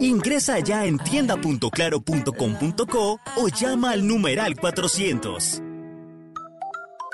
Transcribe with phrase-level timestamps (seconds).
[0.00, 5.62] Ingresa ya en tienda.claro.com.co o llama al numeral 400.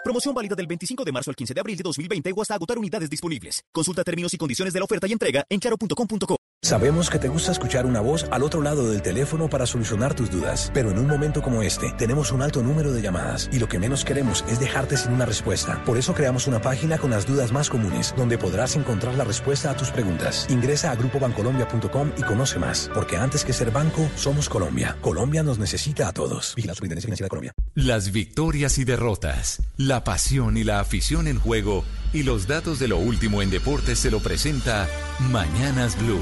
[0.04, 2.78] Promoción válida del 25 de marzo al 15 de abril de 2020 o hasta agotar
[2.78, 3.64] unidades disponibles.
[3.72, 6.42] Consulta términos y condiciones de la oferta y entrega en claro.com.co.
[6.64, 10.30] Sabemos que te gusta escuchar una voz al otro lado del teléfono para solucionar tus
[10.30, 13.69] dudas, pero en un momento como este tenemos un alto número de llamadas y lo
[13.69, 15.83] que menos queremos es dejarte sin una respuesta.
[15.84, 19.73] Por eso creamos una página con las dudas más comunes, donde podrás encontrar la respuesta
[19.73, 20.46] a tus preguntas.
[20.51, 24.97] Ingresa a grupobancolombia.com y conoce más, porque antes que ser banco, somos Colombia.
[25.01, 26.55] Colombia nos necesita a todos.
[26.55, 27.52] Vigila Superintendencia Financiera de Colombia.
[27.74, 32.87] Las victorias y derrotas, la pasión y la afición en juego y los datos de
[32.87, 34.87] lo último en deportes se lo presenta
[35.19, 36.20] Mañanas Blue.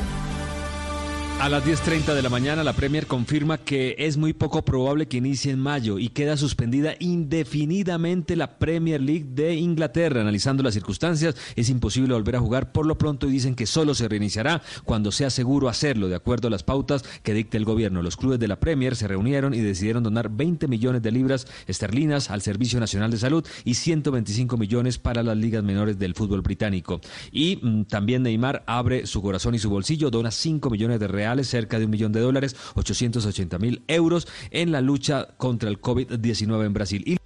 [1.41, 5.17] A las 10.30 de la mañana la Premier confirma que es muy poco probable que
[5.17, 10.21] inicie en mayo y queda suspendida indefinidamente la Premier League de Inglaterra.
[10.21, 13.95] Analizando las circunstancias, es imposible volver a jugar por lo pronto y dicen que solo
[13.95, 18.03] se reiniciará cuando sea seguro hacerlo, de acuerdo a las pautas que dicta el gobierno.
[18.03, 22.31] Los clubes de la Premier se reunieron y decidieron donar 20 millones de libras esterlinas
[22.31, 27.01] al Servicio Nacional de Salud y 125 millones para las ligas menores del fútbol británico.
[27.33, 31.30] Y mm, también Neymar abre su corazón y su bolsillo, dona 5 millones de reales
[31.45, 36.67] cerca de un millón de dólares, 880 mil euros en la lucha contra el COVID-19
[36.67, 37.21] en Brasil.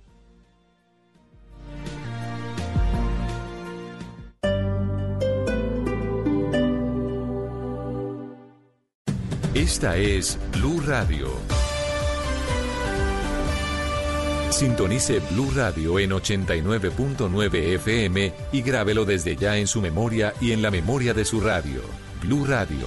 [9.54, 11.28] Esta es Blue Radio.
[14.50, 20.62] Sintonice Blue Radio en 89.9 FM y grábelo desde ya en su memoria y en
[20.62, 21.82] la memoria de su radio.
[22.20, 22.86] Blue Radio,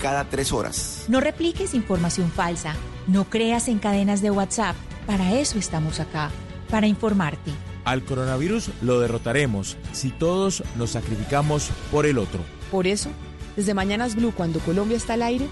[0.00, 1.04] cada tres horas.
[1.08, 2.74] No repliques información falsa.
[3.06, 4.76] No creas en cadenas de WhatsApp.
[5.06, 6.30] Para eso estamos acá,
[6.70, 7.52] para informarte.
[7.84, 12.40] Al coronavirus lo derrotaremos si todos nos sacrificamos por el otro.
[12.70, 13.10] Por eso,
[13.54, 15.46] desde Mañanas Blue, cuando Colombia está al aire,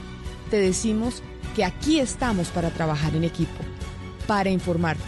[0.50, 1.22] te decimos
[1.54, 3.62] que aquí estamos para trabajar en equipo,
[4.26, 5.04] para informarte,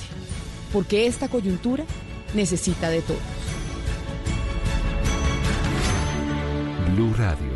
[0.73, 1.85] porque esta coyuntura
[2.35, 3.21] necesita de todos.
[6.95, 7.56] Blue Radio,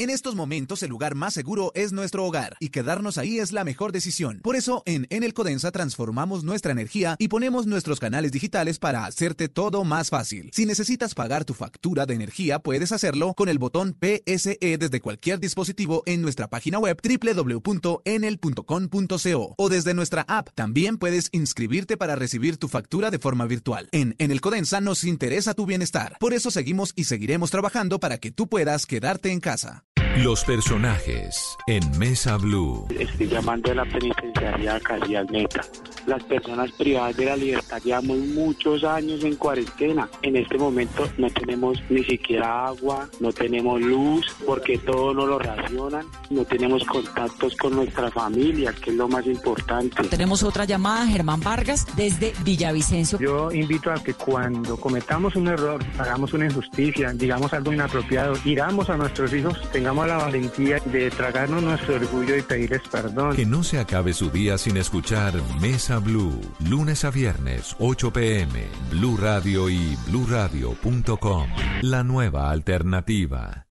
[0.00, 3.64] En estos momentos el lugar más seguro es nuestro hogar y quedarnos ahí es la
[3.64, 4.40] mejor decisión.
[4.42, 9.50] Por eso en Enel Codensa transformamos nuestra energía y ponemos nuestros canales digitales para hacerte
[9.50, 10.48] todo más fácil.
[10.54, 15.38] Si necesitas pagar tu factura de energía puedes hacerlo con el botón PSE desde cualquier
[15.38, 20.48] dispositivo en nuestra página web www.enel.com.co o desde nuestra app.
[20.54, 23.90] También puedes inscribirte para recibir tu factura de forma virtual.
[23.92, 26.16] En Enel Codensa nos interesa tu bienestar.
[26.18, 29.84] Por eso seguimos y seguiremos trabajando para que tú puedas quedarte en casa.
[30.18, 32.86] Los personajes en Mesa Blue.
[32.98, 35.62] Estoy llamando a la penitenciaria casi al meta.
[36.06, 40.08] Las personas privadas de la libertad llevamos muchos años en cuarentena.
[40.22, 45.38] En este momento no tenemos ni siquiera agua, no tenemos luz, porque todo nos lo
[45.38, 46.04] racionan.
[46.28, 50.02] No tenemos contactos con nuestra familia, que es lo más importante.
[50.08, 53.18] Tenemos otra llamada, Germán Vargas, desde Villavicencio.
[53.20, 58.90] Yo invito a que cuando cometamos un error, hagamos una injusticia, digamos algo inapropiado, iramos
[58.90, 63.34] a nuestros hijos, tengamos la valentía de tragarnos nuestro orgullo y pedirles perdón.
[63.34, 68.66] Que no se acabe su día sin escuchar Mesa Blue, lunes a viernes, 8 pm,
[68.90, 71.48] Blue Radio y bluradio.com.
[71.82, 73.66] La nueva alternativa.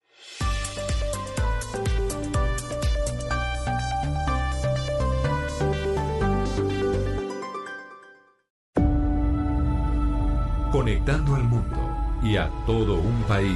[10.72, 13.56] Conectando al mundo y a todo un país.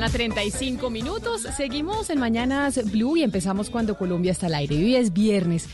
[0.00, 1.42] Mañana, 35 minutos.
[1.58, 4.76] Seguimos en Mañanas Blue y empezamos cuando Colombia está al aire.
[4.76, 5.68] Hoy es viernes.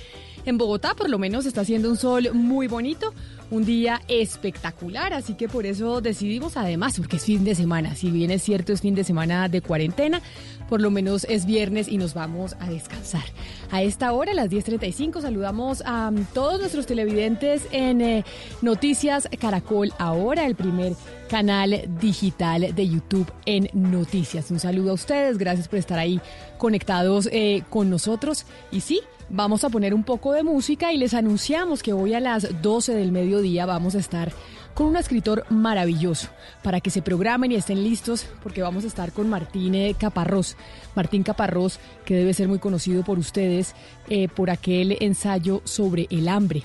[0.45, 3.15] En Bogotá, por lo menos, está haciendo un sol muy bonito,
[3.51, 8.11] un día espectacular, así que por eso decidimos, además, porque es fin de semana, si
[8.11, 10.21] bien es cierto, es fin de semana de cuarentena,
[10.69, 13.25] por lo menos es viernes y nos vamos a descansar.
[13.71, 18.25] A esta hora, a las 10.35, saludamos a todos nuestros televidentes en eh,
[18.63, 20.95] Noticias Caracol Ahora, el primer
[21.29, 24.51] canal digital de YouTube en Noticias.
[24.51, 26.21] Un saludo a ustedes, gracias por estar ahí
[26.59, 28.47] conectados eh, con nosotros.
[28.71, 32.21] Y sí, vamos a poner un poco de música y les anunciamos que hoy a
[32.21, 34.33] las 12 del mediodía vamos a estar
[34.75, 36.29] con un escritor maravilloso
[36.63, 40.57] para que se programen y estén listos porque vamos a estar con Martín eh, Caparrós.
[40.95, 43.75] Martín Caparrós, que debe ser muy conocido por ustedes
[44.09, 46.63] eh, por aquel ensayo sobre el hambre.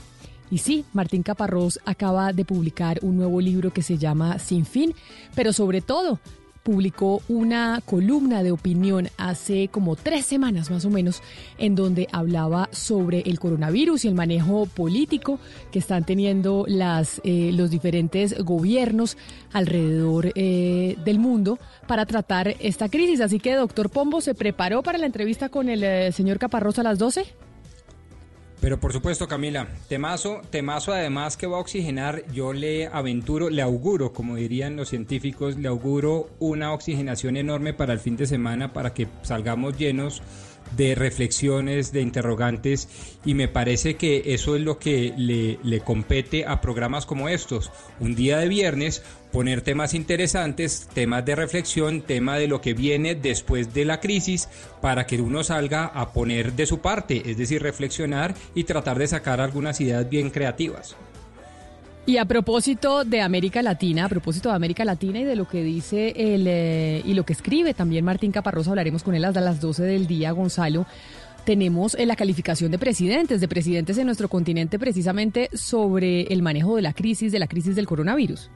[0.52, 4.94] Y sí, Martín Caparrós acaba de publicar un nuevo libro que se llama Sin Fin,
[5.34, 6.20] pero sobre todo
[6.64, 11.22] publicó una columna de opinión hace como tres semanas más o menos,
[11.58, 15.40] en donde hablaba sobre el coronavirus y el manejo político
[15.72, 19.18] que están teniendo las, eh, los diferentes gobiernos
[19.54, 23.22] alrededor eh, del mundo para tratar esta crisis.
[23.22, 26.84] Así que, doctor Pombo, ¿se preparó para la entrevista con el eh, señor Caparrós a
[26.84, 27.51] las 12?
[28.62, 33.64] Pero por supuesto, Camila, temazo, temazo además que va a oxigenar, yo le aventuro, le
[33.64, 38.72] auguro, como dirían los científicos, le auguro una oxigenación enorme para el fin de semana
[38.72, 40.22] para que salgamos llenos
[40.78, 42.88] de reflexiones, de interrogantes,
[43.26, 47.72] y me parece que eso es lo que le, le, compete a programas como estos.
[48.00, 53.16] Un día de viernes, poner temas interesantes, temas de reflexión, tema de lo que viene
[53.16, 54.50] después de la crisis,
[54.82, 59.08] para que uno salga a poner de su parte, es decir, reflexionar y tratar de
[59.08, 60.96] sacar algunas ideas bien creativas.
[62.06, 65.64] Y a propósito de América Latina, a propósito de América Latina y de lo que
[65.64, 69.62] dice el, eh, y lo que escribe también Martín Caparrós, hablaremos con él hasta las
[69.62, 70.88] 12 del día, Gonzalo.
[71.46, 76.76] Tenemos eh, la calificación de presidentes, de presidentes en nuestro continente precisamente sobre el manejo
[76.76, 78.50] de la crisis, de la crisis del coronavirus.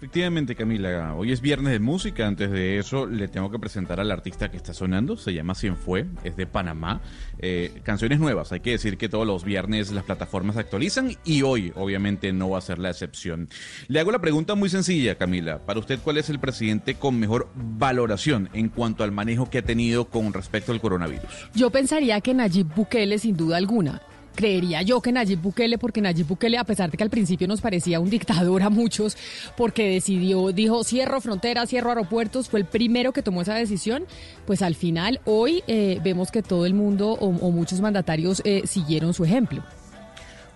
[0.00, 2.26] Efectivamente, Camila, hoy es viernes de música.
[2.26, 5.18] Antes de eso, le tengo que presentar al artista que está sonando.
[5.18, 7.02] Se llama Fue, es de Panamá.
[7.38, 8.50] Eh, canciones nuevas.
[8.50, 12.48] Hay que decir que todos los viernes las plataformas se actualizan y hoy, obviamente, no
[12.48, 13.50] va a ser la excepción.
[13.88, 15.58] Le hago la pregunta muy sencilla, Camila.
[15.66, 19.62] Para usted, ¿cuál es el presidente con mejor valoración en cuanto al manejo que ha
[19.62, 21.50] tenido con respecto al coronavirus?
[21.54, 24.00] Yo pensaría que Nayib Bukele, sin duda alguna
[24.34, 27.60] creería yo que Nayib Bukele, porque Nayib Bukele, a pesar de que al principio nos
[27.60, 29.16] parecía un dictador a muchos,
[29.56, 34.04] porque decidió, dijo, cierro fronteras, cierro aeropuertos, fue el primero que tomó esa decisión,
[34.46, 39.14] pues al final hoy eh, vemos que todo el mundo o, muchos mandatarios eh, siguieron
[39.14, 39.62] su ejemplo.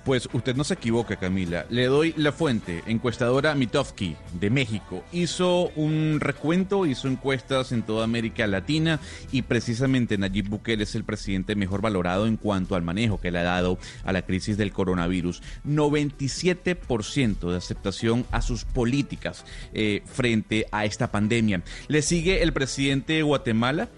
[0.04, 1.64] Pues usted no se equivoca, Camila.
[1.70, 2.82] Le doy la fuente.
[2.86, 9.00] Encuestadora Mitofsky de México hizo un recuento, hizo encuestas en toda América Latina
[9.32, 13.38] y precisamente Nayib Bukele es el presidente mejor valorado en cuanto al manejo que le
[13.38, 15.42] ha dado a la crisis del coronavirus.
[15.66, 21.62] 97% de aceptación a sus políticas eh, frente a esta pandemia.
[21.88, 23.88] Le sigue el presidente de Guatemala,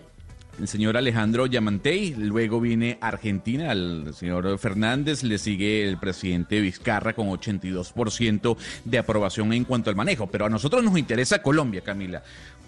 [0.59, 7.13] el señor Alejandro Yamantey, luego viene Argentina, el señor Fernández, le sigue el presidente Vizcarra
[7.13, 12.23] con 82% de aprobación en cuanto al manejo, pero a nosotros nos interesa Colombia, Camila,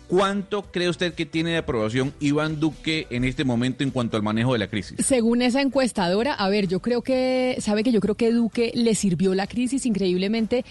[0.08, 4.22] ¿Cuánto cree usted que tiene de aprobación Iván Duque en este momento en cuanto al
[4.22, 5.04] manejo de la crisis?
[5.04, 8.94] Según esa encuestadora, a ver, yo creo que, sabe que yo creo que Duque le
[8.94, 10.64] sirvió la crisis increíblemente.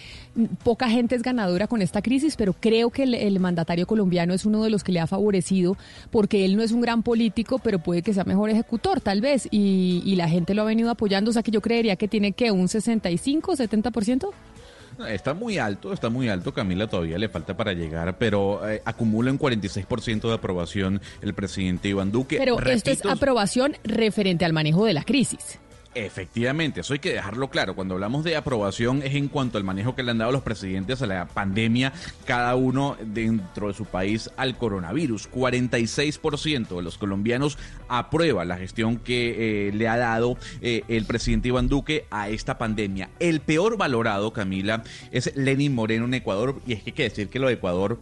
[0.63, 4.63] Poca gente es ganadora con esta crisis, pero creo que el, mandatario colombiano es uno
[4.63, 5.77] de los que le ha favorecido
[6.09, 9.47] porque él no es un gran político, pero puede que sea mejor ejecutor, tal vez,
[9.51, 11.29] y, y la gente lo ha venido apoyando.
[11.29, 14.29] O sea que yo creería que tiene que un 65, 70%.
[15.07, 16.53] Está muy alto, está muy alto.
[16.53, 21.89] Camila todavía le falta para llegar, pero eh, acumula un 46% de aprobación el presidente
[21.89, 22.37] Iván Duque.
[22.37, 25.59] Pero esto es aprobación referente al manejo de la crisis.
[26.05, 27.75] Efectivamente, eso hay que dejarlo claro.
[27.75, 31.01] Cuando hablamos de aprobación es en cuanto al manejo que le han dado los presidentes
[31.01, 31.91] a la pandemia,
[32.25, 35.27] cada uno dentro de su país al coronavirus.
[35.31, 41.47] 46% de los colombianos aprueba la gestión que eh, le ha dado eh, el presidente
[41.47, 43.09] Iván Duque a esta pandemia.
[43.19, 47.29] El peor valorado, Camila, es Lenin Moreno en Ecuador, y es que hay que decir
[47.29, 47.99] que lo de Ecuador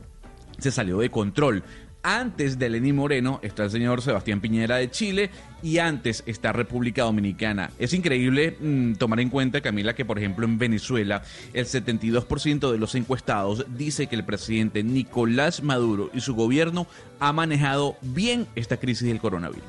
[0.60, 1.64] se salió de control.
[2.08, 5.32] Antes de Lenín Moreno está el señor Sebastián Piñera de Chile
[5.64, 7.72] y antes está República Dominicana.
[7.80, 12.78] Es increíble mm, tomar en cuenta, Camila, que por ejemplo en Venezuela el 72% de
[12.78, 16.86] los encuestados dice que el presidente Nicolás Maduro y su gobierno
[17.20, 19.64] ha manejado bien esta crisis del coronavirus.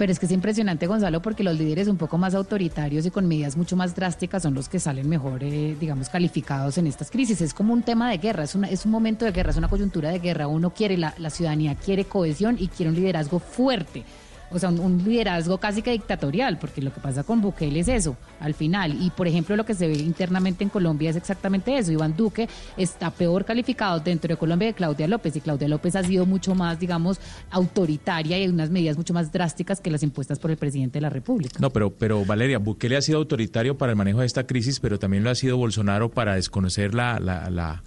[0.00, 3.28] Pero es que es impresionante, Gonzalo, porque los líderes un poco más autoritarios y con
[3.28, 7.42] medidas mucho más drásticas son los que salen mejor, eh, digamos, calificados en estas crisis.
[7.42, 9.68] Es como un tema de guerra, es, una, es un momento de guerra, es una
[9.68, 10.46] coyuntura de guerra.
[10.46, 14.06] Uno quiere, la, la ciudadanía quiere cohesión y quiere un liderazgo fuerte
[14.50, 18.16] o sea, un, liderazgo casi que dictatorial, porque lo que pasa con Bukele es eso,
[18.40, 18.96] al final.
[19.00, 21.92] Y por ejemplo, lo que se ve internamente en Colombia es exactamente eso.
[21.92, 26.02] Iván Duque está peor calificado dentro de Colombia que Claudia López, y Claudia López ha
[26.02, 30.38] sido mucho más, digamos, autoritaria y hay unas medidas mucho más drásticas que las impuestas
[30.38, 31.58] por el presidente de la República.
[31.60, 34.98] No, pero, pero Valeria, Bukele ha sido autoritario para el manejo de esta crisis, pero
[34.98, 37.82] también lo ha sido Bolsonaro para desconocer la, la, la,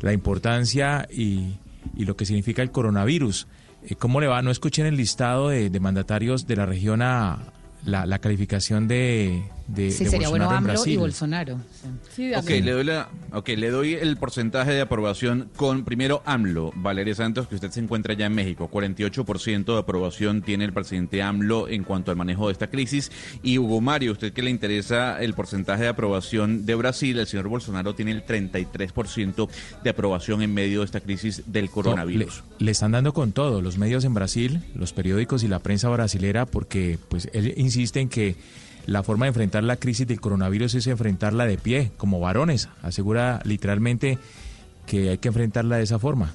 [0.00, 1.58] la importancia y,
[1.96, 3.46] y lo que significa el coronavirus.
[3.86, 4.42] Eh, ¿Cómo le va?
[4.42, 7.38] No escuchen el listado de, mandatarios de la región a
[7.84, 11.60] la calificación de, de, sí, de sería Bolsonaro bueno en AMLO y Bolsonaro.
[12.14, 12.32] Sí.
[12.34, 17.14] Ok, le doy, la, okay, le doy el porcentaje de aprobación con primero AMLO, Valeria
[17.14, 18.68] Santos, que usted se encuentra ya en México.
[18.70, 23.10] 48% de aprobación tiene el presidente AMLO en cuanto al manejo de esta crisis.
[23.42, 27.48] Y Hugo Mario, usted que le interesa el porcentaje de aprobación de Brasil, el señor
[27.48, 29.48] Bolsonaro tiene el 33%
[29.82, 32.42] de aprobación en medio de esta crisis del coronavirus.
[32.58, 35.88] Le, le, están dando con todo, los medios en Brasil, los periódicos y la prensa
[35.88, 38.36] brasilera, porque pues él insiste en que
[38.86, 42.68] la forma de enfrentar la crisis del coronavirus es enfrentarla de pie, como varones.
[42.82, 44.18] Asegura literalmente
[44.86, 46.34] que hay que enfrentarla de esa forma.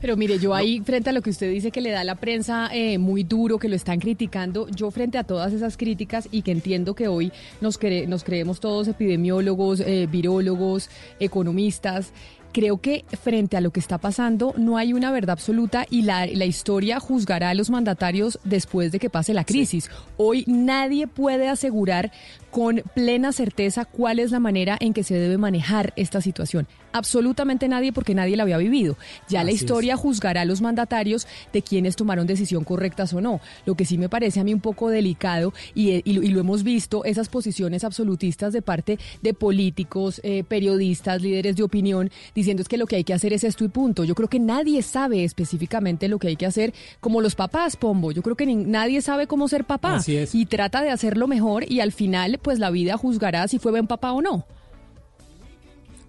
[0.00, 2.68] Pero mire, yo ahí, frente a lo que usted dice que le da la prensa
[2.70, 6.52] eh, muy duro, que lo están criticando, yo frente a todas esas críticas y que
[6.52, 10.90] entiendo que hoy nos, cre nos creemos todos epidemiólogos, eh, virólogos,
[11.20, 12.12] economistas,
[12.54, 16.24] creo que frente a lo que está pasando no hay una verdad absoluta y la,
[16.26, 19.84] la, historia juzgará a los mandatarios después de que pase la crisis.
[19.84, 19.90] Sí.
[20.16, 22.12] Hoy nadie puede asegurar
[22.52, 26.68] con plena certeza cuál es la manera en que se debe manejar esta situación.
[26.94, 28.96] Absolutamente nadie porque nadie la había vivido.
[29.28, 30.00] Ya Así la historia es.
[30.00, 33.40] juzgará a los mandatarios de quienes tomaron decisión correctas o no.
[33.66, 36.62] Lo que sí me parece a mí un poco delicado y, y, y lo hemos
[36.62, 42.68] visto, esas posiciones absolutistas de parte de políticos, eh, periodistas, líderes de opinión, diciendo es
[42.68, 44.04] que lo que hay que hacer es esto y punto.
[44.04, 48.12] Yo creo que nadie sabe específicamente lo que hay que hacer, como los papás, Pombo.
[48.12, 51.80] Yo creo que ni, nadie sabe cómo ser papá y trata de hacerlo mejor y
[51.80, 54.46] al final pues la vida juzgará si fue buen papá o no.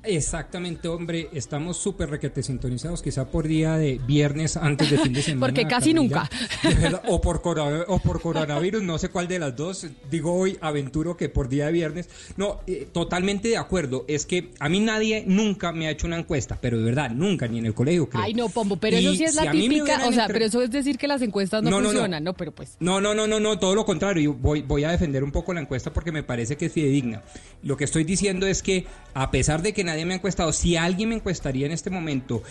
[0.08, 5.22] Exactamente, hombre, estamos súper requete sintonizados, quizá por día de viernes antes de fin de
[5.24, 5.48] semana.
[5.48, 6.30] Porque casi Camila,
[6.64, 6.80] nunca.
[6.82, 7.42] Verdad, o, por
[7.88, 9.88] o por coronavirus, no sé cuál de las dos.
[10.10, 12.10] Digo hoy, aventuro que por día de viernes.
[12.38, 14.06] No, eh, totalmente de acuerdo.
[14.08, 17.48] Es que a mí nadie nunca me ha hecho una encuesta, pero de verdad, nunca,
[17.48, 18.24] ni en el colegio, creo.
[18.24, 20.62] Ay, no, Pombo, pero y eso sí es si la típica, o sea, pero eso
[20.62, 22.78] es decir que las encuestas no, no funcionan, no, no, pero pues.
[22.80, 24.34] No, no, no, no, no, todo lo contrario.
[24.34, 27.24] Voy, voy a defender un poco la encuesta porque me parece que es fidedigna.
[27.64, 30.76] Lo que estoy diciendo es que, a pesar de que nadie me ha encuestado, si
[30.76, 32.44] alguien me encuestaría en este momento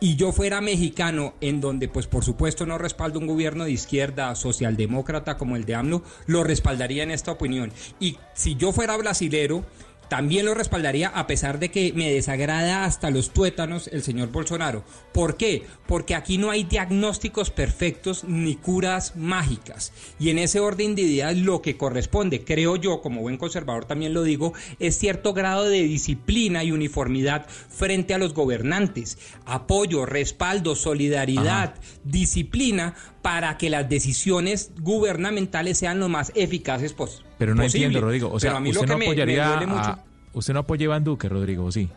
[0.00, 4.34] y yo fuera mexicano, en donde pues por supuesto no respaldo un gobierno de izquierda
[4.34, 7.72] socialdemócrata como el de AMLO, lo respaldaría en esta opinión.
[7.98, 9.64] Y si yo fuera brasilero,
[10.08, 14.84] también lo respaldaría a pesar de que me desagrada hasta los tuétanos el señor Bolsonaro.
[15.12, 15.64] ¿Por qué?
[15.86, 19.92] Porque aquí no hay diagnósticos perfectos ni curas mágicas.
[20.18, 24.14] Y en ese orden de ideas lo que corresponde, creo yo, como buen conservador también
[24.14, 29.18] lo digo, es cierto grado de disciplina y uniformidad frente a los gobernantes.
[29.44, 31.80] Apoyo, respaldo, solidaridad, Ajá.
[32.04, 37.24] disciplina para que las decisiones gubernamentales sean lo más eficaces posible.
[37.38, 37.86] Pero no posible.
[37.86, 38.30] entiendo, Rodrigo.
[38.30, 39.98] O sea, usted no apoyaría me, me a,
[40.34, 41.88] usted no apoya a Iván Duque, Rodrigo, ¿sí?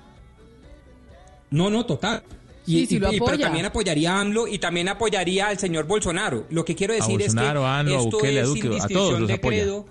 [1.49, 2.23] No, no, total.
[2.65, 3.31] Sí, y, sí lo y, apoya.
[3.31, 6.45] pero también apoyaría a AMLO y también apoyaría al señor Bolsonaro.
[6.49, 8.81] Lo que quiero decir a Bolsonaro, es que AMLO, esto a Bukele, es Duque, sin
[8.81, 9.57] a todos los de apoya.
[9.63, 9.85] credo.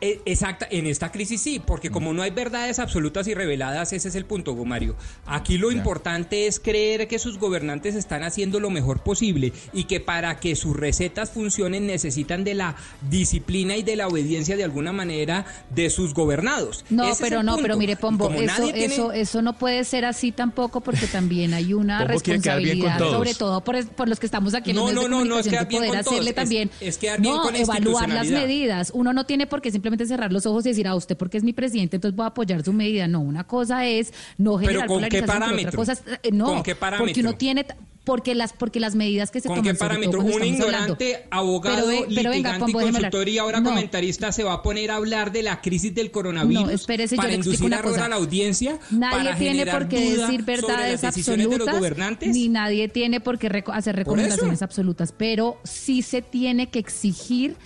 [0.00, 4.08] Eh, Exacta, en esta crisis sí, porque como no hay verdades absolutas y reveladas, ese
[4.08, 4.94] es el punto, Gomario.
[5.26, 5.78] Aquí lo Ya.
[5.78, 10.54] importante es creer que sus gobernantes están haciendo lo mejor posible y que para que
[10.54, 12.76] sus recetas funcionen necesitan de la
[13.10, 16.84] disciplina y de la obediencia de alguna manera de sus gobernados.
[16.90, 17.62] No, Ese es pero no, punto.
[17.62, 21.72] pero mire, Pombo, eso, tiene- eso, eso no puede ser así tampoco porque también hay
[21.74, 23.12] una Pombo quiere quedar bien con responsabilidad, todos.
[23.16, 25.48] sobre todo por, por los que estamos aquí en No, los no, no, no es
[25.50, 28.92] bien poder con todos, hacerle es- también, es bien no, evaluar las medidas.
[28.94, 31.44] Uno no tiene por qué simplemente cerrar los ojos y decir, a usted porque es
[31.44, 33.08] mi presidente, entonces voy a apoyar su medida.
[33.08, 35.76] No, una cosa es no Pero generar ¿con qué pero otra parámetro?
[35.76, 37.20] cosa es, eh, no, ¿Con qué porque parámetro?
[37.22, 37.66] uno tiene
[38.04, 40.20] porque las porque las medidas que se ¿Con toman qué parámetro?
[40.20, 42.92] Un hablando- ignorante abogado, Pero pero venga, litigante hablar.
[42.92, 43.68] consultor y ahora No.
[43.68, 47.22] comentarista se va a poner a hablar de la crisis del coronavirus No, espérese, yo
[47.22, 48.06] para explico inducir una cosa.
[48.06, 53.20] a la audiencia Nadie para tiene por qué decir verdades de absolutas, ni nadie tiene
[53.20, 57.56] por qué hacer Por recomendaciones absolutas, pero sí se tiene que exigir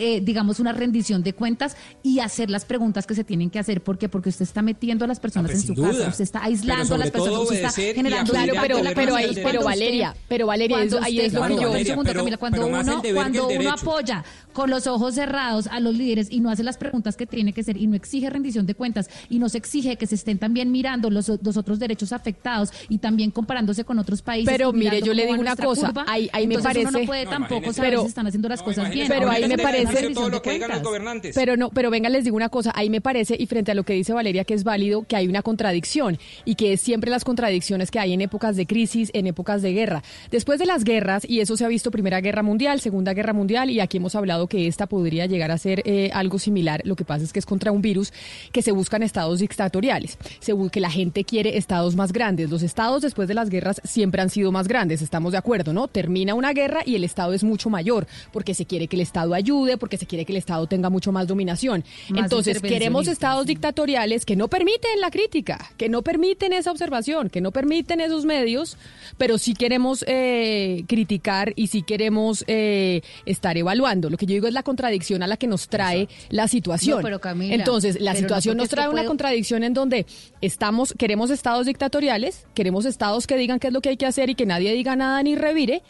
[0.00, 3.82] eh, digamos, una rendición de cuentas y hacer las preguntas que se tienen que hacer.
[3.82, 4.08] ¿Por qué?
[4.08, 6.94] Porque usted está metiendo a las personas Ah, pues, en su casa, usted está aislando
[6.94, 10.98] a las personas, usted está generando Claro, pero, pero, ahí, pero Valeria, pero Valeria, eso-
[11.02, 11.70] ahí es lo que yo...
[11.70, 15.94] un segundo, pero- Camila, cuando uno, cuando uno apoya con los ojos cerrados a los
[15.94, 18.74] líderes y no hace las preguntas que tiene que hacer y no exige rendición de
[18.74, 22.70] cuentas y no se exige que se estén también mirando los, los otros derechos afectados
[22.88, 24.50] y también comparándose con otros países.
[24.52, 27.06] Pero mire, yo le digo una cosa, curva, ahí- ahí me entonces Uno parece- no
[27.06, 29.08] puede No, tampoco saber Pero- si están haciendo las cosas bien.
[29.08, 31.34] Pero ahí me parece- todo lo que digan los gobernantes.
[31.34, 33.84] Pero no, pero venga, les digo una cosa, ahí me parece, y frente a lo
[33.84, 37.24] que dice Valeria, que es válido, que hay una contradicción, y que es siempre las
[37.24, 40.02] contradicciones que hay en épocas de crisis, en épocas de guerra.
[40.30, 43.70] Después de las guerras, y eso se ha visto Primera Guerra Mundial, Segunda Guerra Mundial,
[43.70, 47.04] y aquí hemos hablado que esta podría llegar a ser eh, algo similar, lo que
[47.04, 48.12] pasa es que es contra un virus
[48.52, 52.50] que se buscan estados dictatoriales, se que la gente quiere estados más grandes.
[52.50, 55.88] Los estados después de las guerras siempre han sido más grandes, estamos de acuerdo, ¿no?
[55.88, 59.32] Termina una guerra y el estado es mucho mayor, porque se quiere que el estado
[59.32, 61.84] ayude, porque se quiere que el estado tenga mucho más dominación.
[62.10, 67.30] Más Entonces, queremos estados dictatoriales que no permiten la crítica, que no permiten esa observación,
[67.30, 68.76] que no permiten esos medios,
[69.18, 74.10] pero sí queremos eh, criticar y sí queremos eh, estar evaluando.
[74.10, 76.98] Lo que yo digo es la contradicción a la que nos trae la situación.
[76.98, 80.06] No, pero Camila, Entonces, la no situación nos trae una puedo- contradicción en donde
[80.40, 84.30] estamos, queremos estados dictatoriales, queremos estados que digan qué es lo que hay que hacer
[84.30, 85.82] y que nadie diga nada ni revire,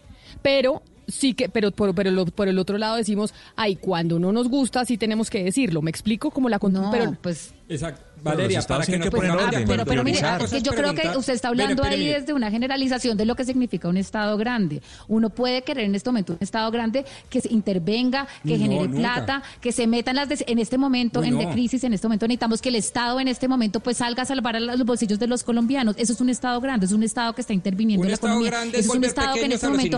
[0.43, 4.33] pero sí que, pero por, pero lo- por el otro lado decimos, ay, cuando no
[4.33, 5.83] nos gusta sí tenemos que decirlo.
[5.83, 6.31] ¿Me explico?
[6.31, 8.03] Como la No, pero pues Exacto.
[8.23, 9.65] Valeria, para que de orden, acuerdo.
[9.67, 12.21] pero, pero mire, que yo creo que usted está Mire, hablando ahí mire.
[12.21, 14.83] desde una generalización de lo que significa un Estado grande.
[15.09, 18.89] Uno puede querer en este momento un Estado grande que se intervenga, que No, genere
[18.89, 18.99] nunca.
[18.99, 20.29] plata, que se meta en las...
[20.47, 21.41] En este momento, Uy, en no.
[21.41, 24.27] de crisis, en este momento necesitamos que el Estado en este momento pues salga a
[24.27, 25.95] salvar a los bolsillos de los colombianos.
[25.97, 28.33] Eso es un Estado grande, es un Estado que está interviniendo Un en la Estado
[28.35, 28.51] economía.
[28.51, 29.97] grande Eso es es un Estado que en este momento...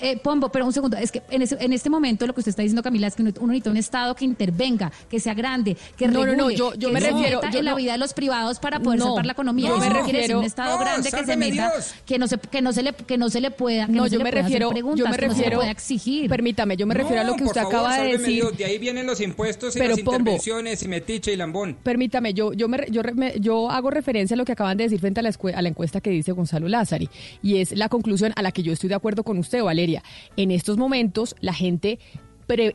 [0.00, 2.50] Eh, Pombo, pero un segundo, es que en, ese- en este momento lo que usted
[2.50, 5.76] está diciendo, Camila, es que uno, uno necesita un Estado que intervenga, que sea grande,
[5.96, 7.76] que No, no, no, yo- yo que me se refiero- meta yo en la no-
[7.76, 9.68] vida de los privados para poder No, salvar la economía.
[9.68, 11.94] yo Eso me no quiere decir refiero- un Estado No, grande que se meta, Dios.
[12.06, 14.04] que no se que no se le que no se le pueda, que no, no,
[14.04, 15.58] se yo le me pueda hacer refiero, preguntas, yo me que no se le refiero,
[15.58, 16.28] pueda exigir.
[16.30, 18.34] permítame, yo me refiero a lo No, que usted favor, acaba de decir.
[18.34, 20.18] Dios, de ahí vienen los impuestos y Pero, las Pombo.
[20.18, 21.76] intervenciones y metiche y lambón.
[21.82, 24.98] Permítame, yo, yo, me, yo, me- yo hago referencia a lo que acaban de decir
[25.00, 27.08] frente a la, a la encuesta que dice Gonzalo Lázari.
[27.42, 29.89] Y es la conclusión a la que yo estoy de acuerdo con usted, Valeria.
[30.36, 31.98] En estos momentos, la gente.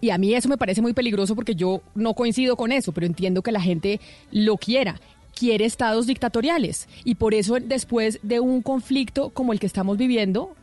[0.02, 3.06] y a mí eso me parece muy peligroso porque yo no coincido con eso, pero
[3.06, 4.00] entiendo que la gente
[4.32, 5.00] lo quiera.
[5.38, 6.88] Quiere estados dictatoriales.
[7.04, 10.56] Y por eso, después de un conflicto como el que estamos viviendo,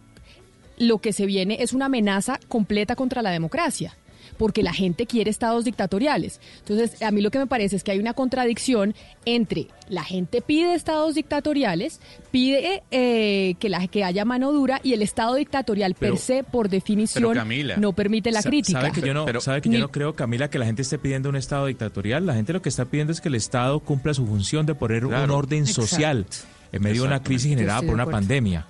[0.78, 3.96] lo que se viene es una amenaza completa contra la democracia,
[4.42, 6.40] porque la gente quiere estados dictatoriales.
[6.66, 8.92] Entonces, a mí lo que me parece es que hay una contradicción
[9.24, 12.00] entre la gente pide estados dictatoriales,
[12.32, 16.42] pide eh, que, la, que haya mano dura y el estado dictatorial Pero- per se,
[16.42, 18.80] por definición, Camila, no permite la Sa- crítica.
[18.80, 20.82] ¿Sabe que yo no, Pero- sabe que Ni- yo no creo, Camila, que la gente
[20.82, 22.26] esté pidiendo un Estado dictatorial?
[22.26, 25.06] La gente lo que está pidiendo es que el Estado cumpla su función de poner
[25.06, 25.82] un orden Exacto.
[25.82, 26.26] social
[26.72, 28.66] en medio de una crisis generada por una pandemia.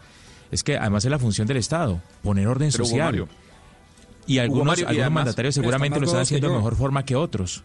[0.51, 3.07] Es que además es la función del Estado, poner orden Pero, social.
[3.07, 3.29] Mario,
[4.27, 7.05] y algunos, Mario, y algunos además- mandatarios seguramente lo están que haciendo de mejor forma
[7.05, 7.63] que otros.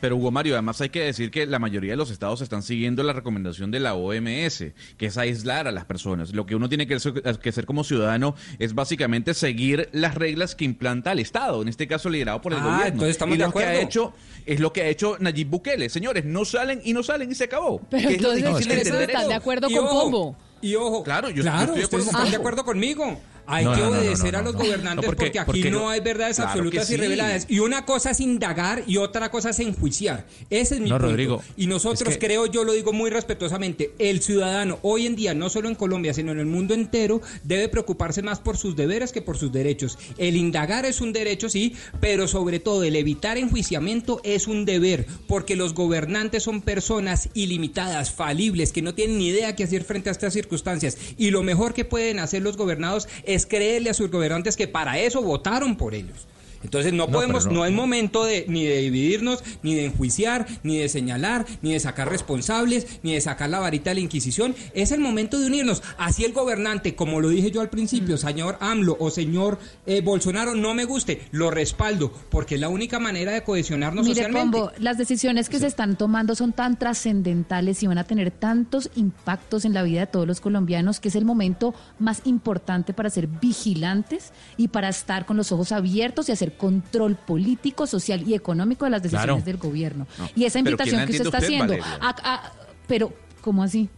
[0.00, 3.02] Pero Hugo Mario, además hay que decir que la mayoría de los estados están siguiendo
[3.02, 6.32] la recomendación de la OMS, que es aislar a las personas.
[6.32, 10.54] Lo que uno tiene que hacer, que hacer como ciudadano es básicamente seguir las reglas
[10.54, 12.86] que implanta el Estado, en este caso liderado por el Ah, gobierno.
[12.86, 13.80] entonces estamos y de lo que ha acuerdo.
[13.82, 14.12] hecho
[14.46, 15.90] es lo que ha hecho Nayib Bukele.
[15.90, 17.82] Señores, no salen y no salen y se acabó.
[17.90, 20.36] Pero Que es de ustedes entender están de acuerdo Y con ojo, Pombo.
[20.62, 22.36] Y ojo, Claro, yo- estoy de acuerdo ustedes con están de Pombo.
[22.38, 23.20] acuerdo conmigo.
[23.52, 25.88] Hay No, que no, no, no, obedecer a los gobernantes porque- porque, aquí porque no
[25.90, 26.96] hay verdades Claro absolutas y sí.
[27.00, 27.46] reveladas.
[27.48, 30.24] Y una cosa es indagar y otra cosa es enjuiciar.
[30.50, 31.10] Ese es mi No, punto.
[31.10, 35.16] Rodrigo, y nosotros es que- creo, yo lo digo muy respetuosamente, el ciudadano hoy en
[35.16, 38.76] día, no solo en Colombia, sino en el mundo entero, debe preocuparse más por sus
[38.76, 39.98] deberes que por sus derechos.
[40.16, 45.06] El indagar es un derecho, sí, pero sobre todo el evitar enjuiciamiento es un deber,
[45.26, 50.08] porque los gobernantes son personas ilimitadas, falibles, que no tienen ni idea qué hacer frente
[50.08, 50.96] a estas circunstancias.
[51.18, 54.98] Y lo mejor que pueden hacer los gobernados es creerle a sus gobernantes que para
[54.98, 56.26] eso votaron por ellos.
[56.62, 60.46] Entonces no No, podemos, no, no- es momento de ni de dividirnos, ni de enjuiciar,
[60.62, 64.54] ni de señalar, ni de sacar responsables, ni de sacar la varita de la Inquisición.
[64.74, 65.82] Es el momento de unirnos.
[65.98, 70.54] Así el gobernante, como lo dije yo al principio, señor AMLO o señor eh, Bolsonaro,
[70.54, 74.58] no me guste, lo respaldo, porque es la única manera de cohesionarnos Mire, socialmente.
[74.58, 78.90] Pombo, las decisiones que se están tomando son tan trascendentales y van a tener tantos
[78.96, 83.10] impactos en la vida de todos los colombianos que es el momento más importante para
[83.10, 88.34] ser vigilantes y para estar con los ojos abiertos y hacer control político, social y
[88.34, 89.44] económico de las decisiones Claro.
[89.44, 90.06] del gobierno.
[90.18, 92.52] No, y esa pero ¿quién invitación que usted está haciendo, a- a-
[92.86, 93.88] pero, ¿cómo así?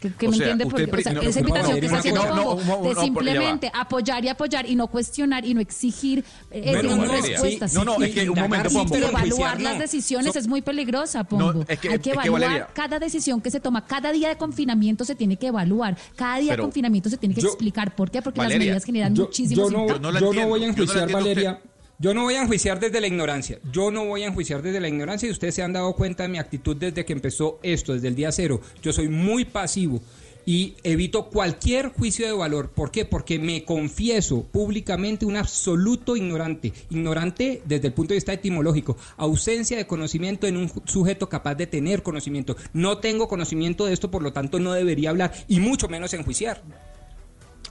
[0.00, 1.74] que, que O me sea, entiende usted porque, o sea, pri- no, esa no, invitación
[1.74, 5.54] que no, está haciendo no, de no, simplemente apoyar y apoyar y no cuestionar y
[5.54, 7.72] no exigir eh, Bueno, respuestas.
[7.72, 8.94] sí, no, no, es que un momento, Sí, Pombo.
[8.94, 11.64] pero evaluar las decisiones So- es muy peligrosa, Pombo.
[11.66, 14.28] es que- Hay que es que, evaluar Valeria- cada decisión que se toma, cada día
[14.28, 17.96] de confinamiento se tiene que evaluar, cada día de confinamiento se tiene que Yo- explicar.
[17.96, 18.22] ¿Por qué?
[18.22, 20.20] Porque las medidas generan yo, muchísimos yo no, impactos.
[20.20, 21.60] yo no voy a enjuiciar, Valeria.
[22.00, 23.58] Yo no voy a enjuiciar desde la ignorancia.
[23.72, 26.28] Yo no voy a enjuiciar desde la ignorancia y ustedes se han dado cuenta de
[26.28, 28.60] mi actitud desde que empezó esto, desde el día cero.
[28.80, 30.00] Yo soy muy pasivo
[30.46, 32.70] y evito cualquier juicio de valor.
[32.70, 33.04] ¿Por qué?
[33.04, 36.72] Porque me confieso públicamente un absoluto ignorante.
[36.88, 38.96] Ignorante desde el punto de vista etimológico.
[39.16, 42.56] Ausencia de conocimiento en un sujeto capaz de tener conocimiento.
[42.72, 46.62] No tengo conocimiento de esto, por lo tanto no debería hablar y mucho menos enjuiciar.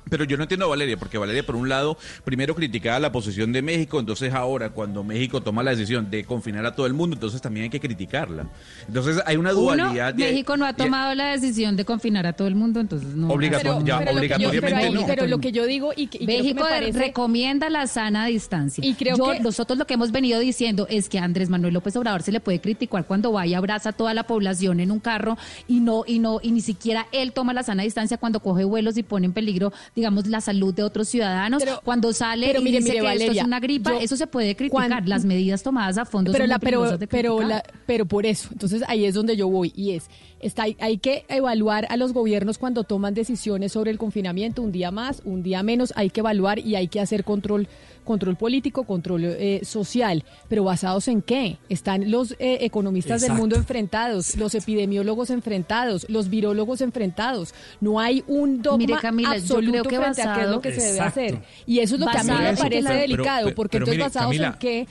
[0.10, 3.52] Pero yo no entiendo a Valeria, porque Valeria, por un lado, primero criticaba la posición
[3.52, 7.16] de México, entonces ahora, cuando México toma la decisión de confinar a todo el mundo,
[7.16, 8.48] entonces también hay que criticarla.
[8.88, 10.14] Entonces hay una Uno, dualidad.
[10.14, 13.16] de- México no ha de- tomado la decisión de confinar a todo el mundo, entonces
[13.16, 13.30] no.
[13.30, 15.06] Obligato- Pero- ya, pero que yo- obligatoriamente pero ahí- no.
[15.08, 17.00] Pero lo que yo digo y, que- y creo que México me parece...
[17.00, 18.84] recomienda la sana distancia.
[18.86, 21.74] Y creo Yo- que- nosotros lo que hemos venido diciendo es que a Andrés Manuel
[21.74, 24.92] López Obrador se le puede criticar cuando va y abraza a toda la población en
[24.92, 28.40] un carro y no y no y ni siquiera él toma la sana distancia cuando
[28.40, 31.62] coge vuelos y pone en peligro, digamos, la salud de otros ciudadanos.
[31.84, 34.28] cuando sale pero y mire, dice mire, que esto es una gripa, yo- eso se
[34.28, 35.08] puede criticar.
[35.08, 38.50] Las medidas tomadas a fondo pero son la pero de pero la pero por eso
[38.52, 42.60] entonces ahí es donde yo voy y es está hay que evaluar a los gobiernos
[42.60, 46.60] cuando toman decisiones sobre el confinamiento un día más un día menos hay que evaluar
[46.60, 47.68] y hay que hacer control
[48.08, 50.24] control político control eh, social.
[50.50, 53.42] Pero basados en qué están los eh, economistas del Exacto.
[53.42, 57.54] mundo enfrentados los epidemiólogos enfrentados los virólogos enfrentados.
[57.82, 60.72] No hay un dogma Mire, Camila, absoluto creo que frente a qué es lo que
[60.74, 62.88] se debe basado- hacer y eso es lo que a mí Basado me en parece
[62.88, 64.88] Pero- delicado pero- porque pero entonces mire, basados en Camila, qué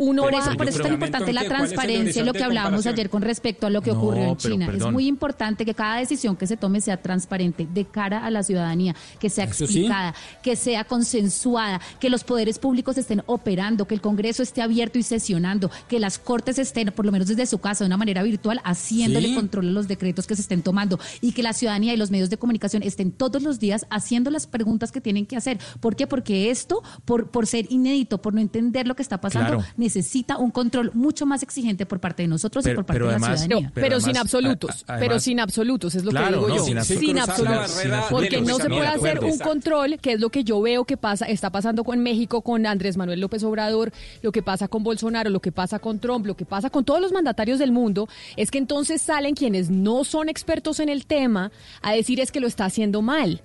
[0.00, 3.20] uno Por eso, por eso es tan importante la transparencia, lo que hablábamos ayer con
[3.22, 4.72] respecto a lo que No, ocurrió en China.
[4.74, 8.42] Es muy importante que cada decisión que se tome sea transparente de cara a la
[8.42, 9.64] ciudadanía, que sea Eso sí.
[9.64, 14.98] explicada, que sea consensuada, que los poderes públicos estén operando, que el Congreso esté abierto
[14.98, 18.22] y sesionando, que las cortes estén, por lo menos desde su casa, de una manera
[18.22, 19.34] virtual, haciéndole Sí.
[19.34, 22.30] control a los decretos que se estén tomando y que la ciudadanía y los medios
[22.30, 25.58] de comunicación estén todos los días haciendo las preguntas que tienen que hacer.
[25.80, 26.06] ¿Por qué?
[26.06, 29.64] Porque esto, por, por ser inédito, por no entender lo que está pasando, Claro.
[29.90, 33.18] Necesita un control mucho más exigente por parte de nosotros y por parte pero de
[33.18, 33.70] la ciudadanía.
[33.74, 36.56] pero, Pero sin absolutos, a- a- pero sin absolutos, es lo Claro, que digo no,
[36.56, 36.64] yo.
[36.64, 37.28] sin absolutos.
[37.28, 37.28] absolutos.
[37.30, 37.70] Sin absolutos.
[37.82, 38.10] Sin absolutos.
[38.10, 40.96] Porque no se puede de hacer un control, que es lo que yo veo que
[40.96, 45.30] pasa, está pasando con México, con Andrés Manuel López Obrador, lo que pasa con Bolsonaro,
[45.30, 48.50] lo que pasa con Trump, lo que pasa con todos los mandatarios del mundo, es
[48.50, 51.50] que entonces salen quienes no son expertos en el tema
[51.82, 53.40] a decir es que lo está haciendo mal.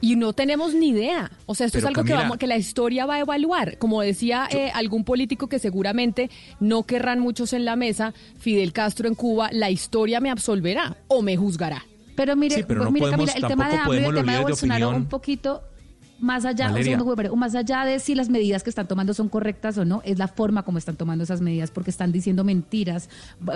[0.00, 1.30] Y no tenemos ni idea.
[1.46, 3.78] O sea, esto Pero, es algo que, vamos, que la historia va a evaluar.
[3.78, 6.30] Como decía eh, algún político que seguramente
[6.60, 11.22] no querrán muchos en la mesa, Fidel Castro en Cuba, la historia me absolverá o
[11.22, 11.84] me juzgará.
[12.14, 14.42] Pero mire, Sí, pero no mire podemos- Camila, el tema de y el tema de
[14.42, 15.62] Bolsonaro un poquito
[16.20, 19.78] más allá, un segundo, más allá de si las medidas que están tomando son correctas
[19.78, 23.08] o no, es la forma como están tomando esas medidas, porque están diciendo mentiras.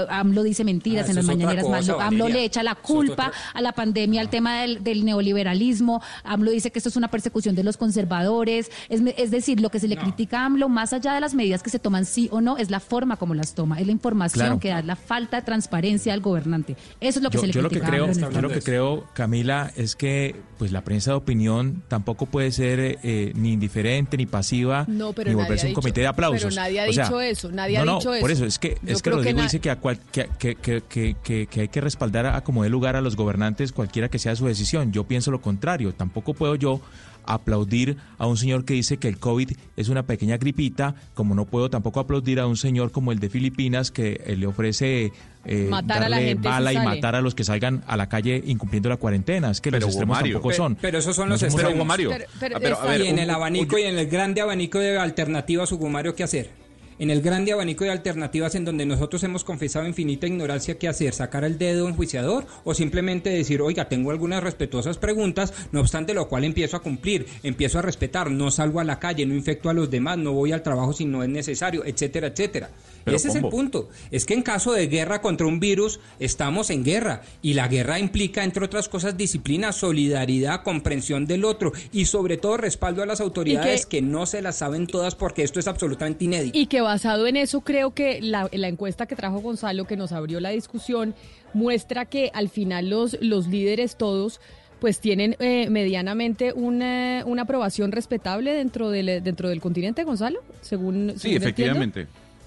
[0.09, 3.61] AMLO dice mentiras Ah, en las mañaneras, cosa, lo- AMLO le echa la culpa a
[3.61, 6.01] la pandemia, al tema del, del neoliberalismo.
[6.25, 8.71] AMLO dice que esto es una persecución de los conservadores.
[8.89, 11.63] Es, es decir, lo que se le critica a AMLO, más allá de las medidas
[11.63, 14.33] que se toman sí o no, es la forma como las toma, es la información
[14.33, 14.61] Claro.
[14.61, 16.77] que da, la falta de transparencia al gobernante.
[17.01, 18.35] Eso es lo que yo, se le yo lo que critica a creo, AMLO este
[18.35, 22.99] yo lo que creo, Camila, es que pues la prensa de opinión tampoco puede ser
[23.03, 26.43] eh, ni indiferente ni pasiva No, pero ni volverse un dicho- comité de aplausos.
[26.43, 28.45] pero nadie ha O sea, dicho eso, nadie no, ha no, dicho Por eso.
[28.45, 30.55] eso es que Yo es que que Rodrigo na- dice que, a cual- que, que-
[30.57, 33.73] que- que- que- que- que hay que respaldar a como dé lugar a los gobernantes
[33.73, 34.93] cualquiera que sea su decisión.
[34.93, 35.93] Yo pienso lo contrario.
[35.95, 36.81] Tampoco puedo yo
[37.27, 41.45] aplaudir a un señor que dice que el COVID es una pequeña gripita, como no
[41.47, 45.13] puedo tampoco aplaudir a un señor como el de Filipinas que eh, le ofrece
[45.45, 48.09] eh, Matar a la darle si bala y matar a los que salgan a la
[48.09, 49.51] calle incumpliendo la cuarentena.
[49.51, 50.77] Es que Pero, los extremos Mario, tampoco son.
[50.81, 51.85] Pero esos son No los extremos.
[51.87, 52.11] Mario.
[52.11, 53.85] Pero- pero Ah, pero, a está- ver, y en un- el un- abanico un- y
[53.85, 56.62] en el grande abanico de alternativas, Hugo Mario, ¿qué hacer?
[57.03, 61.13] En el grande abanico de alternativas en donde nosotros hemos confesado infinita ignorancia, ¿qué hacer?
[61.15, 62.47] ¿Sacar el dedo enjuiciador?
[62.63, 67.27] ¿O simplemente decir, oiga, tengo algunas respetuosas preguntas, no obstante lo cual empiezo a cumplir,
[67.43, 70.53] empiezo a respetar, no salgo a la calle, no infecto a los demás, no voy
[70.53, 72.71] al trabajo si no es necesario, etcétera, etcétera?
[73.05, 73.89] Pero, Ese es el punto.
[74.11, 77.23] Es que en caso de guerra contra un virus, estamos en guerra.
[77.43, 82.59] Y la guerra implica, entre otras cosas, disciplina, solidaridad, comprensión del otro y sobre todo
[82.59, 86.59] respaldo a las autoridades que, no se las saben todas porque esto es absolutamente inédito.
[86.59, 90.13] Y que basado en eso creo que la, la encuesta que trajo Gonzalo, que nos
[90.13, 91.15] abrió la discusión,
[91.55, 94.41] muestra que al final los, los líderes todos
[94.79, 101.15] pues tienen eh, medianamente una, una aprobación respetable dentro del, dentro del continente, Gonzalo, según,
[101.17, 102.01] según Sí, entiendo.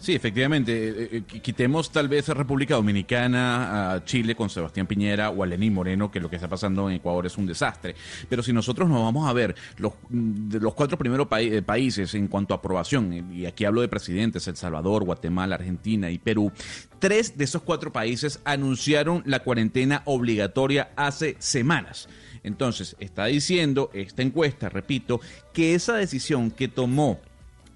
[0.06, 0.90] Sí, efectivamente.
[0.90, 5.48] Eh, eh, quitemos tal vez a República Dominicana, a Chile con Sebastián Piñera o a
[5.48, 7.96] Lenín Moreno, que lo que está pasando en Ecuador es un desastre.
[8.30, 12.54] Pero si nosotros nos vamos a ver los, los cuatro primeros eh, países en cuanto
[12.54, 16.52] a aprobación, y aquí hablo de presidentes, El Salvador, Guatemala, Argentina y Perú,
[17.00, 22.10] tres de esos cuatro países anunciaron la cuarentena obligatoria hace semanas.
[22.44, 25.20] Entonces, está diciendo esta encuesta, repito,
[25.52, 27.20] que esa decisión que tomó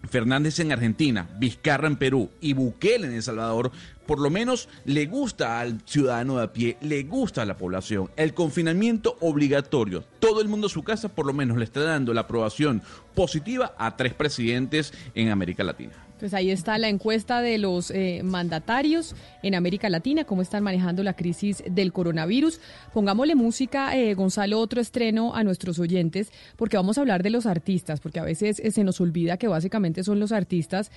[0.07, 3.71] Fernández en Argentina, Vizcarra en Perú y Bukele en El Salvador,
[4.05, 8.09] por lo menos le gusta al ciudadano de a pie, le gusta a la población.
[8.15, 12.13] El confinamiento obligatorio, todo el mundo a su casa, por lo menos le está dando
[12.13, 12.81] la aprobación
[13.13, 16.08] positiva a tres presidentes en América Latina.
[16.19, 21.01] Pues ahí está la encuesta de los eh, mandatarios en América Latina, cómo están manejando
[21.01, 22.59] la crisis del coronavirus.
[22.93, 27.45] Pongámosle música, eh, Gonzalo, otro estreno a nuestros oyentes, porque vamos a hablar de los
[27.45, 30.91] artistas, porque a veces eh, se nos olvida que básicamente son los artistas,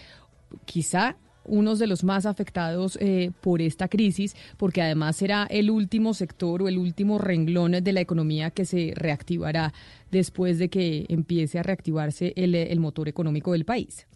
[0.64, 2.96] quizá unos de los más afectados
[3.40, 8.00] por esta crisis, porque además será el último sector o el último renglón de la
[8.00, 9.72] economía que se reactivará
[10.12, 14.06] después de que empiece a reactivarse el motor económico del país.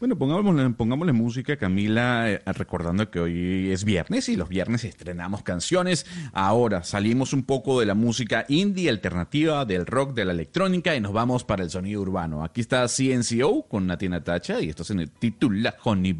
[0.00, 5.42] Bueno, pongámosle, pongámosle música, Camila, eh, recordando que hoy es viernes y los viernes estrenamos
[5.42, 6.04] canciones.
[6.32, 11.00] Ahora salimos un poco de la música indie, alternativa, del rock, de la electrónica y
[11.00, 12.44] nos vamos para el sonido urbano.
[12.44, 16.14] Aquí está CNCO con Natina Tacha y esto se titula Honey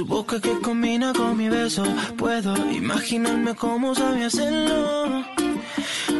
[0.00, 1.84] su boca que combina con mi beso.
[2.16, 5.24] Puedo imaginarme cómo sabía hacerlo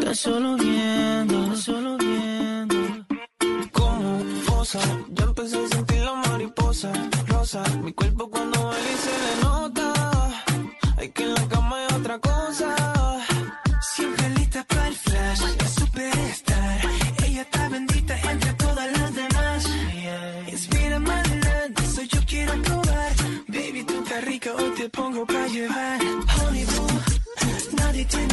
[0.02, 2.76] Tan solo viendo, solo viendo.
[3.72, 4.80] Como posa,
[5.16, 6.92] ya empecé a sentir la mariposa
[7.28, 7.62] rosa.
[7.82, 9.86] Mi cuerpo cuando baila y se le nota.
[10.98, 12.68] Hay que en la cama hay otra cosa.
[13.94, 16.19] Siempre lista para el flash, la superstar.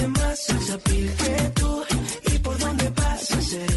[0.10, 1.84] Más que tú.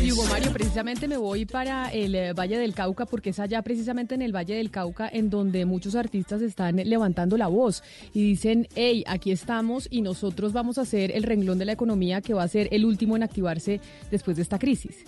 [0.02, 3.62] ¿Y Hugo Mario, precisamente me voy para el eh, Valle del Cauca porque es allá
[3.62, 8.22] precisamente en el Valle del Cauca en donde muchos artistas están levantando la voz y
[8.22, 12.34] dicen, hey, aquí estamos y nosotros vamos a ser el renglón de la economía que
[12.34, 15.04] va a ser el último en activarse después de esta crisis.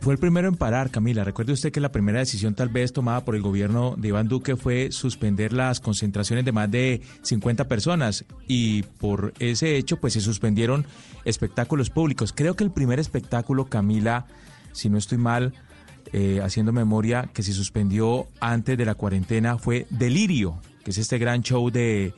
[0.00, 1.24] Fue el primero en parar, Camila.
[1.24, 4.56] Recuerde usted que la primera decisión tal vez tomada por el gobierno de Iván Duque
[4.56, 10.22] fue suspender las concentraciones de más de 50 personas y por ese hecho pues se
[10.22, 10.86] suspendieron
[11.26, 12.32] espectáculos públicos.
[12.34, 14.26] Creo que el primer espectáculo, Camila,
[14.72, 15.52] si no estoy mal,
[16.14, 21.18] eh, haciendo memoria, que se suspendió antes de la cuarentena fue Delirio, que es este
[21.18, 22.14] gran show de,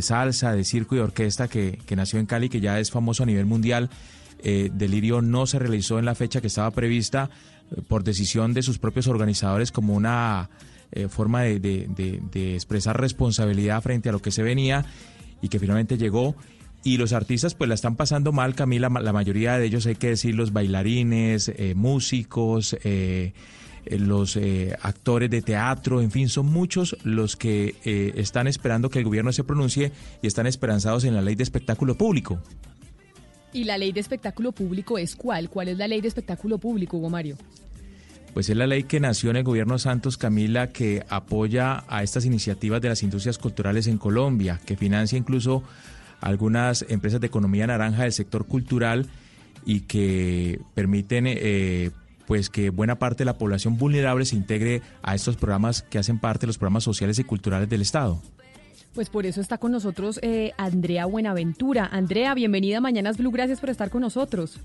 [0.00, 3.26] salsa, de circo y orquesta que, que nació en Cali, que ya es famoso a
[3.26, 3.90] nivel mundial
[4.40, 7.30] eh, Delirio no se realizó en la fecha que estaba prevista
[7.70, 10.48] eh, por decisión de sus propios organizadores como una
[10.92, 14.84] eh, forma de, expresar responsabilidad frente a lo que se venía
[15.42, 16.36] y que finalmente llegó.
[16.84, 20.10] Y los artistas pues la están pasando mal, Camila, la mayoría de ellos hay que
[20.10, 22.76] decir los bailarines, músicos,
[23.90, 24.38] los
[24.80, 27.74] actores de teatro, en fin, son muchos los que
[28.14, 29.90] están esperando que el gobierno se pronuncie
[30.22, 32.40] y están esperanzados en la ley de espectáculo público.
[33.52, 35.48] ¿Y la ley de espectáculo público es cuál?
[35.48, 37.36] ¿Cuál es la ley de espectáculo público, Hugo Mario?
[38.34, 42.24] Pues es la ley que nació en el gobierno Santos Camila que apoya a estas
[42.24, 45.62] iniciativas de las industrias culturales en Colombia, que financia incluso
[46.20, 49.06] algunas empresas de economía naranja del sector cultural
[49.64, 51.90] y que permiten eh,
[52.26, 56.18] pues que buena parte de la población vulnerable se integre a estos programas que hacen
[56.18, 58.20] parte de los programas sociales y culturales del Estado.
[58.94, 61.88] Pues por eso está con nosotros eh, Andrea Buenaventura.
[61.90, 64.60] Andrea, bienvenida a Mañanas Blue, gracias por estar con nosotros.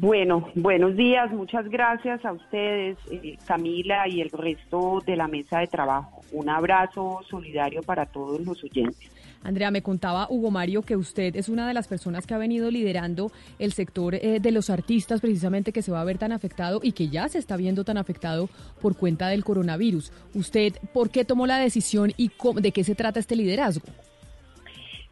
[0.00, 5.58] Bueno, buenos días, muchas gracias a ustedes, eh, Camila y el resto de la mesa
[5.58, 6.20] de trabajo.
[6.32, 9.10] Un abrazo solidario para todos los oyentes.
[9.46, 12.68] Andrea, me contaba Hugo Mario que usted es una de las personas que ha venido
[12.68, 13.30] liderando
[13.60, 16.90] el sector eh, de los artistas precisamente que se va a ver tan afectado y
[16.90, 18.48] que ya se está viendo tan afectado
[18.82, 20.10] por cuenta del coronavirus.
[20.34, 23.86] ¿Usted por qué tomó la decisión y de qué se trata este liderazgo?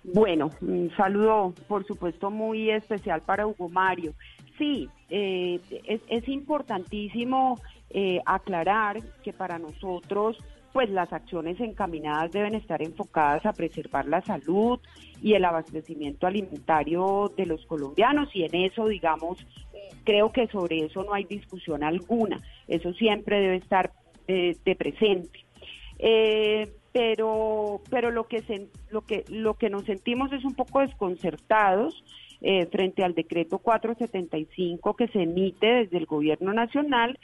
[0.02, 4.14] Bueno, un saludo por supuesto muy especial para Hugo Mario.
[4.58, 5.60] Sí, eh,
[6.08, 10.36] es, importantísimo eh, aclarar que para nosotros
[10.74, 14.80] pues las acciones encaminadas deben estar enfocadas a preservar la salud
[15.22, 19.38] y el abastecimiento alimentario de los colombianos y en eso, digamos,
[20.02, 23.92] creo que sobre eso no hay discusión alguna, eso siempre debe estar
[24.26, 25.44] eh, de presente.
[26.00, 28.42] Eh, pero pero lo que
[28.90, 32.02] lo que lo que nos sentimos es un poco desconcertados
[32.40, 37.16] eh, frente al decreto 475 que se emite desde el gobierno nacional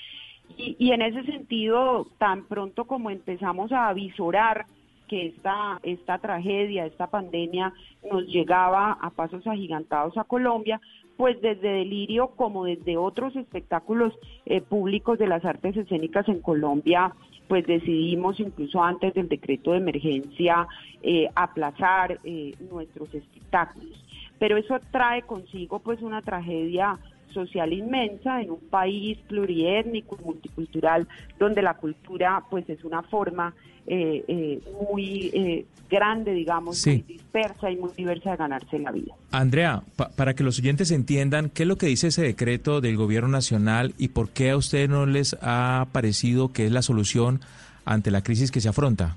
[0.56, 4.66] Y, y en ese sentido, tan pronto como empezamos a visorar
[5.10, 7.72] que esta, esta tragedia, esta pandemia
[8.08, 10.80] nos llegaba a pasos agigantados a Colombia,
[11.16, 14.14] pues desde Delirio como desde otros espectáculos
[14.46, 17.12] eh, públicos de las artes escénicas en Colombia,
[17.48, 20.68] pues decidimos incluso antes del decreto de emergencia
[21.02, 24.02] eh, aplazar eh, nuestros espectáculos.
[24.38, 31.62] Pero eso trae consigo pues una tragedia social inmensa en un país pluriétnico, multicultural, donde
[31.62, 33.54] la cultura pues es una forma
[33.86, 39.14] eh, eh, muy eh, grande, digamos, muy dispersa y muy diversa de ganarse la vida.
[39.32, 39.82] Andrea,
[40.16, 43.94] para que los oyentes entiendan, ¿qué es lo que dice ese decreto del gobierno nacional
[43.98, 47.40] y por qué a ustedes no les ha parecido que es la solución
[47.84, 49.16] ante la crisis que se afronta?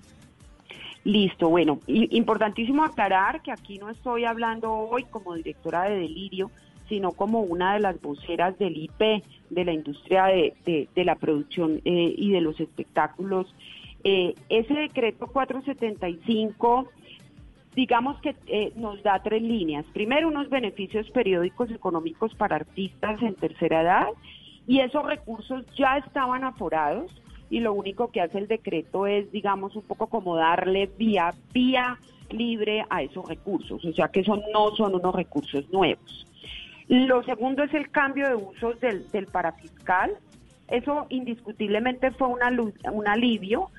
[1.03, 6.49] Listo, bueno, importantísimo aclarar que aquí no estoy hablando hoy como directora de Delirio,
[6.93, 12.13] sino como una de las voceras del IP, de la industria de, la producción eh,
[12.15, 13.51] y de los espectáculos.
[14.03, 16.87] Eh, ese decreto 475,
[17.75, 19.87] digamos que eh, nos da tres líneas.
[19.91, 24.07] Primero, unos beneficios periódicos económicos para artistas en tercera edad,
[24.67, 27.11] y esos recursos ya estaban aforados,
[27.49, 31.97] y lo único que hace el decreto es, digamos, un poco como darle vía, vía
[32.29, 36.27] libre a esos recursos, o sea que eso no son unos recursos nuevos.
[36.87, 40.11] Lo segundo es el cambio de usos del, parafiscal.
[40.67, 42.49] Eso indiscutiblemente fue una,
[42.91, 43.69] un alivio,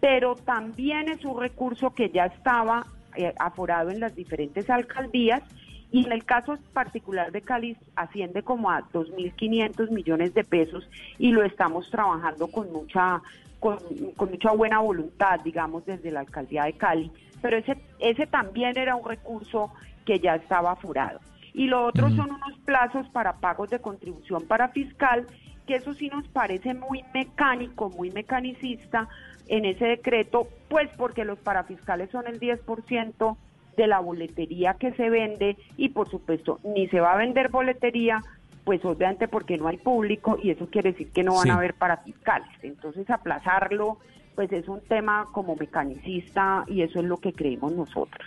[0.00, 5.42] pero también es un recurso que ya estaba eh, aforado en las diferentes alcaldías
[5.90, 11.30] y en el caso particular de Cali asciende como a 2.500 millones de pesos y
[11.30, 13.22] lo estamos trabajando con mucha
[13.60, 13.78] con,
[14.16, 18.96] con, mucha buena voluntad, digamos, desde la alcaldía de Cali, pero ese, ese también era
[18.96, 19.72] un recurso
[20.04, 21.20] que ya estaba aforado
[21.54, 25.26] y lo otro son unos plazos para pagos de contribución para fiscal,
[25.66, 29.08] que eso sí nos parece muy mecánico, muy mecanicista
[29.46, 33.36] en ese decreto, pues porque los parafiscales son el 10%
[33.76, 38.20] de la boletería que se vende y por supuesto ni se va a vender boletería,
[38.64, 41.74] pues obviamente porque no hay público y eso quiere decir que no van a haber
[41.74, 42.48] parafiscales.
[42.62, 43.98] Entonces aplazarlo
[44.34, 48.26] pues es un tema como mecanicista y eso es lo que creemos nosotros.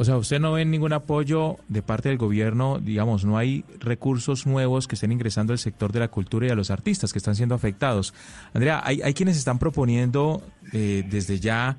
[0.00, 4.46] O sea, usted no ve ningún apoyo de parte del gobierno, digamos, no hay recursos
[4.46, 7.36] nuevos que estén ingresando al sector de la cultura y a los artistas que están
[7.36, 8.14] siendo afectados.
[8.54, 11.76] Andrea, hay, hay quienes están proponiendo eh, desde ya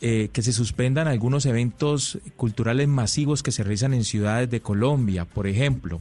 [0.00, 5.26] eh, que se suspendan algunos eventos culturales masivos que se realizan en ciudades de Colombia,
[5.26, 6.00] por ejemplo.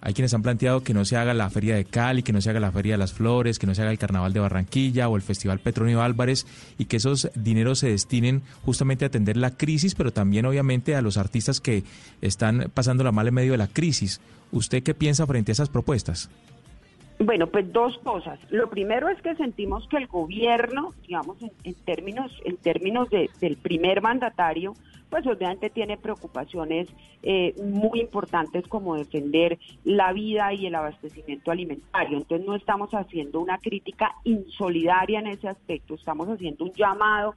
[0.00, 2.50] Hay quienes han planteado que no se haga la Feria de Cali, que no se
[2.50, 5.16] haga la Feria de las Flores, que no se haga el Carnaval de Barranquilla o
[5.16, 6.46] el Festival Petronio Álvarez
[6.78, 11.02] y que esos dineros se destinen justamente a atender la crisis, pero también obviamente a
[11.02, 11.82] los artistas que
[12.22, 14.20] están pasando la mal en medio de la crisis.
[14.52, 16.30] ¿Usted qué piensa frente a esas propuestas?
[17.18, 18.38] Bueno, pues dos cosas.
[18.50, 24.00] Lo primero es que sentimos que el gobierno, digamos, en, términos, en términos del primer
[24.00, 24.74] mandatario,
[25.10, 26.88] pues obviamente tiene preocupaciones
[27.22, 32.18] eh, muy importantes como defender la vida y el abastecimiento alimentario.
[32.18, 37.34] Entonces no estamos haciendo una crítica insolidaria en ese aspecto, estamos haciendo un llamado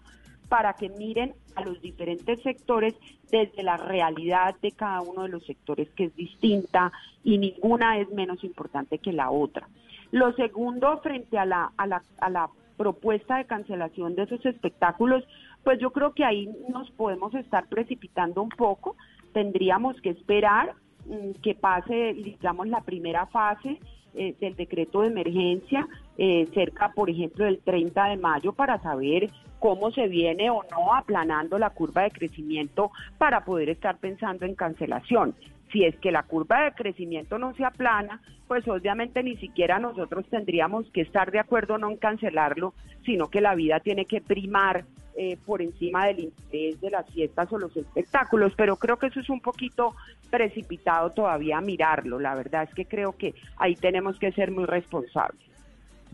[0.49, 2.93] para que miren a los diferentes sectores
[3.31, 6.91] desde la realidad de cada uno de los sectores que es distinta
[7.23, 9.69] y ninguna es menos importante que la otra.
[10.11, 15.23] Lo segundo, frente a la, a la, a la propuesta de cancelación de esos espectáculos,
[15.63, 18.95] pues yo creo que ahí nos podemos estar precipitando un poco.
[19.33, 20.73] Tendríamos que esperar
[21.05, 23.79] mm, que pase, digamos, la primera fase
[24.13, 29.29] eh, del decreto de emergencia eh, cerca, por ejemplo, del 30 de mayo para saber
[29.59, 34.55] cómo se viene o no aplanando la curva de crecimiento para poder estar pensando en
[34.55, 35.35] cancelación.
[35.71, 40.25] Si es que la curva de crecimiento no se aplana, pues obviamente ni siquiera nosotros
[40.29, 42.73] tendríamos que estar de acuerdo no en cancelarlo,
[43.05, 44.83] sino que la vida tiene que primar
[45.15, 49.19] eh, por encima del interés de las fiestas o los espectáculos, pero creo que eso
[49.19, 49.95] es un poquito
[50.29, 52.19] precipitado todavía mirarlo.
[52.19, 55.41] La verdad es que creo que ahí tenemos que ser muy responsables.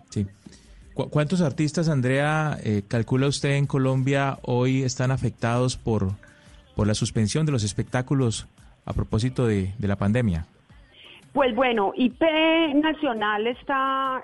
[0.09, 0.25] Sí.
[0.93, 6.09] ¿Cuántos artistas, Andrea, eh, calcula usted en Colombia hoy están afectados por,
[6.75, 8.47] por la suspensión de los espectáculos
[8.87, 10.47] a propósito de la pandemia?
[11.37, 12.19] Pues bueno, IP
[12.73, 14.23] Nacional está,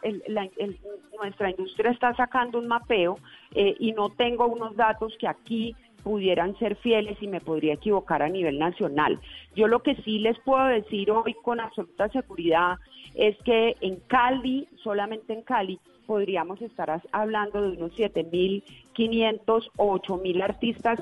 [1.21, 3.19] nuestra industria está sacando un mapeo
[3.53, 8.23] eh, y no tengo unos datos que aquí pudieran ser fieles y me podría equivocar
[8.23, 9.19] a nivel nacional.
[9.55, 12.79] Yo lo que sí les puedo decir hoy con absoluta seguridad
[13.13, 20.43] es que en Cali, solamente en Cali, podríamos estar hablando de unos 7.500 o 8.000
[20.43, 20.99] artistas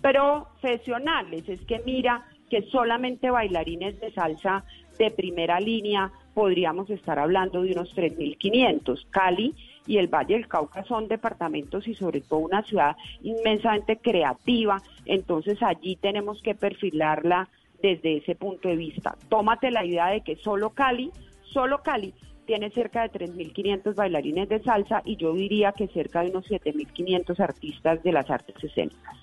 [0.00, 1.46] profesionales.
[1.50, 4.64] Es que mira que solamente bailarines de salsa
[4.98, 9.06] de primera línea podríamos estar hablando de unos 3.500.
[9.10, 9.54] Cali
[9.86, 15.62] y el Valle del Cauca son departamentos y sobre todo una ciudad inmensamente creativa, entonces
[15.62, 17.48] allí tenemos que perfilarla
[17.82, 19.16] desde ese punto de vista.
[19.28, 21.10] Tómate la idea de que solo Cali,
[21.44, 22.12] solo Cali
[22.46, 27.40] tiene cerca de 3.500 bailarines de salsa y yo diría que cerca de unos 7.500
[27.40, 29.16] artistas de las artes escénicas.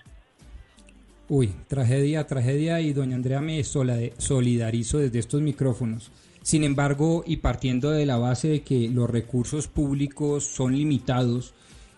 [1.30, 6.10] Uy, tragedia, tragedia y doña Andrea me solidarizo desde estos micrófonos.
[6.42, 11.54] Sin embargo, y partiendo de la base de que los recursos públicos son limitados,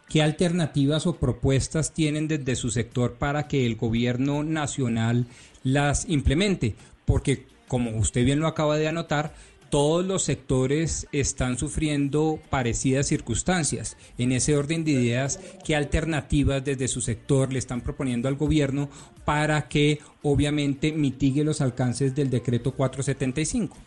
[0.08, 5.28] ¿qué alternativas o propuestas tienen desde su sector para que el gobierno nacional
[5.62, 6.74] las implemente?
[7.06, 9.36] Porque, como usted bien lo acaba de anotar,
[9.70, 13.98] todos los sectores están sufriendo parecidas circunstancias.
[14.18, 18.90] En ese orden de ideas, ¿qué alternativas desde su sector le están proponiendo al gobierno
[19.26, 23.78] para que obviamente mitigue los alcances del decreto 475?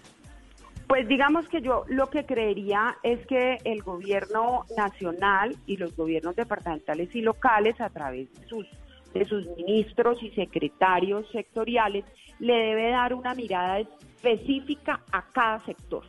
[0.87, 6.37] Pues digamos que yo lo que creería es que el gobierno nacional y los gobiernos
[6.37, 8.67] departamentales y locales a través de sus,
[9.15, 12.05] de sus ministros y secretarios sectoriales
[12.39, 16.05] le debe dar una mirada específica a cada sector.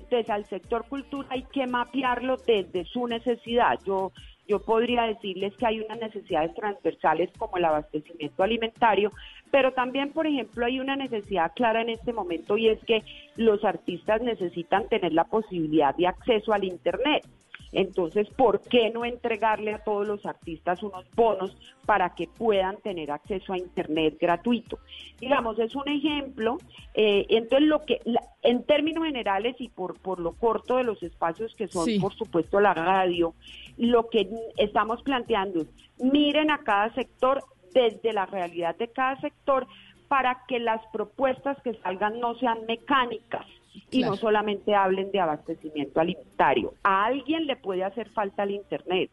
[0.00, 3.78] Entonces, al sector cultura hay que mapearlo desde su necesidad.
[3.84, 4.12] Yo,
[4.46, 9.10] yo podría decirles que hay unas necesidades transversales como el abastecimiento alimentario,
[9.50, 13.02] pero también, por ejemplo, hay una necesidad clara en este momento y es que
[13.36, 17.26] los artistas necesitan tener la posibilidad de acceso al Internet.
[17.72, 23.10] Entonces, ¿por qué no entregarle a todos los artistas unos bonos para que puedan tener
[23.10, 24.78] acceso a Internet gratuito?
[25.20, 26.58] Digamos, es un ejemplo.
[26.94, 28.00] Eh, entonces, lo que,
[28.42, 32.60] en términos generales y por, por lo corto de los espacios que son, por supuesto,
[32.60, 33.34] la radio,
[33.76, 37.42] lo que estamos planteando es, miren a cada sector
[37.72, 39.66] desde la realidad de cada sector
[40.08, 43.46] para que las propuestas que salgan no sean mecánicas,
[43.90, 46.74] y no solamente hablen de abastecimiento alimentario.
[46.82, 49.10] A alguien le puede hacer falta el Internet,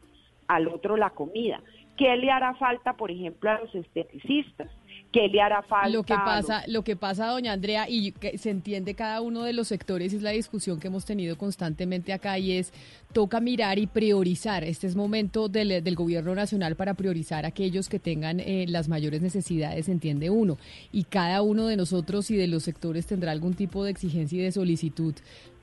[0.48, 1.60] al otro la comida.
[1.96, 4.70] ¿Qué le hará falta, por ejemplo, a los esteticistas?
[5.14, 5.90] ¿Qué le hará falta?
[5.90, 9.52] Lo que pasa, lo que pasa, doña Andrea, y que se entiende cada uno de
[9.52, 12.72] los sectores, es la discusión que hemos tenido constantemente acá y es,
[13.12, 14.64] toca mirar y priorizar.
[14.64, 19.22] Este es momento del, del gobierno nacional para priorizar aquellos que tengan eh, las mayores
[19.22, 20.58] necesidades, entiende uno.
[20.90, 24.42] Y cada uno de nosotros y de los sectores tendrá algún tipo de exigencia y
[24.42, 25.14] de solicitud,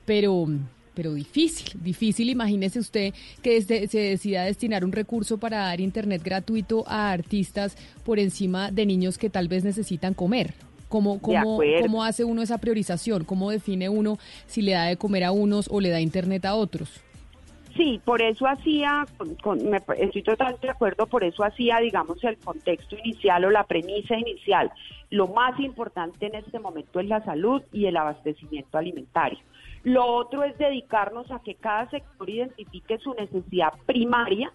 [0.06, 0.46] pero
[0.94, 2.30] pero difícil, difícil.
[2.30, 7.76] Imagínese usted que desde, se decida destinar un recurso para dar internet gratuito a artistas
[8.04, 10.54] por encima de niños que tal vez necesitan comer.
[10.88, 13.24] ¿Cómo, cómo, ¿Cómo hace uno esa priorización?
[13.24, 16.54] ¿Cómo define uno si le da de comer a unos o le da internet a
[16.54, 17.00] otros?
[17.76, 19.06] Sí, por eso hacía,
[19.96, 24.70] estoy totalmente de acuerdo, por eso hacía, digamos, el contexto inicial o la premisa inicial.
[25.08, 29.38] Lo más importante en este momento es la salud y el abastecimiento alimentario.
[29.84, 34.52] Lo otro es dedicarnos a que cada sector identifique su necesidad primaria,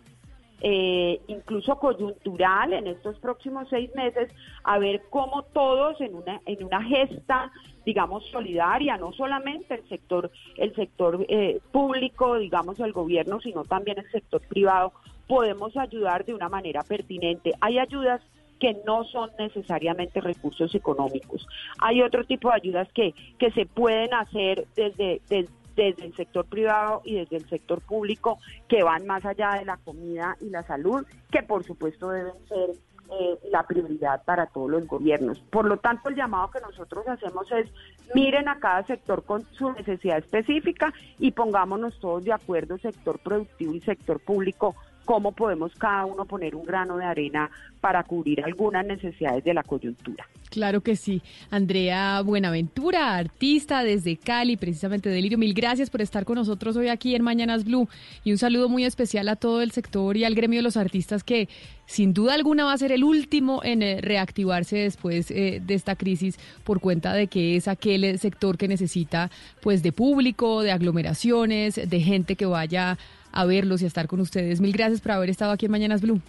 [0.62, 4.32] eh, incluso coyuntural en estos próximos seis meses,
[4.64, 7.52] a ver cómo todos en una, en una gesta,
[7.86, 14.00] digamos, solidaria, no solamente el sector, el sector eh, público, digamos, el gobierno, sino también
[14.00, 14.94] el sector privado,
[15.28, 17.54] podemos ayudar de una manera pertinente.
[17.60, 18.22] Hay ayudas
[18.60, 21.48] que no son necesariamente recursos económicos.
[21.80, 27.02] Hay otro tipo de ayudas que, que se pueden hacer desde, desde, el sector privado
[27.06, 31.06] y desde el sector público que van más allá de la comida y la salud,
[31.30, 32.72] que por supuesto deben ser
[33.10, 35.40] eh, la prioridad para todos los gobiernos.
[35.52, 37.72] Por lo tanto, el llamado que nosotros hacemos es
[38.14, 43.74] miren a cada sector con su necesidad específica y pongámonos todos de acuerdo, sector productivo
[43.76, 44.76] y sector público,
[45.08, 47.50] cómo podemos cada uno poner un grano de arena
[47.80, 50.28] para cubrir algunas necesidades de la coyuntura.
[50.50, 51.22] Claro que sí.
[51.50, 55.38] Andrea Buenaventura, artista desde Cali, precisamente Delirio.
[55.38, 57.88] Mil gracias por estar con nosotros hoy aquí en Mañanas Blue.
[58.26, 61.24] Y un saludo muy especial a todo el sector y al gremio de los artistas
[61.24, 61.48] que
[61.86, 65.96] sin duda alguna va a ser el último en eh, reactivarse después eh, de esta
[65.96, 69.32] crisis por cuenta de que es aquel sector que necesita
[69.62, 72.98] pues de público, de aglomeraciones, de gente que vaya
[73.38, 74.60] a verlos y a estar con ustedes.
[74.60, 76.20] Mil gracias por haber estado aquí en Mañanas Blue.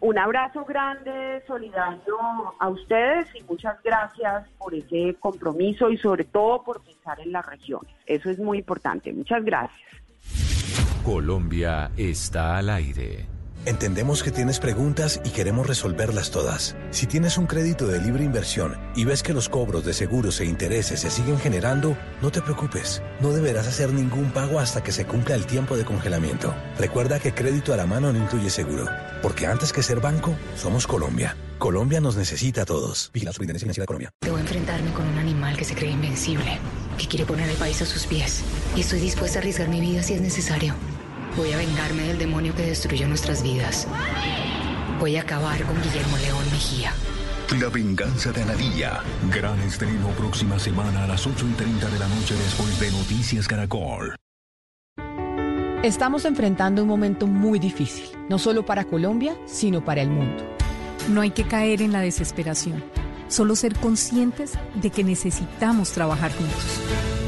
[0.00, 2.16] Un abrazo grande, solidario
[2.58, 7.44] a ustedes y muchas gracias por ese compromiso y sobre todo por pensar en las
[7.46, 7.92] regiones.
[8.06, 9.12] Eso es muy importante.
[9.12, 9.88] Muchas gracias.
[11.02, 13.26] Colombia está al aire.
[13.64, 16.76] Entendemos que tienes preguntas y queremos resolverlas todas.
[16.90, 20.46] Si tienes un crédito de libre inversión y ves que los cobros de seguros e
[20.46, 23.02] intereses se siguen generando, no te preocupes.
[23.20, 26.54] No deberás hacer ningún pago hasta que se cumpla el tiempo de congelamiento.
[26.78, 28.86] Recuerda que crédito a la mano no incluye seguro,
[29.22, 31.36] porque antes que ser banco, somos Colombia.
[31.58, 33.10] Colombia nos necesita a todos.
[33.12, 34.10] Vigila Superintendencia Financiera de Colombia.
[34.22, 36.58] Debo enfrentarme con un animal que se cree invencible,
[36.96, 38.40] que quiere poner el país a sus pies.
[38.76, 40.74] Y estoy dispuesta a arriesgar mi vida si es necesario.
[41.38, 43.86] Voy a vengarme del demonio que destruyó nuestras vidas.
[44.98, 46.92] Voy a acabar con Guillermo León Mejía.
[47.60, 49.04] La venganza de Anadilla.
[49.32, 53.46] Gran estreno próxima semana a las 8 y 30 de la noche después de Noticias
[53.46, 54.16] Caracol.
[55.84, 60.42] Estamos enfrentando un momento muy difícil, no solo para Colombia, sino para el mundo.
[61.08, 62.82] No hay que caer en la desesperación,
[63.28, 67.27] solo ser conscientes de que necesitamos trabajar juntos.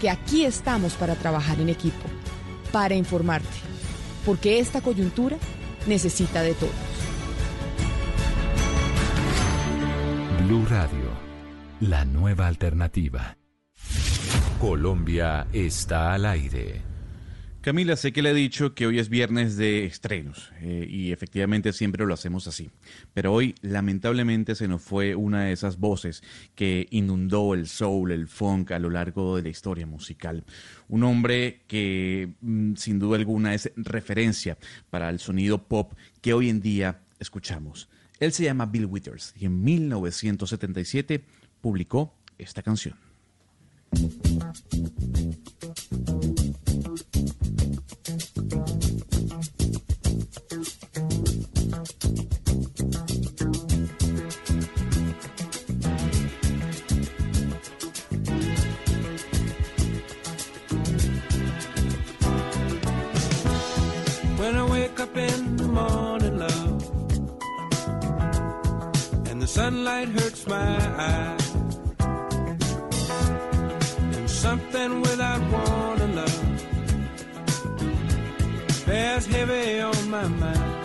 [0.00, 2.08] que aquí estamos para trabajar en equipo,
[2.72, 3.48] para informarte,
[4.24, 5.36] porque esta coyuntura
[5.86, 6.72] necesita de todos.
[10.46, 11.10] Blue Radio,
[11.80, 13.36] la nueva alternativa.
[14.60, 16.85] Colombia está al aire.
[17.66, 21.72] Camila, sé que le he dicho que hoy es viernes de estrenos eh, y efectivamente
[21.72, 22.70] siempre lo hacemos así.
[23.12, 26.22] Pero hoy lamentablemente se nos fue una de esas voces
[26.54, 30.44] que inundó el soul, el funk a lo largo de la historia musical.
[30.88, 34.56] Un hombre que mm, sin duda alguna es referencia
[34.88, 37.88] para el sonido pop que hoy en día escuchamos.
[38.20, 41.24] Él se llama Bill Withers y en 1977
[41.60, 42.94] publicó esta canción.
[69.56, 70.76] Sunlight hurts my
[71.12, 71.54] eyes,
[74.16, 76.40] and something without warning, love,
[78.84, 80.84] bears heavy on my mind.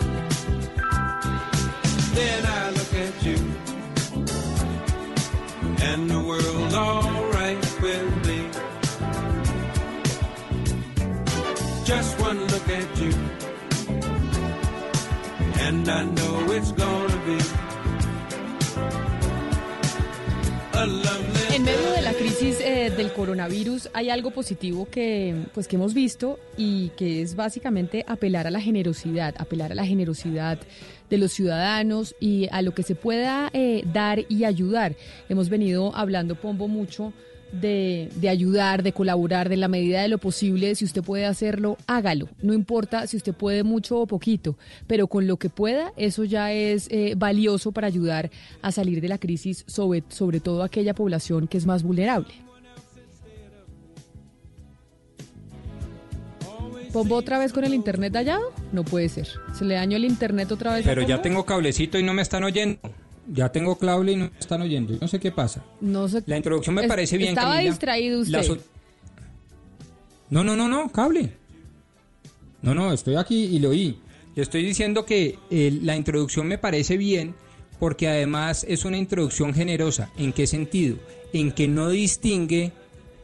[2.16, 3.38] Then I look at you,
[5.90, 8.40] and the world's alright with me.
[11.84, 13.12] Just one look at you.
[15.66, 17.38] And I know it's gonna be
[20.74, 25.92] En medio de la crisis eh, del coronavirus hay algo positivo que, pues, que hemos
[25.92, 30.58] visto y que es básicamente apelar a la generosidad, apelar a la generosidad
[31.10, 34.96] de los ciudadanos y a lo que se pueda eh, dar y ayudar.
[35.28, 37.12] Hemos venido hablando, Pombo, mucho
[37.52, 40.74] de, de ayudar, de colaborar, de la medida de lo posible.
[40.74, 42.28] Si usted puede hacerlo, hágalo.
[42.42, 46.52] No importa si usted puede mucho o poquito, pero con lo que pueda, eso ya
[46.52, 48.30] es eh, valioso para ayudar
[48.62, 52.32] a salir de la crisis, sobre, sobre todo aquella población que es más vulnerable.
[56.92, 58.52] ¿Pombo otra vez con el internet dañado?
[58.70, 59.26] No puede ser.
[59.54, 60.84] ¿Se le dañó el internet otra vez?
[60.84, 62.80] Pero ya tengo cablecito y no me están oyendo.
[63.28, 64.94] Ya tengo cable y no me están oyendo.
[65.00, 65.64] No sé qué pasa.
[65.80, 66.22] No sé.
[66.26, 67.70] La introducción me Es- parece bien, Estaba Camila.
[67.70, 68.60] distraído usted.
[70.30, 71.32] No, no, no, no, cable.
[72.62, 73.98] No, no, estoy aquí y lo oí.
[74.34, 77.34] Le estoy diciendo que eh, la introducción me parece bien
[77.78, 80.10] porque además es una introducción generosa.
[80.16, 80.96] ¿En qué sentido?
[81.32, 82.72] En que no distingue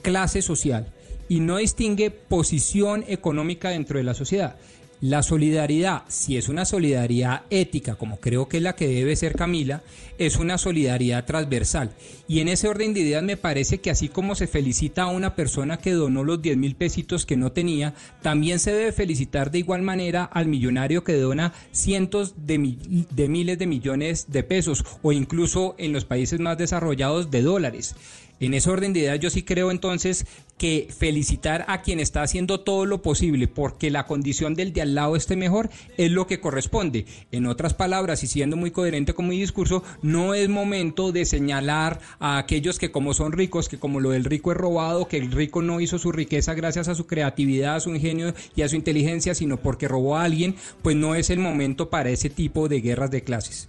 [0.03, 0.93] clase social
[1.29, 4.57] y no distingue posición económica dentro de la sociedad.
[5.01, 9.37] La solidaridad, si es una solidaridad ética, como creo que es la que debe ser
[9.37, 9.83] Camila,
[10.19, 11.93] es una solidaridad transversal.
[12.27, 15.37] Y en ese orden de ideas me parece que así como se felicita a una
[15.37, 19.61] persona que donó los 10 mil pesitos que no tenía, también se debe felicitar de
[19.61, 22.77] igual manera al millonario que dona cientos de,
[23.11, 27.95] de miles de millones de pesos o incluso en los países más desarrollados de dólares.
[28.41, 30.27] En ese orden de ideas yo sí creo entonces
[30.59, 34.95] que felicitar a quien está haciendo todo lo posible porque la condición del de al
[34.95, 37.07] lado esté mejor es lo que corresponde.
[37.33, 42.01] En otras palabras, y siendo muy coherente con mi discurso, no es momento de señalar
[42.19, 45.33] a aquellos que como son ricos, que como lo del rico es robado, que el
[45.33, 48.77] rico no hizo su riqueza gracias a su creatividad, a su ingenio y a su
[48.77, 52.81] inteligencia, sino porque robó a alguien, pues no es el momento para ese tipo de
[52.81, 53.69] guerras de clases.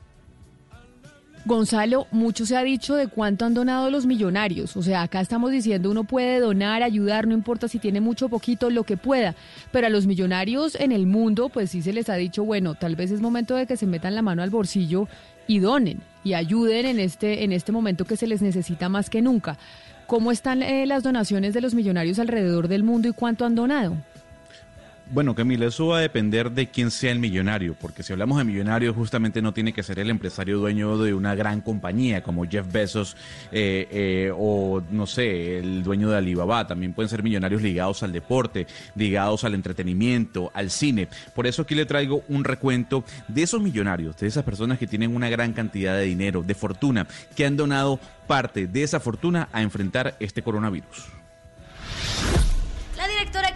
[1.46, 4.76] Gonzalo, mucho se ha dicho de cuánto han donado los millonarios.
[4.76, 8.30] O sea, acá estamos diciendo uno puede donar, ayudar, no importa si tiene mucho o
[8.30, 9.36] poquito, lo que pueda.
[9.72, 12.96] Pero a los millonarios en el mundo, pues sí se les ha dicho, bueno, tal
[12.96, 15.08] vez es momento de que se metan la mano al bolsillo
[15.48, 19.22] y donen y ayuden en este, en este momento que se les necesita más que
[19.22, 19.58] nunca.
[20.08, 23.96] ¿Cómo están eh, las donaciones de los millonarios alrededor del mundo y cuánto han donado?
[25.12, 28.44] Bueno, Camila, eso va a depender de quién sea el millonario, porque si hablamos de
[28.44, 32.72] millonarios, justamente no tiene que ser el empresario dueño de una gran compañía como Jeff
[32.72, 33.18] Bezos
[33.52, 36.68] eh, eh, o, no sé, el dueño de Alibaba.
[36.68, 41.08] También pueden ser millonarios ligados al deporte, ligados al entretenimiento, al cine.
[41.34, 45.16] Por eso aquí le traigo un recuento de esos millonarios, de esas personas que tienen
[45.16, 49.64] una gran cantidad de dinero, de fortuna, que han donado parte de esa fortuna a
[49.64, 51.19] enfrentar este coronavirus.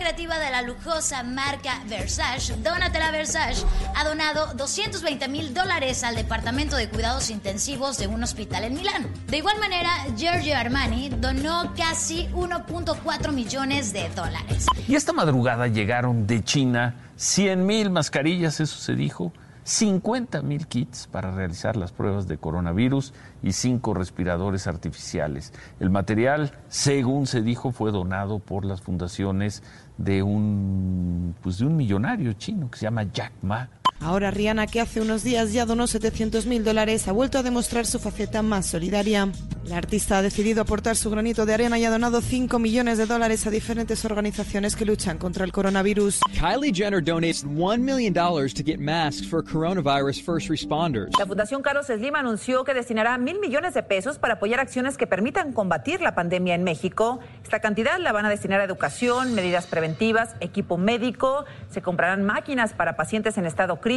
[0.04, 6.76] Creativa de la lujosa marca Versace, Donatella Versace, ha donado 220 mil dólares al Departamento
[6.76, 9.08] de Cuidados Intensivos de un hospital en Milán.
[9.28, 14.66] De igual manera, Giorgio Armani donó casi 1.4 millones de dólares.
[14.90, 19.32] Y esta madrugada llegaron de China 100 mil mascarillas, eso se dijo,
[19.64, 25.54] 50 mil kits para realizar las pruebas de coronavirus y cinco respiradores artificiales.
[25.80, 29.64] El material, según se dijo, fue donado por las fundaciones
[30.04, 33.70] de un, pues de un millonario chino que se llama Jack Ma.
[34.04, 37.86] Ahora Rihanna, que hace unos días ya donó 700 mil dólares, ha vuelto a demostrar
[37.86, 39.30] su faceta más solidaria.
[39.64, 43.06] La artista ha decidido aportar su granito de arena y ha donado 5 millones de
[43.06, 46.20] dólares a diferentes organizaciones que luchan contra el coronavirus.
[46.34, 51.18] Kylie Jenner donates $1 million to get masks for coronavirus first responders.
[51.18, 55.08] La Fundación Carlos Slim anunció que destinará mil millones de pesos para apoyar acciones que
[55.08, 57.22] permitan combatir la pandemia en México.
[57.42, 62.74] Esta cantidad la van a destinar a educación, medidas preventivas, equipo médico, se comprarán máquinas
[62.74, 63.93] para pacientes en estado crítico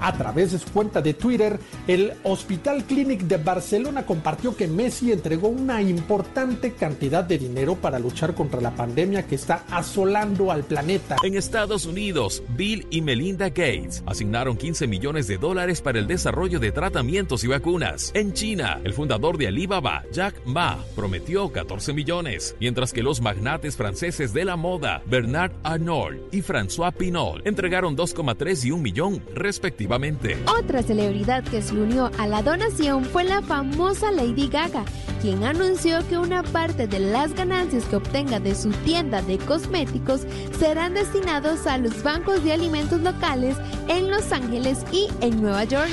[0.00, 5.12] a través de su cuenta de Twitter, el Hospital Clinic de Barcelona compartió que Messi
[5.12, 10.64] entregó una importante cantidad de dinero para luchar contra la pandemia que está asolando al
[10.64, 11.16] planeta.
[11.22, 16.58] En Estados Unidos, Bill y Melinda Gates asignaron 15 millones de dólares para el desarrollo
[16.58, 18.10] de tratamientos y vacunas.
[18.14, 23.76] En China, el fundador de Alibaba, Jack Ma, prometió 14 millones, mientras que los magnates
[23.76, 30.36] franceses de la moda, Bernard Arnault y François Pinot, entregaron 2,3 y 1 millón respectivamente.
[30.46, 34.84] Otra celebridad que se unió a la donación fue la famosa Lady Gaga,
[35.20, 40.22] quien anunció que una parte de las ganancias que obtenga de su tienda de cosméticos
[40.58, 43.56] serán destinados a los bancos de alimentos locales
[43.88, 45.90] en Los Ángeles y en Nueva York.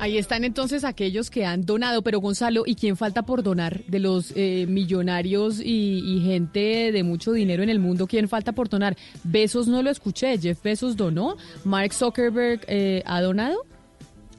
[0.00, 3.82] Ahí están entonces aquellos que han donado, pero Gonzalo, ¿y quién falta por donar?
[3.86, 8.68] De los eh, millonarios y, gente de mucho dinero en el mundo, ¿quién falta por
[8.68, 8.96] donar?
[9.24, 13.67] Besos no lo escuché, Jeff Besos donó, Mark Zuckerberg eh, ha donado.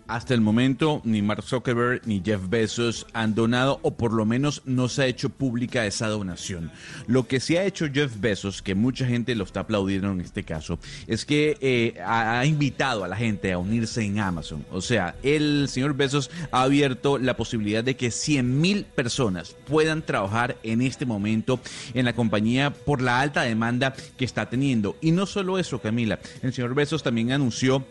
[0.10, 4.64] Hasta el momento, ni Mark Zuckerberg ni Jeff Bezos han donado, o por lo menos
[4.66, 6.72] no se ha hecho pública esa donación.
[7.06, 10.44] Lo que sí ha hecho Jeff Bezos, que mucha gente lo está aplaudiendo en este
[10.44, 14.66] caso, es que eh, ha, invitado a la gente a unirse en Amazon.
[14.72, 20.02] O sea, el señor Bezos ha abierto la posibilidad de que 100 mil personas puedan
[20.02, 21.60] trabajar en este momento
[21.94, 24.96] en la compañía por la alta demanda que está teniendo.
[25.02, 27.86] Y no solo eso, Camila, el señor Bezos también anunció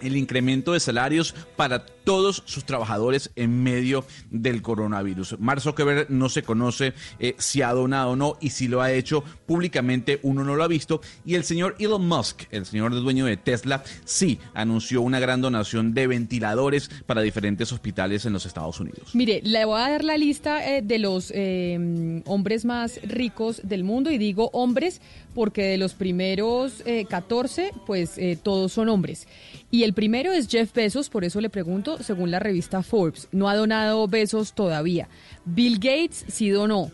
[0.00, 5.40] el incremento de salarios para todos sus trabajadores en medio del coronavirus.
[5.40, 8.92] Mark Zuckerberg no se conoce eh, si ha donado o no y si lo ha
[8.92, 13.26] hecho públicamente uno no lo ha visto y el señor Elon Musk, el señor dueño
[13.26, 18.78] de Tesla, sí anunció una gran donación de ventiladores para diferentes hospitales en los Estados
[18.78, 19.12] Unidos.
[19.12, 23.82] Mire, le voy a dar la lista eh, de los eh, hombres más ricos del
[23.82, 25.00] mundo y digo hombres
[25.34, 29.26] porque de los primeros 14 pues todos son hombres.
[29.70, 33.28] Y el primero es Jeff Bezos, por eso le pregunto, según la revista Forbes.
[33.32, 35.08] No ha donado Bezos todavía.
[35.44, 36.90] Bill Gates sí donó.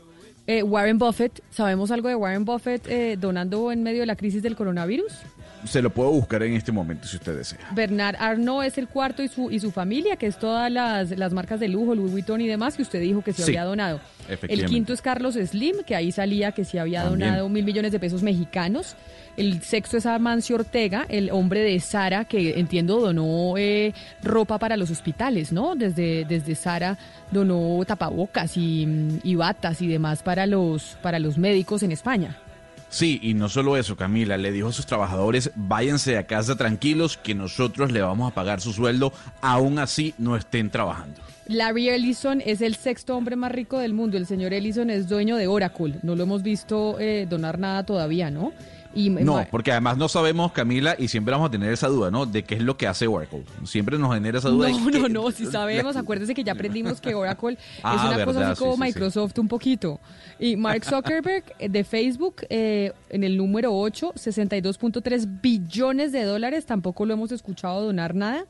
[0.46, 4.42] Eh, Warren Buffett, ¿sabemos algo de Warren Buffett eh, donando en medio de la crisis
[4.42, 5.12] del coronavirus?
[5.64, 7.58] Se lo puedo buscar en este momento si usted desea.
[7.72, 11.32] Bernard Arnault es el cuarto y su, y su familia, que es todas las, las
[11.32, 14.00] marcas de lujo, Louis Vuitton y demás, que usted dijo que se había donado.
[14.48, 17.98] El quinto es Carlos Slim, que ahí salía que se había donado mil millones de
[17.98, 18.96] pesos mexicanos.
[19.36, 24.76] El sexto es Amancio Ortega, el hombre de Sara, que entiendo donó eh, ropa para
[24.76, 25.74] los hospitales, ¿no?
[25.74, 26.98] Desde, desde Sara
[27.30, 28.86] donó tapabocas y,
[29.22, 32.36] y, batas y demás para los, para los médicos en España.
[32.92, 37.16] Sí, y no solo eso, Camila, le dijo a sus trabajadores, váyanse a casa tranquilos,
[37.16, 41.18] que nosotros le vamos a pagar su sueldo, aún así no estén trabajando.
[41.46, 44.18] Larry Ellison es el sexto hombre más rico del mundo.
[44.18, 45.94] El señor Ellison es dueño de Oracle.
[46.02, 48.52] No lo hemos visto eh, donar nada todavía, ¿no?
[48.94, 52.26] No, porque además no sabemos, Camila, y siempre vamos a tener esa duda, ¿no?
[52.26, 53.44] De qué es lo que hace Oracle.
[53.64, 54.68] Siempre nos genera esa duda.
[54.70, 58.50] No, no, no, si sabemos, acuérdense que ya aprendimos que Oracle ah, es una cosa
[58.50, 60.00] así como Microsoft un poquito.
[60.38, 66.66] Y Mark Zuckerberg eh, de Facebook eh, en el número 8, 62.3 billones de dólares,
[66.66, 68.46] tampoco lo hemos escuchado donar nada.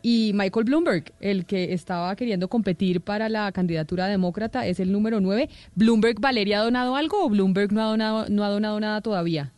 [0.00, 5.20] Y Michael Bloomberg, el que estaba queriendo competir para la candidatura demócrata, es el número
[5.20, 5.48] 9.
[5.74, 9.52] ¿Bloomberg, Valeria, ha donado algo o Bloomberg no ha donado, no ha donado nada todavía?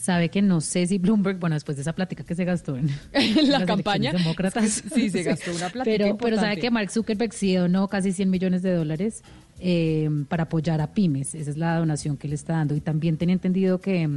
[0.00, 2.88] Sabe que no sé si Bloomberg, bueno, después de esa plática que se gastó en
[3.50, 4.12] la campaña.
[4.12, 4.82] demócratas.
[4.94, 8.30] Sí, se gastó una plática Pero, pero sabe que Mark Zuckerberg sí donó casi 100
[8.30, 9.22] millones de dólares
[9.60, 11.34] eh, para apoyar a pymes.
[11.34, 12.74] Esa es la donación que le está dando.
[12.74, 14.08] Y también tenía entendido que,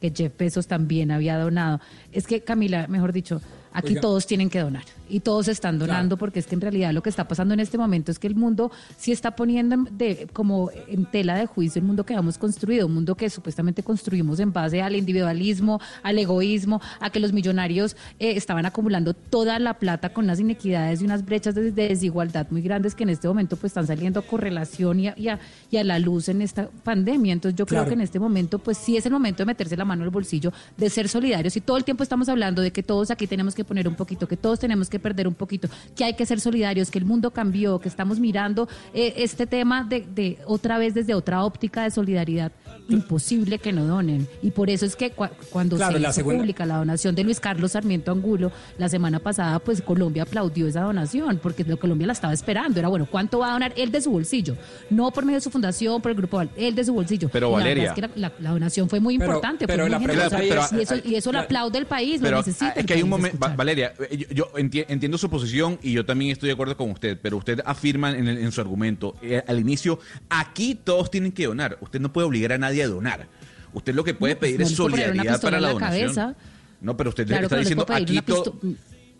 [0.00, 1.80] que Jeff Bezos también había donado.
[2.12, 3.42] Es que, Camila, mejor dicho,
[3.74, 4.00] aquí Oiga.
[4.00, 4.84] todos tienen que donar.
[5.10, 7.76] Y todos están donando porque es que en realidad lo que está pasando en este
[7.76, 11.78] momento es que el mundo sí está poniendo en- de, como en tela de juicio
[11.80, 16.18] el mundo que hemos construido, un mundo que supuestamente construimos en base al individualismo, al
[16.18, 21.04] egoísmo, a que los millonarios eh, estaban acumulando toda la plata con unas inequidades y
[21.04, 24.22] unas brechas de, de desigualdad muy grandes que en este momento pues están saliendo a
[24.22, 25.38] correlación y a, y a-
[25.70, 27.32] y a la luz en esta pandemia.
[27.34, 27.88] Entonces yo creo Claro.
[27.88, 30.10] que en este momento pues sí es el momento de meterse la mano en el
[30.10, 33.54] bolsillo, de ser solidarios y todo el tiempo estamos hablando de que todos aquí tenemos
[33.54, 36.40] que poner un poquito, que todos tenemos que perder un poquito, que hay que ser
[36.40, 40.94] solidarios, que el mundo cambió, que estamos mirando eh, este tema de, de otra vez
[40.94, 42.52] desde otra óptica de solidaridad.
[42.88, 44.28] Imposible que no donen.
[44.42, 47.14] Y por eso es que cua- cuando Claro, se la hizo segunda- pública la donación
[47.14, 51.78] de Luis Carlos Sarmiento Angulo la semana pasada, pues Colombia aplaudió esa donación, porque lo-
[51.78, 52.78] Colombia la estaba esperando.
[52.78, 54.56] Era bueno, ¿cuánto va a donar él de su bolsillo?
[54.90, 57.30] No por medio de su fundación, por el grupo, Val- él de su bolsillo.
[57.32, 59.84] Pero, la verdad Valeria- es que la, la- la donación fue muy Pero- importante, pero
[59.86, 62.66] muy ahí y es- eso, y eso lo la- aplaude el país, Pero lo necesita.
[62.68, 65.92] ah, es que hay un momento, Valeria, eh, yo, yo enti- entiendo su posición y
[65.92, 69.14] yo también estoy de acuerdo con usted, pero usted afirma en, el- en su argumento
[69.22, 69.98] eh, al inicio,
[70.28, 73.26] aquí todos tienen que donar, usted no puede obligar a nadie a donar.
[73.72, 76.14] Usted lo que puede pues, pedir no es solidaridad para la, la donación.
[76.14, 76.36] cabeza.
[76.80, 78.58] No, pero usted Claro está diciendo aquí todo,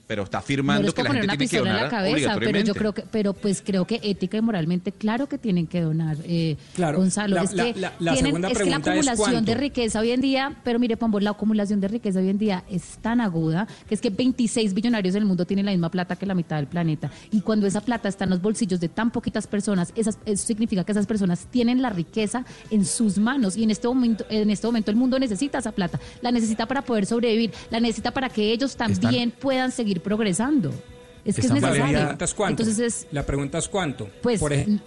[0.07, 2.75] pero está afirmando que la gente una tiene que en donar la cabeza, pero yo
[2.75, 6.57] creo que, pero pues creo que ética y moralmente, claro que tienen que donar, eh,
[6.75, 7.37] Claro, Gonzalo.
[7.37, 9.55] la- es la- que la- la tienen, segunda es que la pregunta es acumulación de
[9.55, 12.99] riqueza hoy en día, pero mire, Pombo, la acumulación de riqueza hoy en día es
[13.01, 16.35] tan aguda que es que 26 billonarios del mundo tienen la misma plata que la
[16.35, 17.11] mitad del planeta.
[17.33, 20.85] Y cuando esa plata está en los bolsillos de tan poquitas personas, esas, eso significa
[20.85, 23.57] que esas personas tienen la riqueza en sus manos.
[23.57, 25.99] Y en este momento, en este momento el mundo necesita esa plata.
[26.21, 30.71] La necesita para poder sobrevivir, la necesita para que ellos también puedan seguir progresando.
[31.25, 32.17] Es que es necesario.
[32.35, 32.63] cuánto.
[32.63, 34.09] Entonces es, la pregunta es cuánto.
[34.23, 34.85] Pues, por ejemplo,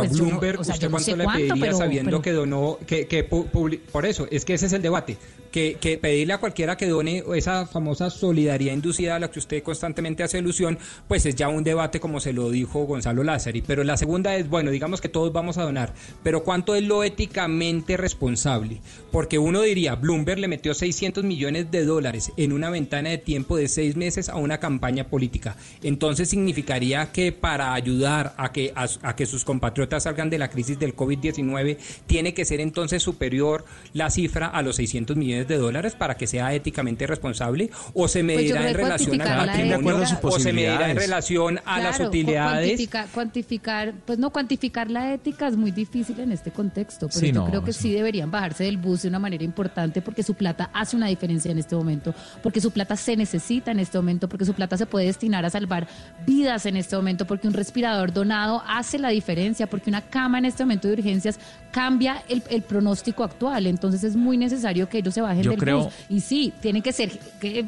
[0.00, 2.22] a pues yo Bloomberg, o sea, ¿usted no cuánto sé le pediría pero- sabiendo pero-
[2.22, 5.16] que donó, que, que por eso, es que ese es el debate,
[5.50, 10.22] que, pedirle a cualquiera que done esa famosa solidaridad inducida a la que usted constantemente
[10.22, 13.62] hace alusión, pues es ya un debate como se lo dijo Gonzalo Lázari.
[13.62, 17.04] Pero la segunda es, bueno, digamos que todos vamos a donar, pero ¿cuánto es lo
[17.04, 18.80] éticamente responsable?
[19.10, 23.56] Porque uno diría, Bloomberg le metió 600 millones de dólares en una ventana de tiempo
[23.56, 25.56] de seis meses a una campaña política.
[25.82, 30.78] Entonces significaría que para ayudar a que, a que sus compatriotas salgan de la crisis
[30.78, 35.94] del COVID-19, tiene que ser entonces superior la cifra a los 600 millones de dólares
[35.94, 40.18] para que sea éticamente responsable o se Pues medirá creo en relación al patrimonio ética-
[40.22, 42.66] o se medirá en relación a las utilidades.
[42.68, 47.26] Cuantificar, cuantificar, pues no, cuantificar la ética es muy difícil en este contexto, pero Sí,
[47.28, 50.34] yo no, creo que sí deberían bajarse del bus de una manera importante porque su
[50.34, 54.28] plata hace una diferencia en este momento, porque su plata se necesita en este momento,
[54.28, 55.86] porque su plata se puede destinar a salvar
[56.26, 60.44] vidas en este momento, porque un respirador donado hace la diferencia, porque una cama en
[60.46, 61.38] este momento de urgencias
[61.72, 63.66] cambia el, el pronóstico actual.
[63.66, 65.94] Entonces es muy necesario que ellos se bajen Yo del creo- bus.
[66.08, 67.10] Y sí, tienen que ser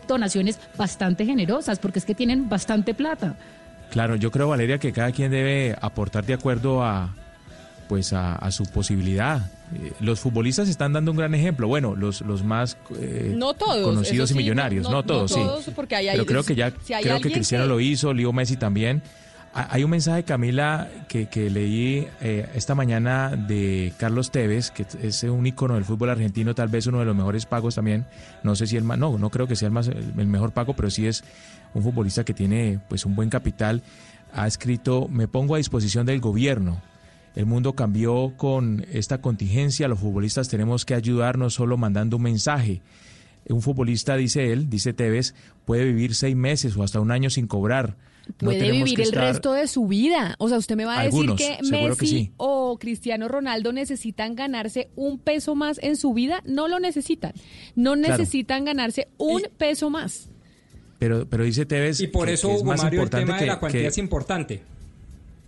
[0.08, 3.36] donaciones bastante generosas, porque es que tienen bastante plata.
[3.90, 7.14] Claro, yo creo, Valeria, que cada quien debe aportar de acuerdo a
[7.88, 9.50] pues a, a su posibilidad.
[9.74, 11.66] Eh, los futbolistas están dando un gran ejemplo.
[11.66, 14.84] Bueno, los, los más eh, No todos, conocidos y millonarios.
[14.84, 15.72] no- No, no todos, todos, sí.
[15.74, 18.32] porque hay- hay- Pero creo que ya, si creo que Cristiano que- lo hizo, Leo
[18.32, 19.02] Messi también.
[19.52, 24.86] Ha- Hay un mensaje, Camila, que, que leí eh, esta mañana de Carlos Tevez, que
[25.02, 28.06] es un ícono del fútbol argentino, tal vez uno de los mejores pagos también.
[28.44, 30.74] No sé si el más, no, no creo que sea el, más, el, mejor pago,
[30.74, 31.24] pero sí es
[31.74, 33.82] un futbolista que tiene pues un buen capital.
[34.32, 36.80] Ha escrito, me pongo a disposición del gobierno.
[37.34, 42.22] El mundo cambió con esta contingencia, los futbolistas tenemos que ayudar no solo mandando un
[42.24, 42.82] mensaje.
[43.48, 45.34] Un futbolista, dice él, dice Tevez,
[45.64, 47.96] puede vivir seis meses o hasta un año sin cobrar.
[48.38, 50.36] Puede vivir el resto de su vida.
[50.38, 52.30] O sea, usted me va a Algunos, decir que Messi que sí.
[52.36, 56.42] o Cristiano Ronaldo necesitan ganarse un peso más en su vida.
[56.46, 57.32] No lo necesitan.
[57.74, 58.18] No Claro.
[58.18, 60.28] necesitan ganarse un peso más.
[60.98, 63.26] Pero, pero dice Tevez Y por que- eso, que es Hugo más Mario, el importante
[63.26, 64.62] tema de que- la cuantía que- es importante.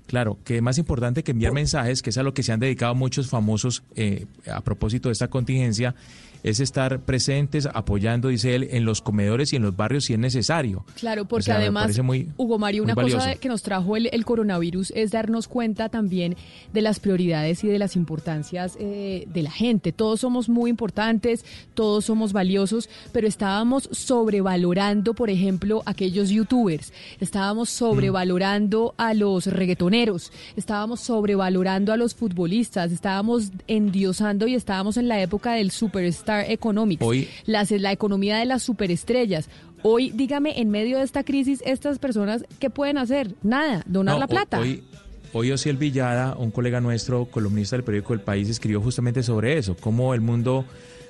[0.07, 2.61] Claro, que es más importante que enviar mensajes, que es a lo que se han
[2.61, 5.95] dedicado muchos famosos eh, a propósito de esta contingencia,
[6.43, 10.19] es estar presentes, apoyando, dice él, en los comedores y en los barrios si es
[10.19, 10.85] necesario.
[10.95, 13.41] Claro, O porque sea, además, muy- Hugo Mario, una cosa valioso.
[13.41, 16.37] que nos trajo el, el coronavirus es darnos cuenta también
[16.73, 19.93] de las prioridades y de las importancias eh, de la gente.
[19.93, 27.71] Todos somos muy importantes, todos somos valiosos, pero estábamos sobrevalorando, por ejemplo, aquellos youtubers, estábamos
[27.71, 35.21] sobrevalorando a los reggaetoneros estábamos sobrevalorando a los futbolistas, estábamos endiosando y estábamos en la
[35.21, 39.49] época del superstar economics, Hoy- las, la economía de las superestrellas.
[39.83, 43.35] Hoy, dígame, en medio de esta crisis, estas personas, ¿qué pueden hacer?
[43.43, 44.61] Nada, donar No, la plata.
[44.61, 44.85] Hoy,
[45.33, 49.77] hoy Ociel Villada, un colega nuestro, columnista del periódico El País, escribió justamente sobre eso,
[49.81, 50.65] cómo el mundo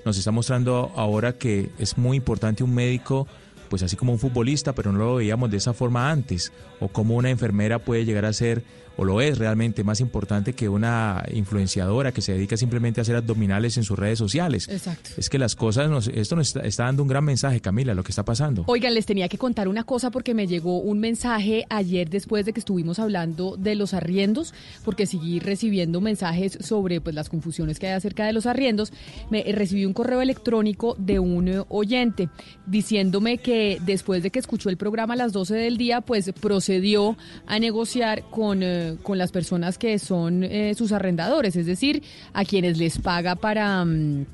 [0.06, 3.28] nos está mostrando ahora que es muy importante un médico,
[3.68, 7.14] pues así como un futbolista, pero no lo veíamos de esa forma antes, o cómo
[7.16, 8.64] una enfermera puede llegar a ser,
[8.96, 13.16] o lo es realmente más importante que una influenciadora que se dedica simplemente a hacer
[13.16, 14.68] abdominales en sus redes sociales.
[14.68, 15.10] Exacto.
[15.16, 18.04] Es que las cosas, nos, esto nos está, está dando un gran mensaje, Camila, lo
[18.04, 18.64] que está pasando.
[18.66, 22.52] Oigan, les tenía que contar una cosa porque me llegó un mensaje ayer después de
[22.52, 27.86] que estuvimos hablando de los arriendos, porque seguí recibiendo mensajes sobre pues, las confusiones que
[27.86, 28.92] hay acerca de los arriendos.
[29.30, 32.28] Me eh, recibí un correo electrónico de un eh, oyente
[32.66, 37.16] diciéndome que después de que escuchó el programa a las 12 del día, pues procedió
[37.46, 42.02] a negociar con, eh, con las personas que son eh, sus arrendadores, es decir,
[42.32, 43.84] a quienes les paga para...
[43.84, 44.26] mm,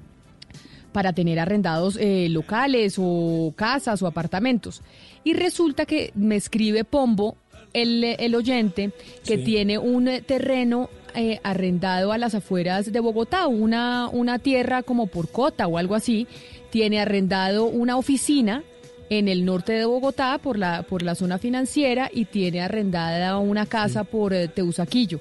[0.92, 4.80] para tener arrendados eh, locales o casas o apartamentos.
[5.22, 7.36] Y resulta que me escribe Pombo,
[7.74, 8.90] el, el oyente,
[9.24, 9.44] que Sí.
[9.44, 15.28] tiene un terreno eh, arrendado a las afueras de Bogotá, una, una tierra como por
[15.30, 16.26] cota o algo así,
[16.70, 18.64] tiene arrendado una oficina
[19.11, 23.66] en el norte de Bogotá por la, por la zona financiera y tiene arrendada una
[23.66, 25.20] casa por eh, Teusaquillo.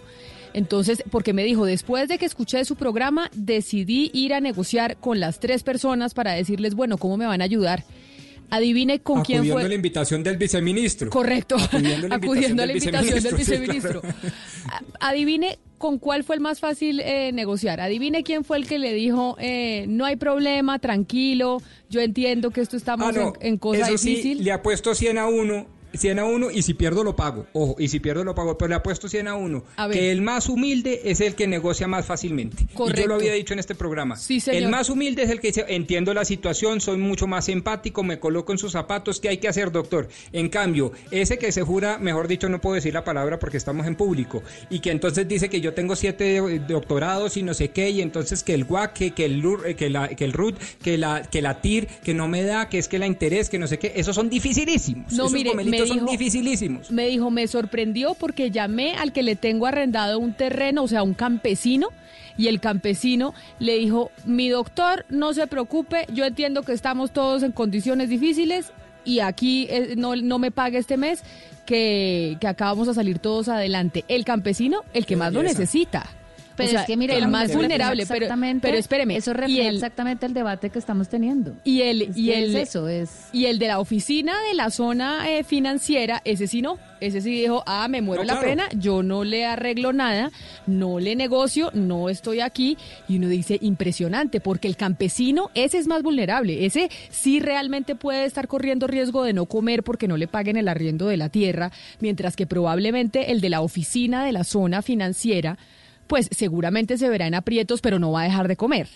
[0.53, 5.19] Entonces, porque me dijo, después de que escuché su programa, decidí ir a negociar con
[5.19, 7.83] las tres personas para decirles, bueno, ¿cómo me van a ayudar?
[8.49, 9.65] Adivine con quién Acudiendo fue.
[9.65, 11.09] a la invitación del viceministro.
[11.09, 11.55] Correcto.
[11.57, 14.01] Acudiendo a la Acudiendo a la invitación del del viceministro.
[14.01, 14.41] viceministro,
[14.99, 17.79] A- Adivine con cuál fue el más fácil eh, negociar.
[17.81, 22.61] Adivine quién fue el que le dijo, eh, no hay problema, tranquilo, yo entiendo que
[22.61, 23.33] esto estamos Ah, no.
[23.41, 24.43] en, en cosa Eso sí, difícil.
[24.43, 25.67] le apuesto 100 a 1.
[25.97, 27.47] 100 a 1 y si pierdo lo pago.
[27.53, 29.63] Ojo, y si pierdo lo pago, pero le apuesto 100 a 1.
[29.75, 29.97] A ver.
[29.97, 32.63] Que el más humilde es el que negocia más fácilmente.
[32.63, 33.07] Y yo Correcto.
[33.07, 34.15] lo había dicho en este programa.
[34.15, 34.63] Sí, señor.
[34.63, 38.19] El más humilde es el que dice, entiendo la situación, soy mucho más empático, me
[38.19, 40.07] coloco en sus zapatos, ¿qué hay que hacer, doctor?
[40.31, 43.87] En cambio, ese que se jura, mejor dicho, no puedo decir la palabra porque estamos
[43.87, 47.89] en público, y que entonces dice que yo tengo siete doctorados y no sé qué,
[47.89, 50.57] y entonces que el GUAC, que, que el, LUR, eh, que, la, que el RUT,
[50.81, 53.59] que la, que la TIR, que no me da, que es que la interés, que
[53.59, 55.11] no sé qué, esos son dificilísimos.
[55.13, 56.91] No, esos mire, me son dificilísimos.
[56.91, 61.03] Me dijo, me sorprendió porque llamé al que le tengo arrendado un terreno, o sea,
[61.03, 61.89] un campesino,
[62.37, 67.43] y el campesino le dijo, mi doctor, no se preocupe, yo entiendo que estamos todos
[67.43, 68.71] en condiciones difíciles
[69.03, 71.23] y aquí eh, no, no me pague este mes,
[71.65, 74.05] que, que acá vamos a salir todos adelante.
[74.07, 76.09] El campesino, el que más lo necesita.
[76.57, 79.15] Pero O sea, es que mire, el más vulnerable, pero, exactamente- pero espéreme.
[79.15, 81.55] Eso refleja el- exactamente el debate que estamos teniendo.
[81.63, 83.27] y el, Es y el, es eso, es...
[83.31, 86.77] y el de la oficina de la zona eh, financiera, ese sí no.
[86.99, 88.47] Ese sí dijo, ah, me muero No, la claro.
[88.47, 90.31] pena, yo no le arreglo nada,
[90.65, 92.75] no le negocio, no estoy aquí.
[93.07, 96.65] Y uno dice, impresionante, porque el campesino, ese es más vulnerable.
[96.65, 100.67] Ese sí realmente puede estar corriendo riesgo de no comer porque no le paguen el
[100.67, 105.59] arriendo de la tierra, mientras que probablemente el de la oficina de la zona financiera,
[106.07, 108.87] pues seguramente se verá en aprietos, pero no va a dejar de comer.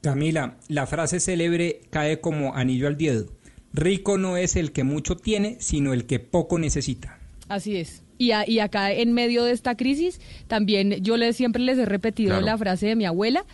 [0.00, 3.26] Camila, la frase célebre cae como anillo al dedo.
[3.72, 7.18] Rico no es el que mucho tiene, sino el que poco necesita.
[7.48, 8.02] Así es.
[8.18, 11.84] Y, a- y acá en medio de esta crisis, también yo les, siempre les he
[11.86, 12.46] repetido Claro.
[12.46, 13.44] la frase de mi abuela,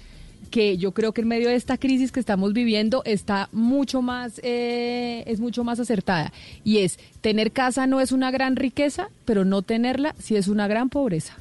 [0.50, 4.40] que yo creo que en medio de esta crisis que estamos viviendo está mucho más,
[4.42, 6.32] eh, es mucho más acertada.
[6.64, 10.66] Y es, tener casa no es una gran riqueza, pero no tenerla sí es una
[10.66, 11.34] gran pobreza.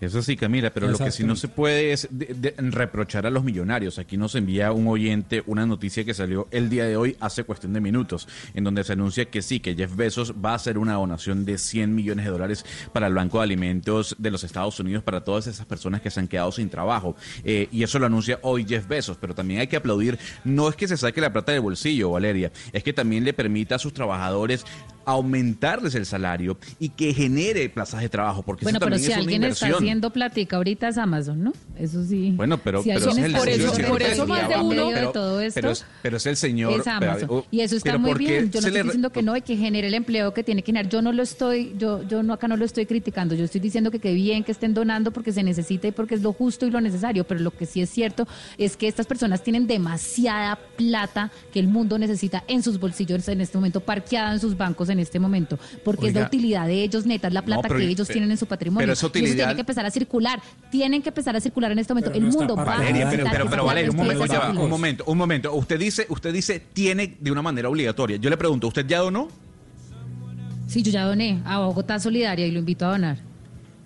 [0.00, 3.30] Eso sí, Camila, pero lo que sí no se puede es de- de- reprochar a
[3.30, 3.98] los millonarios.
[3.98, 7.72] Aquí nos envía un oyente una noticia que salió el día de hoy hace cuestión
[7.72, 10.94] de minutos, en donde se anuncia que sí, que Jeff Bezos va a hacer una
[10.94, 15.02] donación de 100 millones de dólares para el Banco de Alimentos de los Estados Unidos
[15.02, 17.16] para todas esas personas que se han quedado sin trabajo.
[17.44, 20.76] Eh, y eso lo anuncia hoy Jeff Bezos, pero también hay que aplaudir, no es
[20.76, 23.92] que se saque la plata del bolsillo, Valeria, es que también le permita a sus
[23.92, 24.64] trabajadores
[25.08, 29.12] aumentarles el salario y que genere plazas de trabajo, porque Bueno, eso pero también si
[29.12, 31.52] es una alguien está haciendo platica ahorita es Amazon, ¿no?
[31.78, 32.32] Eso sí.
[32.36, 35.12] Bueno, pero, Si pero es el haciendo que por eso más de uno- pero- de
[35.12, 36.80] todo esto pero, es- pero es el señor.
[36.80, 37.20] es Amazon.
[37.28, 38.50] pero- y eso está pero muy ¿por bien.
[38.50, 40.90] Yo no estoy diciendo que no, y que genere el empleo que tiene que generar.
[40.90, 43.34] Yo no lo estoy, yo, yo no acá no lo estoy criticando.
[43.34, 46.22] Yo estoy diciendo que qué bien que estén donando porque se necesita y porque es
[46.22, 47.24] lo justo y lo necesario.
[47.24, 48.26] Pero lo que sí es cierto
[48.58, 53.40] es que estas personas tienen demasiada plata que el mundo necesita en sus bolsillos en
[53.40, 57.06] este momento, parqueada en sus bancos en este momento, porque es la utilidad de ellos,
[57.06, 58.80] neta, es la plata pero- que ellos pero- tienen en su patrimonio.
[58.80, 60.40] pero esa Y eso tiene que empezar a circular.
[60.70, 62.12] Tienen que empezar a circular en este momento.
[62.12, 65.54] el mundo va a Valeria, pero, Valeria, un que momento, ya un momento, un momento.
[65.54, 68.16] Usted dice, usted dice tiene de una manera obligatoria.
[68.16, 69.28] Yo le pregunto, ¿usted ya donó?
[70.66, 73.27] Sí, yo ya doné a Bogotá Solidaria y lo invito a donar.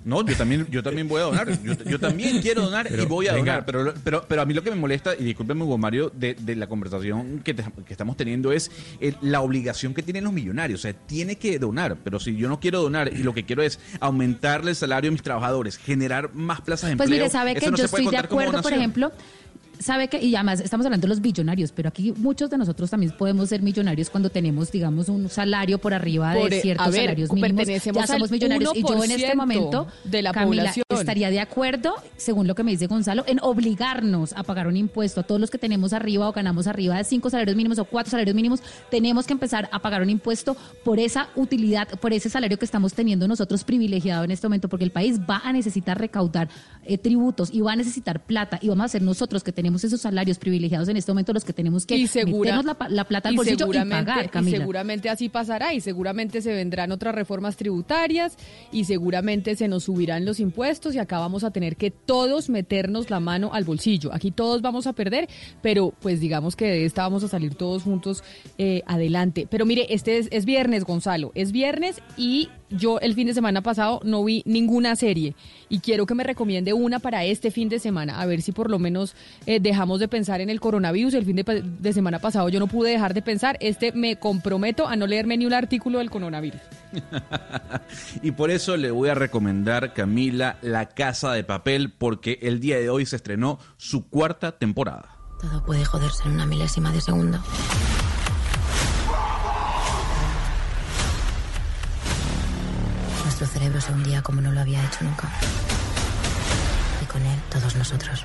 [0.05, 1.49] No, yo también, yo también voy a donar.
[1.63, 3.53] Yo, yo también quiero donar y voy a venga.
[3.63, 3.67] donar.
[3.67, 6.57] Pero, pero, pero a mí lo que me molesta, y discúlpeme, Hugo Mario, de, de
[6.57, 10.81] la conversación que, te- que estamos teniendo es el- la obligación que tienen los millonarios.
[10.81, 11.97] O sea, tiene que donar.
[12.03, 15.13] Pero si yo no quiero donar y lo que quiero es aumentarle el salario a
[15.13, 17.21] mis trabajadores, generar más plazas de Pues empleo.
[17.25, 19.13] mire, sabe que no yo estoy de acuerdo, por ejemplo,
[19.83, 23.13] sabe que, y además estamos hablando de los billonarios, pero aquí muchos de nosotros también
[23.17, 26.91] podemos ser millonarios cuando tenemos, digamos, un salario por arriba Por, de eh, ciertos a
[26.91, 27.67] ver, salarios mínimos.
[27.67, 28.73] Ya somos millonarios.
[28.75, 30.85] Y yo en este 1% momento, de la Camila, población.
[30.91, 35.21] estaría de acuerdo, según lo que me dice Gonzalo, en obligarnos a pagar un impuesto
[35.21, 38.11] a todos los que tenemos arriba o ganamos arriba de cinco salarios mínimos o cuatro
[38.11, 38.61] salarios mínimos,
[38.91, 42.95] tenemos que empezar a pagar un impuesto por esa utilidad, por ese salario que estamos
[42.95, 46.49] teniendo nosotros privilegiado en este momento, porque el país va a necesitar recaudar
[46.85, 50.01] eh, tributos y va a necesitar plata y vamos a ser nosotros que tenemos esos
[50.01, 53.35] salarios privilegiados en este momento los que tenemos que y segura- meternos la, plata al
[53.35, 54.59] y bolsillo y pagar, y Camila.
[54.59, 58.37] seguramente así pasará y seguramente se vendrán otras reformas tributarias
[58.71, 63.11] y seguramente se nos subirán los impuestos y acá vamos a tener que todos meternos
[63.11, 64.13] la mano al bolsillo.
[64.13, 65.29] Aquí todos vamos a perder,
[65.63, 68.23] pero pues digamos que de esta vamos a salir todos juntos
[68.59, 69.47] eh, adelante.
[69.51, 73.63] Pero mire, este es, es viernes, Gonzalo, es viernes y yo el fin de semana
[73.63, 75.35] pasado no vi ninguna serie
[75.69, 78.71] y quiero que me recomiende una para este fin de semana, a ver si por
[78.71, 79.15] lo menos
[79.47, 81.15] eh, dejamos de pensar en el coronavirus.
[81.15, 84.87] El fin de, de semana pasado yo no pude dejar de pensar, este me comprometo
[84.87, 86.61] a no leerme ni un artículo del coronavirus.
[88.23, 92.79] Y por eso le voy a recomendar, Camila, La Casa de Papel, porque el día
[92.79, 95.17] de hoy se estrenó su cuarta temporada.
[95.41, 97.39] Todo puede joderse en una milésima de segundo.
[103.73, 105.31] Nuestro cerebro se hundía como no lo había hecho nunca.
[107.01, 108.23] Y con él, todos nosotros.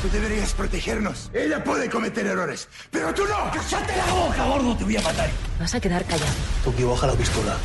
[0.00, 1.30] Tú deberías protegernos.
[1.34, 3.50] Ella puede cometer errores, pero tú no.
[3.52, 4.76] ¡Cállate la boca, gordo!
[4.76, 5.30] Te voy a matar.
[5.58, 6.30] Vas a quedar callado.
[6.62, 7.56] Tú que baja la pistola.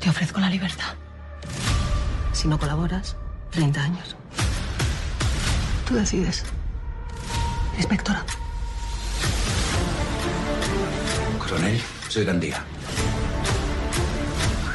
[0.00, 0.94] Te ofrezco la libertad.
[2.32, 3.16] Si no colaboras,
[3.50, 4.16] 30 años.
[5.86, 6.42] Tú decides.
[7.76, 8.24] Inspectora.
[11.38, 12.62] Coronel, soy Gandía.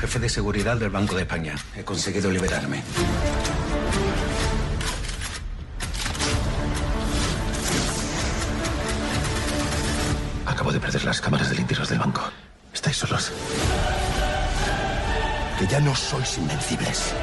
[0.02, 1.56] Jefe de seguridad del Banco de España.
[1.76, 2.84] He conseguido liberarme.
[10.46, 12.22] Acabo de perder las cámaras de limpios del banco.
[12.74, 13.32] Estáis solos.
[15.60, 17.14] Que ya no sois invencibles.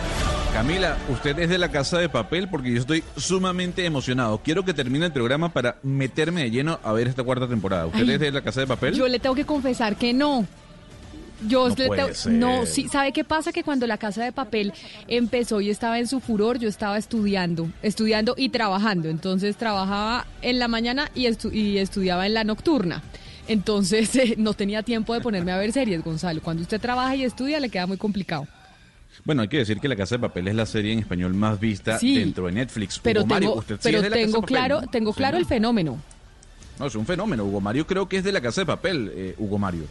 [0.52, 4.38] Camila, usted es de La Casa de Papel porque yo estoy sumamente emocionado.
[4.44, 7.86] Quiero que termine el programa para meterme de lleno a ver esta cuarta temporada.
[7.86, 8.94] ¿Usted Ay, es de La Casa de Papel?
[8.94, 10.46] Yo le tengo que confesar que no.
[11.48, 12.32] Yo No puede ser.
[12.34, 13.50] no, sí, ¿sabe qué pasa?
[13.50, 14.72] Que cuando la casa de papel
[15.08, 19.08] empezó y estaba en su furor, yo estaba estudiando, estudiando y trabajando.
[19.08, 23.02] Entonces trabajaba en la mañana y, estu- y estudiaba en la nocturna.
[23.48, 26.40] Entonces eh, no tenía tiempo de ponerme a ver series, Gonzalo.
[26.42, 28.46] Cuando usted trabaja y estudia le queda muy complicado.
[29.24, 31.60] Bueno, hay que decir que La Casa de Papel es la serie en español más
[31.60, 32.16] vista Sí.
[32.18, 32.98] dentro de Netflix.
[32.98, 34.86] Pero Hugo Mario, tengo, ¿usted sí pero es de La Casa tengo Papel, claro, no?
[34.88, 35.98] tengo claro el fenómeno.
[36.78, 37.44] No, es un fenómeno.
[37.44, 39.84] Hugo Mario creo que es de La Casa de Papel, eh, Hugo Mario.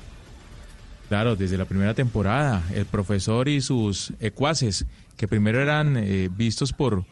[1.08, 4.86] Claro, desde la primera temporada, el profesor y sus ecuaces,
[5.18, 7.04] que primero eran eh, vistos por,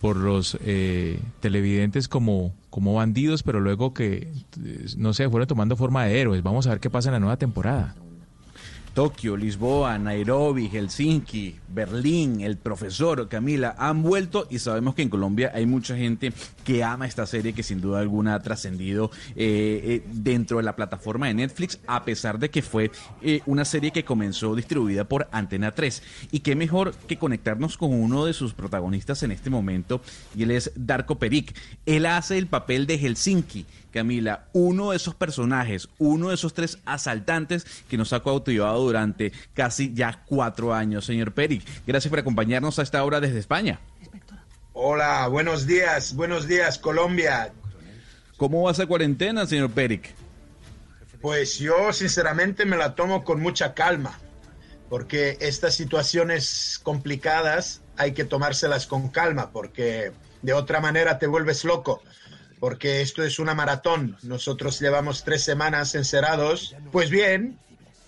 [0.00, 4.28] por los eh, televidentes como, como bandidos, pero luego que,
[4.64, 6.42] eh, no sé, fueron tomando forma de héroes.
[6.42, 7.94] Vamos a ver qué pasa en la nueva temporada.
[8.96, 15.52] Tokio, Lisboa, Nairobi, Helsinki, Berlín, el profesor, Camila, han vuelto y sabemos que en Colombia
[15.54, 16.32] hay mucha gente
[16.64, 20.76] que ama esta serie que sin duda alguna ha trascendido eh, eh, dentro de la
[20.76, 22.90] plataforma de Netflix, a pesar de que fue
[23.20, 26.02] eh, una serie que comenzó distribuida por Antena 3.
[26.30, 30.00] Y qué mejor que conectarnos con uno de sus protagonistas en este momento,
[30.34, 31.54] y él es Darko Peric.
[31.84, 33.66] Él hace el papel de Helsinki.
[33.96, 39.32] Camila, uno de esos personajes, uno de esos tres asaltantes que nos ha cautivado durante
[39.54, 41.64] casi ya cuatro años, señor Peric.
[41.86, 43.80] Gracias por acompañarnos a esta hora desde España.
[44.74, 47.54] Hola, buenos días, buenos días, Colombia.
[48.36, 50.14] ¿Cómo va esa cuarentena, señor Peric?
[51.22, 54.18] Pues yo sinceramente me la tomo con mucha calma,
[54.90, 61.64] porque estas situaciones complicadas hay que tomárselas con calma, porque de otra manera te vuelves
[61.64, 62.02] loco,
[62.60, 64.16] porque esto es una maratón.
[64.22, 67.58] Nosotros llevamos tres semanas encerrados, pues bien,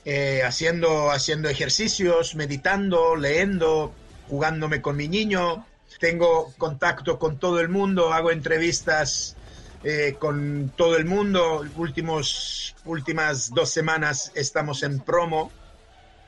[0.05, 3.93] eh, haciendo, haciendo ejercicios, meditando, leyendo,
[4.29, 5.67] jugándome con mi niño.
[6.01, 9.37] Tengo contacto con todo el mundo, hago entrevistas
[9.85, 11.65] eh, con todo el mundo.
[11.77, 15.51] Últimos, últimas dos semanas estamos en promo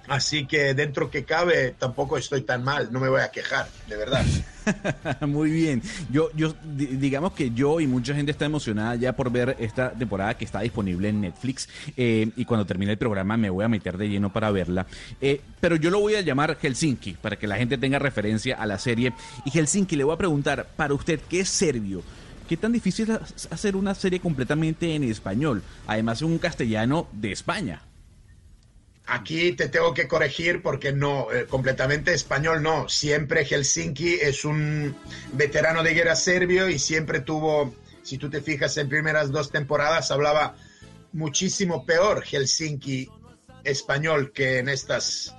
[0.09, 3.97] Así que dentro que cabe tampoco estoy tan mal, no me voy a quejar, de
[3.97, 4.25] verdad.
[5.27, 5.83] Muy bien.
[6.11, 10.35] Yo, yo, digamos que yo y mucha gente está emocionada ya por ver esta temporada
[10.35, 11.69] que está disponible en Netflix.
[11.97, 14.87] eh, y cuando termine el programa me voy a meter de lleno para verla.
[15.21, 18.67] Eh, pero yo lo voy a llamar Helsinki para que la gente tenga referencia a
[18.67, 19.13] la serie.
[19.45, 22.03] Y Helsinki, le voy a preguntar, para usted, ¿qué es serbio?
[22.49, 25.63] ¿Qué tan difícil es hacer una serie completamente en español?
[25.87, 27.83] Además, en un castellano de España.
[29.13, 32.89] Aquí te tengo que corregir porque no, eh, completamente español no.
[32.89, 34.97] Siempre Helsinki es un
[35.33, 40.13] veterano de guerra serbio y siempre tuvo, si tú te fijas en primeras dos temporadas,
[40.13, 40.55] hablaba
[41.13, 43.11] muchísimo peor Helsinki
[43.65, 45.35] español que en estas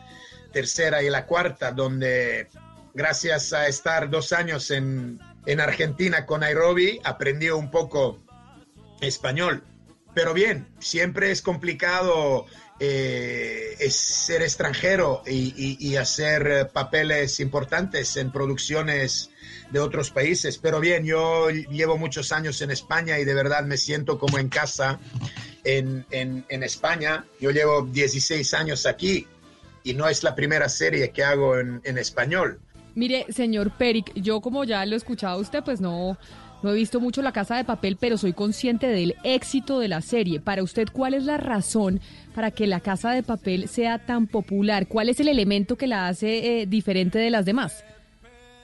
[0.51, 2.49] tercera y la cuarta, donde
[2.93, 8.19] gracias a estar dos años en, en Argentina con Nairobi, aprendió un poco
[8.99, 9.63] español.
[10.13, 12.47] Pero bien, siempre es complicado
[12.83, 19.29] eh, es ser extranjero y, y- y hacer eh, papeles importantes en producciones
[19.69, 20.57] de otros países.
[20.57, 24.49] Pero bien, yo llevo muchos años en España y de verdad me siento como en
[24.49, 24.99] casa
[25.63, 27.23] en, en- en España.
[27.39, 29.27] Yo llevo 16 años aquí
[29.83, 32.59] y no es la primera serie que hago en, en español.
[32.95, 36.17] Mire, señor Peric, yo como ya lo he escuchado usted, pues no,
[36.63, 40.01] no he visto mucho La Casa de Papel, pero soy consciente del éxito de la
[40.01, 40.39] serie.
[40.39, 41.99] Para usted, ¿cuál es la razón
[42.35, 44.87] para que La Casa de Papel sea tan popular?
[44.87, 47.83] ¿Cuál es el elemento que la hace eh, diferente de las demás?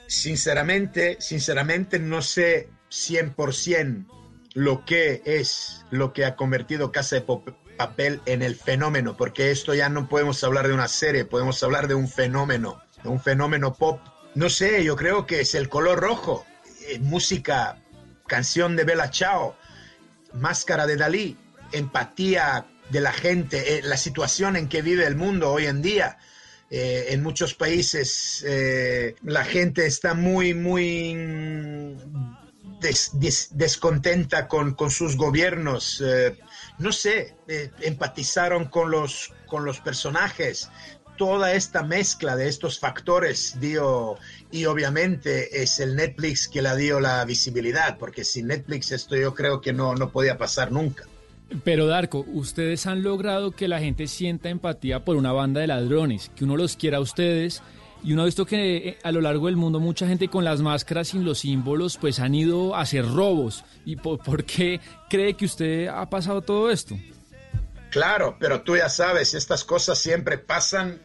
[0.06, 4.06] Sinceramente, sinceramente no sé 100%
[4.54, 9.50] lo que es lo que ha convertido Casa de Pop- Papel en el fenómeno, porque
[9.52, 13.20] esto ya no podemos hablar de una serie, podemos hablar de un fenómeno, de un
[13.20, 14.00] fenómeno pop.
[14.34, 16.44] No sé, yo creo que es el color rojo,
[16.88, 17.78] eh, música,
[18.28, 19.56] canción de Bella Chao,
[20.34, 21.36] máscara de Dalí,
[21.72, 26.18] empatía de la gente, eh, la situación en que vive el mundo hoy en día.
[26.70, 31.14] Eh, en muchos países eh, la gente está muy, muy
[32.80, 36.02] des- des- descontenta con, con sus gobiernos.
[36.78, 37.34] no sé,
[37.80, 40.70] empatizaron con los, con los personajes.
[41.18, 44.16] Toda esta mezcla de estos factores dio,
[44.50, 49.34] y obviamente es el Netflix que la dio la visibilidad, porque sin Netflix esto yo
[49.34, 51.04] creo que no, no podía pasar nunca.
[51.64, 56.30] Pero Darko, ustedes han logrado que la gente sienta empatía por una banda de ladrones,
[56.36, 57.62] que uno los quiera a ustedes.
[58.04, 60.60] Y uno ha visto que eh, a lo largo del mundo mucha gente con las
[60.60, 63.64] máscaras sin los símbolos pues han ido a hacer robos.
[63.84, 66.96] ¿Y por, por qué cree que usted ha pasado todo esto?
[67.90, 71.00] Claro, pero tú ya sabes, estas cosas siempre pasan,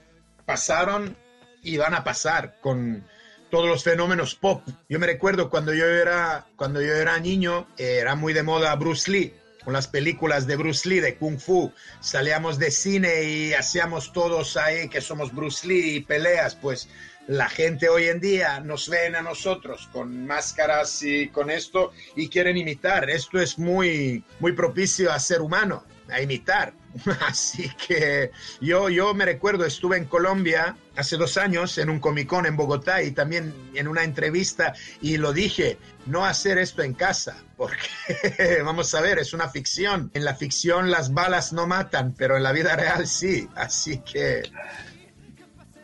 [0.46, 1.18] pasaron
[1.62, 3.06] y van a pasar con
[3.50, 4.68] todos los fenómenos pop.
[4.89, 8.76] Yo me recuerdo cuando yo era, cuando yo era niño, eh, era muy de moda
[8.76, 9.34] Bruce Lee,
[9.64, 11.72] con las películas de Bruce Lee, de Kung Fu.
[12.00, 16.89] Salíamos de cine y hacíamos todos ahí que somos Bruce Lee y peleas, pues
[17.28, 22.28] la gente hoy en día nos ven a nosotros con máscaras y con esto y
[22.28, 23.10] quieren imitar.
[23.10, 26.74] Esto es muy, muy propicio a ser humano, a imitar.
[27.28, 28.32] Así que
[28.62, 32.56] yo, yo me recuerdo, estuve en Colombia hace dos años en un Comic Con en
[32.56, 38.62] Bogotá y también en una entrevista y lo dije, no hacer esto en casa, porque
[38.64, 40.12] vamos a ver, es una ficción.
[40.14, 43.47] En la ficción las balas no matan, pero en la vida real sí.
[43.56, 44.43] Así que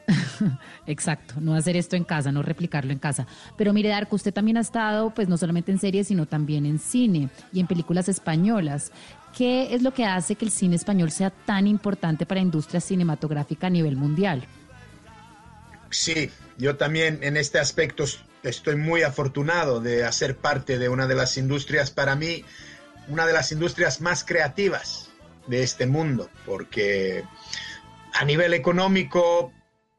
[0.85, 3.27] Exacto, no hacer esto en casa, no replicarlo en casa.
[3.57, 6.79] Pero mire, Darko, usted también ha estado, pues no solamente en series, sino también en
[6.79, 8.91] cine y en películas españolas.
[9.35, 12.81] ¿Qué es lo que hace que el cine español sea tan importante para la industria
[12.81, 14.45] cinematográfica a nivel mundial?
[15.91, 18.05] Sí, yo también en este aspecto
[18.43, 22.45] estoy muy afortunado de hacer parte de una de las industrias, para mí,
[23.07, 25.09] una de las industrias más creativas
[25.47, 27.23] de este mundo, porque
[28.13, 29.51] a nivel económico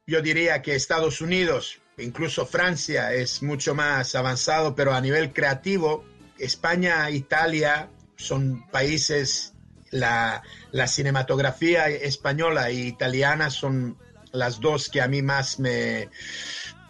[0.06, 6.04] yo diría que Estados Unidos, incluso Francia, es mucho más avanzado, pero a nivel creativo,
[6.38, 7.88] España, Italia
[8.20, 9.52] son países,
[9.90, 10.42] la,
[10.72, 13.96] la cinematografía española e italiana son
[14.32, 16.10] las dos que a mí más me,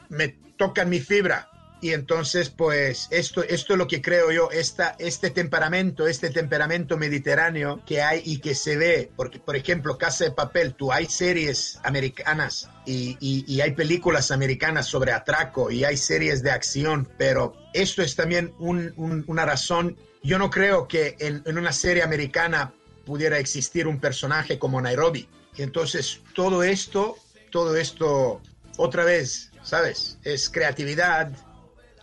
[0.09, 1.47] me tocan mi fibra.
[1.83, 6.99] Y entonces, pues, esto, esto es lo que creo yo, esta, este temperamento, este temperamento
[6.99, 11.07] mediterráneo que hay y que se ve, porque, por ejemplo, Casa de Papel, tú hay
[11.07, 17.57] series americanas y, y- hay películas americanas sobre atraco y hay series de acción, pero
[17.73, 19.97] esto es también un- un- una razón.
[20.23, 22.73] Yo no creo que en, en una serie americana
[23.05, 25.29] pudiera existir un personaje como Nairobi.
[25.57, 27.17] Entonces, todo esto,
[27.51, 28.41] todo esto,
[28.77, 30.19] otra vez, ¿sabes?
[30.25, 31.33] Es creatividad,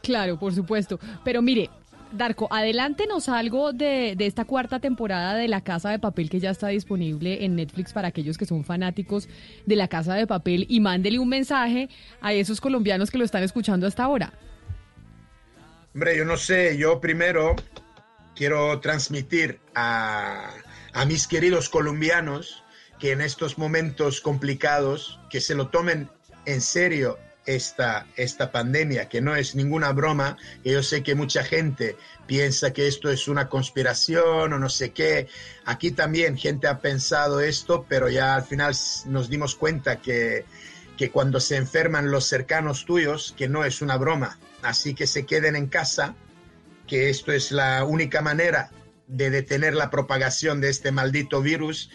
[0.08, 1.02] Claro, por supuesto.
[1.26, 1.70] Pero mire,
[2.14, 6.52] Darko, adelántenos algo de, de esta cuarta temporada de La Casa de Papel que ya
[6.52, 9.28] está disponible en Netflix para aquellos que son fanáticos
[9.66, 11.90] de La Casa de Papel y mándele un mensaje
[12.22, 14.32] a esos colombianos que lo están escuchando hasta ahora.
[15.94, 17.56] Hombre, yo no sé, yo primero
[18.38, 20.52] quiero transmitir a,
[20.94, 22.64] a mis queridos colombianos
[23.00, 26.10] que en estos momentos complicados, que se lo tomen
[26.46, 31.44] en serio esta, esta pandemia, que no es ninguna broma, que yo sé que mucha
[31.44, 31.96] gente
[32.28, 35.28] piensa que esto es una conspiración o no sé qué.
[35.66, 40.46] Aquí también gente ha pensado esto, pero ya al final nos dimos cuenta que,
[40.98, 44.38] que cuando se enferman los cercanos tuyos, que no es una broma.
[44.62, 46.16] Así que se queden en casa,
[46.88, 48.72] que esto es la única manera
[49.08, 51.90] de detener la propagación de este maldito virus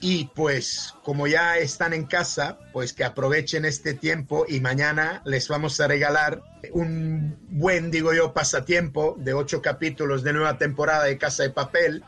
[0.00, 5.48] y pues como ya están en casa, pues que aprovechen este tiempo y mañana les
[5.48, 6.40] vamos a regalar
[6.72, 12.04] un buen, digo yo, pasatiempo de ocho capítulos de nueva temporada de Casa de Papel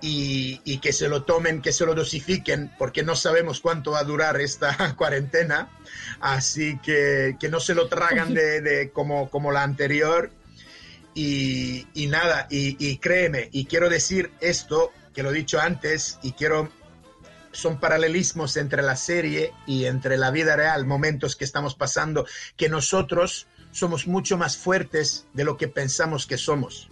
[0.00, 3.98] y, y que se lo tomen, que se lo dosifiquen, porque no sabemos cuánto va
[3.98, 5.68] a durar esta cuarentena,
[6.20, 10.30] así que que no se lo tragan de, de como, como la anterior.
[11.14, 16.18] Y, y nada, y, y créeme, y quiero decir esto, que lo he dicho antes,
[16.22, 16.70] y quiero
[17.52, 22.26] son paralelismos entre la serie y entre la vida real, momentos que estamos pasando,
[22.56, 26.88] que nosotros somos mucho más fuertes de lo que pensamos que somos.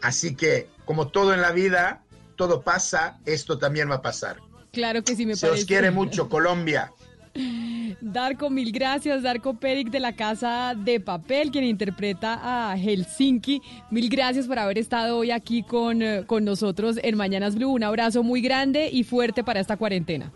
[0.00, 2.02] Así que, como todo en la vida,
[2.36, 4.38] todo pasa, esto también va a pasar.
[4.72, 5.62] Claro que sí, me Se parece.
[5.62, 6.92] os quiere mucho, Colombia.
[8.00, 9.22] Darko, mil gracias.
[9.22, 13.62] Darko Peric de la Casa de Papel, quien interpreta a Helsinki.
[13.90, 17.70] Mil gracias por haber estado hoy aquí con, eh, con nosotros en Mañanas Blue.
[17.70, 20.32] Un abrazo muy grande y fuerte para esta cuarentena.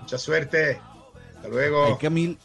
[0.00, 0.78] Mucha suerte.
[1.36, 1.86] Hasta luego.
[1.86, 2.38] Ay, Camil,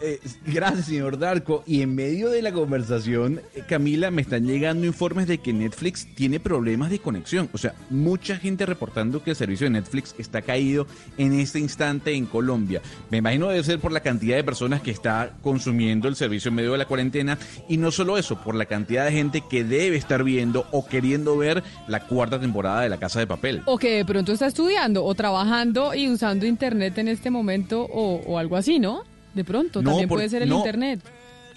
[0.00, 1.62] eh, gracias, señor Darko.
[1.66, 6.06] Y en medio de la conversación, eh, Camila, me están llegando informes de que Netflix
[6.14, 7.48] tiene problemas de conexión.
[7.52, 12.12] O sea, mucha gente reportando que el servicio de Netflix está caído en este instante
[12.12, 12.82] en Colombia.
[13.10, 16.56] Me imagino debe ser por la cantidad de personas que está consumiendo el servicio en
[16.56, 17.38] medio de la cuarentena.
[17.68, 21.36] Y no solo eso, por la cantidad de gente que debe estar viendo o queriendo
[21.36, 23.62] ver la cuarta temporada de La Casa de Papel.
[23.66, 28.16] O que de pronto está estudiando o trabajando y usando internet en este momento o,
[28.26, 29.13] o algo así, ¿no?
[29.34, 30.58] De pronto, No, también por- puede ser el no.
[30.58, 31.00] internet.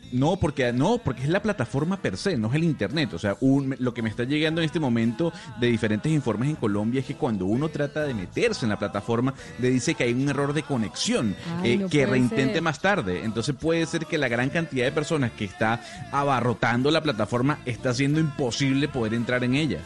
[0.10, 3.14] No, porque no, porque es la plataforma per se, no es el internet.
[3.14, 6.56] O sea, un- lo que me está llegando en este momento de diferentes informes en
[6.56, 10.14] Colombia es que cuando uno trata de meterse en la plataforma, le dice que hay
[10.14, 12.62] un error de conexión, Ay, eh, no que reintente ser.
[12.62, 13.26] más tarde.
[13.26, 15.82] Entonces puede ser que la gran cantidad de personas que está
[16.14, 19.80] abarrotando la plataforma está haciendo imposible poder entrar en ella.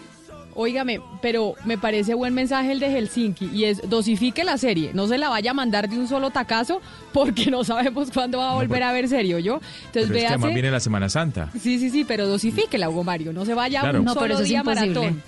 [0.56, 5.08] Óigame, pero me parece buen mensaje el de Helsinki y es dosifique la serie, no
[5.08, 6.82] se la vaya a mandar de un solo tacazo
[7.14, 9.56] porque no sabemos cuándo va a volver a ver serio, ¿yo?
[9.56, 10.28] Entonces Pero es que véase.
[10.34, 11.50] además viene la Semana Santa.
[11.60, 14.00] Sí, sí, sí, pero dosifíquela, Hugo Mario, no se vaya a Claro.
[14.00, 15.22] un No, solo pero eso es día maratón.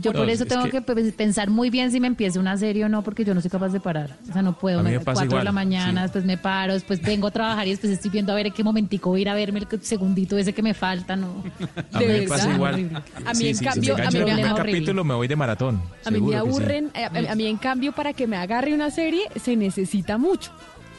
[0.00, 0.80] Yo No, por eso es tengo que- que...
[0.82, 3.50] pe- pensar muy bien si me empiezo una serie o no, porque yo no soy
[3.50, 4.16] capaz de parar.
[4.28, 4.80] O sea, no puedo.
[4.80, 6.02] A mí me- pasa cuatro de la mañana, sí.
[6.04, 8.62] después me paro, después vengo a trabajar y después estoy viendo a ver en qué
[8.62, 11.42] momentico voy a ir a verme el segundito ese que me falta, ¿no?
[11.92, 12.74] A mí me pasa igual.
[13.24, 15.80] A mí, Sí, en sí, cambio, si a mí me capítulo me voy de maratón.
[16.04, 19.22] A mí me aburren, a, a mí en cambio para que me agarre una serie
[19.42, 20.50] se necesita mucho.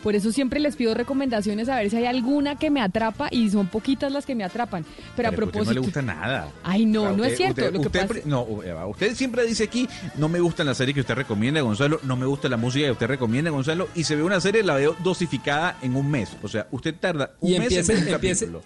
[0.04, 3.50] Por eso siempre les pido recomendaciones a ver si hay alguna que me atrapa y
[3.50, 4.86] son poquitas las que me atrapan.
[5.16, 6.52] Pero, a Pero porque propósito, no le gusta nada.
[6.64, 7.62] Ay, no, Ah, no es usted- cierto.
[7.62, 10.74] usted- Lo que usted pasa- no, Eva, usted siempre dice aquí, no me gusta la
[10.74, 14.06] serie que usted recomienda, Gonzalo, no me gusta la música que usted recomienda, Gonzalo, y
[14.06, 16.30] se ve una serie, la veo dosificada en un mes.
[16.44, 18.64] O sea, usted tarda un Y mes empiece, en ver un empiece, capítulo.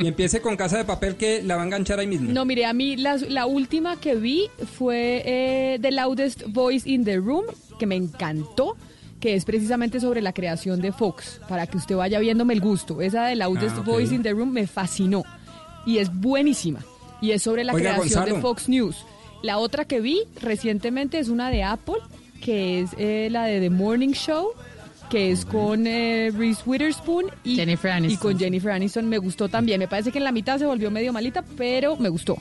[0.00, 2.32] y empiece con Casa de Papel que la va a enganchar ahí mismo.
[2.32, 7.04] No, mire, a mí la, la última que vi fue eh, The Loudest Voice in
[7.04, 7.44] the Room,
[7.78, 8.76] que me encantó,
[9.24, 13.00] que es precisamente sobre la creación de Fox, para que usted vaya viéndome el gusto.
[13.00, 13.86] Esa de Loudest Ah, ok.
[13.86, 15.22] Voice in the Room me fascinó
[15.86, 16.80] y es buenísima.
[17.22, 18.36] Y es sobre la Oiga, creación Gonzalo.
[18.36, 19.06] de Fox News.
[19.42, 21.94] La otra que vi recientemente es una de Apple,
[22.42, 24.48] que es eh, la de The Morning Show
[25.08, 29.08] que es con eh, Reese Witherspoon y, Jennifer y con Jennifer Aniston.
[29.08, 29.78] Me gustó también.
[29.78, 32.36] Me parece que en la mitad se volvió medio malita, pero me gustó.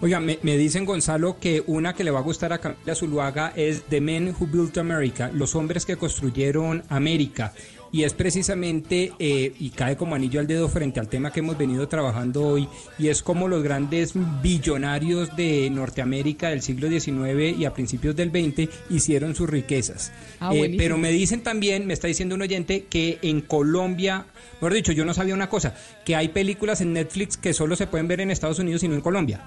[0.00, 3.52] Oiga, me, me dicen Gonzalo que una que le va a gustar a Camila Zuluaga
[3.56, 7.52] es The Men Who Built America, los hombres que construyeron América.
[7.90, 11.58] Y es precisamente, eh, y cae como anillo al dedo frente al tema que hemos
[11.58, 17.64] venido trabajando hoy, y es como los grandes billonarios de Norteamérica del siglo XIX y
[17.64, 20.12] a principios del XX hicieron sus riquezas.
[20.38, 24.26] Ah, Eh, pero me dicen también, me está diciendo un oyente, que en Colombia,
[24.60, 27.88] mejor dicho, yo no sabía una cosa, que hay películas en Netflix que solo se
[27.88, 29.40] pueden ver en Estados Unidos y no en Colombia.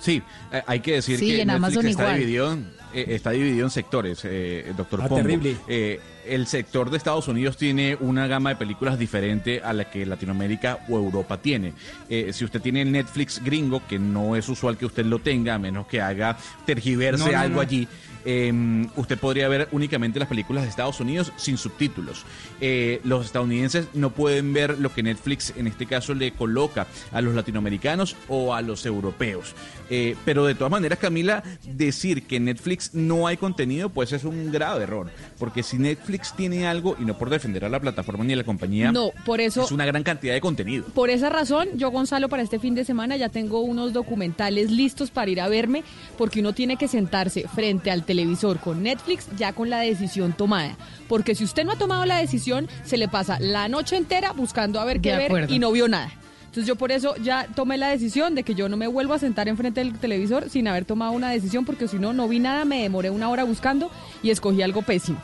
[0.00, 0.22] Sí,
[0.52, 2.18] eh, hay que decir Sí, que en Netflix Amazon está igual.
[2.18, 5.22] dividido en, eh, está dividido en sectores, eh, doctor Ah, Pombo.
[5.22, 5.56] terrible.
[5.68, 10.04] Eh, el sector de Estados Unidos tiene una gama de películas diferente a la que
[10.06, 11.72] Latinoamérica o Europa tiene.
[12.10, 15.54] Eh, si usted tiene el Netflix gringo, que no es usual que usted lo tenga,
[15.54, 17.60] a menos que haga tergiverse No, no, algo no.
[17.62, 17.88] allí,
[18.24, 22.24] eh, usted podría ver únicamente las películas de Estados Unidos sin subtítulos.
[22.60, 27.20] Eh, los estadounidenses no pueden ver lo que Netflix en este caso le coloca a
[27.20, 29.54] los latinoamericanos o a los europeos.
[29.90, 34.24] Eh, pero de todas maneras, Camila, decir que en Netflix no hay contenido, pues es
[34.24, 35.10] un grave error.
[35.38, 38.44] Porque si Netflix tiene algo, y no por defender a la plataforma ni a la
[38.44, 40.84] compañía, No, por eso- es una gran cantidad de contenido.
[40.94, 45.10] Por esa razón, yo, Gonzalo, para este fin de semana ya tengo unos documentales listos
[45.10, 45.82] para ir a verme,
[46.16, 50.76] porque uno tiene que sentarse frente al televisor con Netflix ya con la decisión tomada.
[51.08, 54.80] Porque si usted no ha tomado la decisión, se le pasa la noche entera buscando
[54.80, 56.10] a ver qué ver y no vio nada.
[56.46, 59.18] Entonces yo por eso ya tomé la decisión de que yo no me vuelvo a
[59.20, 62.64] sentar enfrente del televisor sin haber tomado una decisión, porque si no, no vi nada,
[62.64, 63.90] me demoré una hora buscando
[64.22, 65.18] y escogí algo pésimo.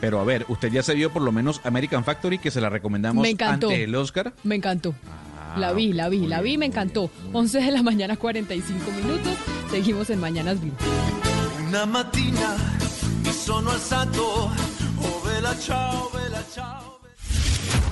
[0.00, 2.70] Pero a ver, usted ya se vio por lo menos American Factory, que se la
[2.70, 3.68] recomendamos Me encantó.
[3.68, 4.32] ante el Oscar.
[4.42, 4.94] Me encantó.
[5.38, 7.10] Ah, la vi, la vi, la vi, me encantó.
[7.32, 9.32] 11 de la mañana, 45 minutos.
[9.70, 10.72] Seguimos en Mañanas Blue.
[11.66, 12.54] Una mattina
[13.24, 14.52] mi sono alzato,
[15.00, 17.00] oh vela ciao, vela ciao.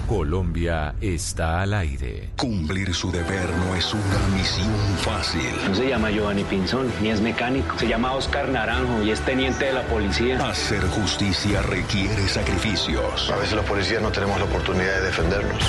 [0.06, 2.30] Colombia está al aire.
[2.36, 5.50] Cumplir su deber no es una misión fácil.
[5.66, 7.76] No se llama Giovanni Pinzón, ni es mecánico.
[7.76, 10.38] Se llama Oscar Naranjo y es teniente de la policía.
[10.48, 13.28] Hacer justicia requiere sacrificios.
[13.28, 15.62] A veces los policías no tenemos la oportunidad de defendernos.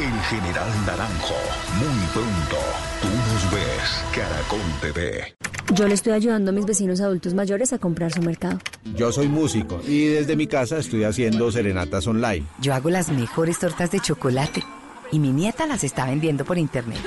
[0.00, 1.36] El general Naranjo.
[1.78, 2.58] Muy pronto.
[3.00, 4.04] Tú nos ves.
[4.12, 5.36] Caracol TV.
[5.74, 8.58] Yo le estoy ayudando a mis vecinos adultos mayores a comprar su mercado.
[8.94, 12.46] Yo soy músico y desde mi casa estoy haciendo serenatas online.
[12.60, 14.62] Yo hago las mejores tortas de chocolate
[15.10, 16.98] y mi nieta las está vendiendo por internet.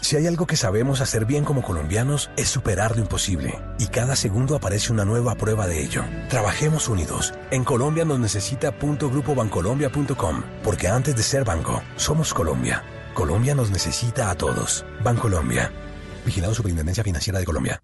[0.00, 3.58] Si hay algo que sabemos hacer bien como colombianos es superar lo imposible.
[3.78, 6.04] Y cada segundo aparece una nueva prueba de ello.
[6.28, 7.34] Trabajemos unidos.
[7.50, 10.42] En Colombia nos necesita punto grupo bancolombia.com.
[10.62, 12.84] Porque antes de ser banco, somos Colombia.
[13.14, 14.84] Colombia nos necesita a todos.
[15.02, 15.72] Bancolombia.
[16.24, 17.82] Vigilado Superintendencia Financiera de Colombia.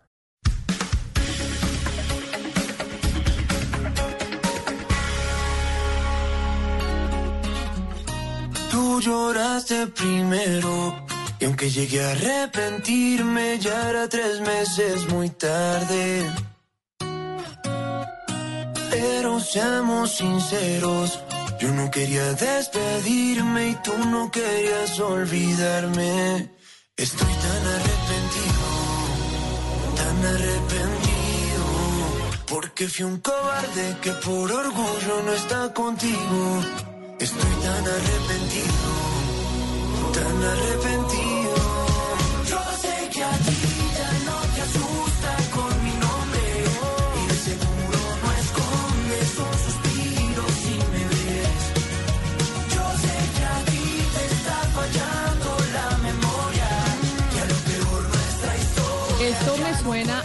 [8.71, 11.05] Tú lloraste primero
[11.41, 16.31] y aunque llegué a arrepentirme ya era tres meses muy tarde.
[18.91, 21.21] Pero seamos sinceros,
[21.61, 26.51] yo no quería despedirme y tú no querías olvidarme.
[26.97, 28.67] Estoy tan arrepentido,
[29.97, 31.65] tan arrepentido,
[32.47, 36.63] porque fui un cobarde que por orgullo no está contigo.
[37.19, 38.91] Estoy tan arrepentido,
[40.13, 41.34] tan arrepentido.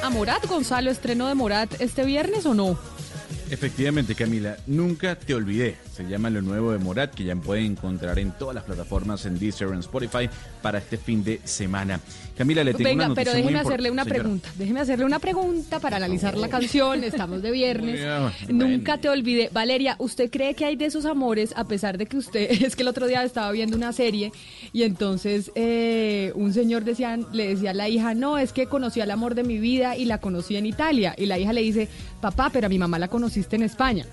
[0.09, 2.77] Morat, Gonzalo, estreno de Morat este viernes o no?
[3.49, 5.77] Efectivamente, Camila, nunca te olvidé.
[5.99, 9.37] Se llama lo nuevo de Morat, que ya pueden encontrar en todas las plataformas, en
[9.37, 10.29] Deezer, en Spotify,
[10.61, 11.99] para este fin de semana.
[12.37, 14.21] Camila, le tengo una Venga, noticia pero déjeme hacerle una Señora.
[14.21, 14.49] pregunta.
[14.57, 17.03] Déjeme hacerle una pregunta para analizar la canción.
[17.03, 17.99] Estamos de viernes.
[18.47, 19.49] Nunca te olvidé.
[19.51, 22.83] Valeria, ¿usted cree que hay de esos amores, a pesar de que usted, es que
[22.83, 24.31] el otro día estaba viendo una serie
[24.71, 29.01] y entonces eh, un señor decía, le decía a la hija, no, es que conocí
[29.01, 31.13] al amor de mi vida y la conocí en Italia.
[31.17, 31.89] Y la hija le dice,
[32.21, 34.05] papá, pero a mi mamá la conociste en España.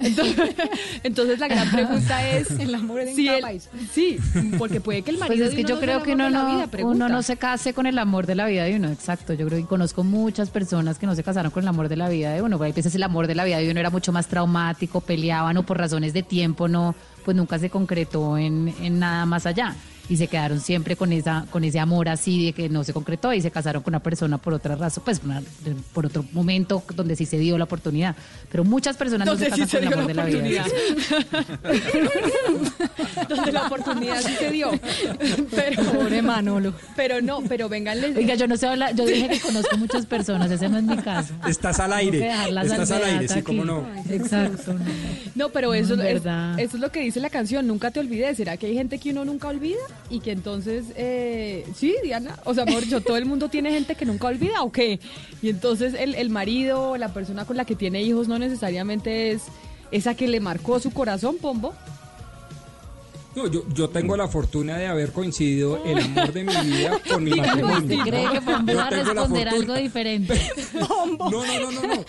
[0.00, 0.54] Entonces,
[1.02, 3.68] entonces la gran pregunta es El amor en si cada el- país.
[3.92, 4.18] Sí,
[4.58, 6.68] porque puede que el marido Pues es que uno yo creo que uno no, vida,
[6.84, 9.34] uno no se case con el amor de la vida de uno, exacto.
[9.34, 12.08] Yo creo que conozco muchas personas que no se casaron con el amor de la
[12.08, 12.60] vida de uno.
[12.62, 15.62] Hay veces el amor de la vida de uno era mucho más traumático, peleaban o
[15.64, 16.94] por razones de tiempo no,
[17.24, 19.74] pues nunca se concretó en, en nada más allá.
[20.10, 23.32] Y se quedaron siempre con esa, con ese amor así de que no se concretó
[23.34, 25.42] y se casaron con una persona por otra razón, pues una-
[25.92, 28.16] por otro momento donde sí se dio la oportunidad.
[28.50, 30.64] Pero muchas personas no se sí casan se con el amor la de la vida.
[33.28, 34.70] donde la oportunidad sí se dio.
[35.54, 36.74] Pero, Pobre Manolo.
[36.96, 40.06] Pero no, pero vengan les Oiga, yo no sé hablar, yo dije que conozco muchas
[40.06, 41.34] personas, ese no es mi caso.
[41.46, 42.30] Estás al aire.
[42.62, 43.86] Estás al aire, sí, cómo no.
[44.10, 44.74] Exacto.
[44.74, 44.80] no.
[45.34, 48.36] No, pero eso, No, es, eso es lo que dice la canción, nunca te olvides.
[48.36, 49.78] ¿Será que hay gente que uno nunca olvida?
[50.10, 53.94] Y que entonces, eh, sí, Diana, o sea, mejor dicho, todo el mundo tiene gente
[53.94, 55.00] que nunca olvida o qué.
[55.42, 59.42] Y entonces el, el marido, la persona con la que tiene hijos, no necesariamente es
[59.90, 61.74] esa que le marcó su corazón, Pombo.
[63.36, 67.22] No, yo, yo tengo la fortuna de haber coincidido el amor de mi vida con
[67.22, 67.78] mi matrimonio.
[67.78, 70.40] ¿Usted cree que Pombo va a responder algo diferente?
[70.74, 72.04] No, no, no, no, no.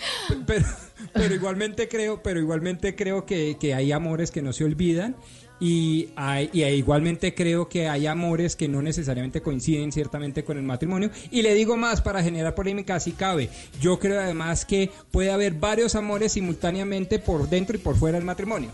[0.46, 0.66] Pero,
[1.12, 5.14] pero igualmente creo, pero igualmente creo que, que hay amores que no se olvidan
[5.60, 10.62] y, hay, y igualmente creo que hay amores que no necesariamente coinciden ciertamente con el
[10.62, 11.10] matrimonio.
[11.30, 13.50] Y le digo más para generar polémica si cabe.
[13.80, 18.24] Yo creo además que puede haber varios amores simultáneamente por dentro y por fuera del
[18.24, 18.70] matrimonio.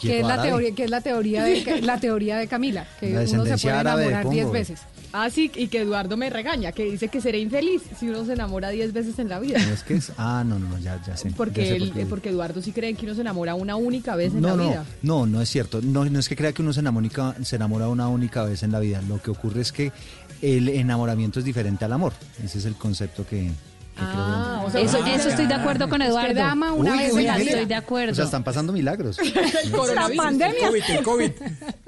[0.00, 3.22] que es la teoría que es la teoría de la teoría de Camila que La
[3.22, 4.34] uno se puede enamorar Pongo.
[4.34, 4.80] 10 veces
[5.12, 8.32] ah sí y que Eduardo me regaña que dice que seré infeliz si uno se
[8.34, 10.12] enamora 10 veces en la vida ¿No es que es?
[10.18, 11.30] Ah, no, no, ya, ya sé.
[11.30, 12.06] ya porque sé él- por qué.
[12.06, 14.68] porque Eduardo sí cree que uno se enamora una única vez en No, la no,
[14.68, 15.80] vida no, no es cierto.
[15.82, 18.72] No, no es que crea que uno se enamora, se enamora una única vez en
[18.72, 19.02] la vida.
[19.08, 19.92] Lo que ocurre es que
[20.42, 22.12] el enamoramiento es diferente al amor.
[22.44, 23.50] Ese es el concepto que,
[23.96, 24.64] Ah.
[24.74, 26.28] Eso, eso estoy de acuerdo con Eduardo.
[26.30, 27.26] Usted ama una Uy, vez uy.
[27.26, 28.14] Estoy de O acuerdo.
[28.14, 29.18] sea, están pasando milagros.
[29.94, 31.30] la pandemia El COVID, el COVID.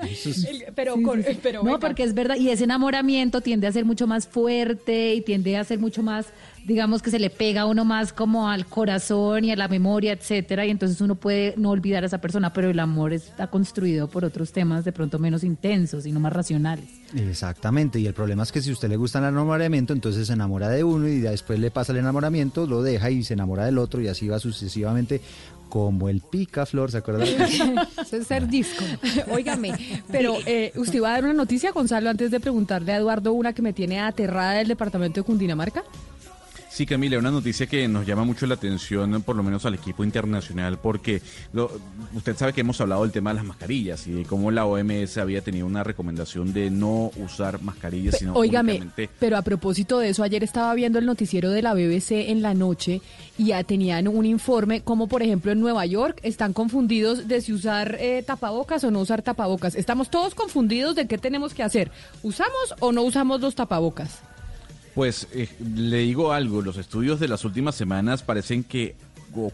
[0.49, 1.79] El- pero con- pero no, venga.
[1.79, 5.65] porque es verdad, y ese enamoramiento tiende a ser mucho más fuerte y tiende a
[5.65, 6.27] ser mucho más,
[6.65, 10.13] digamos que se le pega a uno más como al corazón y a la memoria,
[10.13, 14.09] etcétera, y entonces uno puede no olvidar a esa persona, pero el amor está construido
[14.09, 16.89] por otros temas de pronto menos intensos y no más racionales.
[17.15, 20.33] Exactamente, y el problema es que si a usted le gusta el enamoramiento, entonces se
[20.33, 23.79] enamora de uno y después le pasa el enamoramiento, lo deja y se enamora del
[23.79, 25.21] otro y así va sucesivamente
[25.69, 27.27] como el picaflor, ¿se acuerdan?
[28.03, 28.85] Eso es ser disco.
[29.31, 29.73] Óigame,
[30.11, 33.55] pero eh, usted iba a dar una noticia, Gonzalo, antes de preguntarle a Eduardo una
[33.55, 35.83] que me tiene aterrada del departamento de Cundinamarca.
[36.75, 40.05] Sí, Camila, una noticia que nos llama mucho la atención, por lo menos al equipo
[40.05, 41.21] internacional, porque
[41.53, 41.71] lo-
[42.15, 45.19] usted sabe que hemos hablado del tema de las mascarillas y de cómo la OMS
[45.19, 50.09] había tenido una recomendación de no usar mascarillas, sino Óigame, únicamente pero a propósito de
[50.09, 53.03] eso, ayer estaba viendo el noticiero de la BBC en la noche
[53.37, 57.53] y ya tenían un informe como por ejemplo en Nueva York están confundidos de si
[57.53, 59.75] usar eh, tapabocas o no usar tapabocas.
[59.75, 61.91] Estamos todos confundidos de qué tenemos que hacer.
[62.23, 64.21] ¿Usamos o no usamos los tapabocas?
[64.95, 68.95] Pues eh, le digo algo, los estudios de las últimas semanas parecen que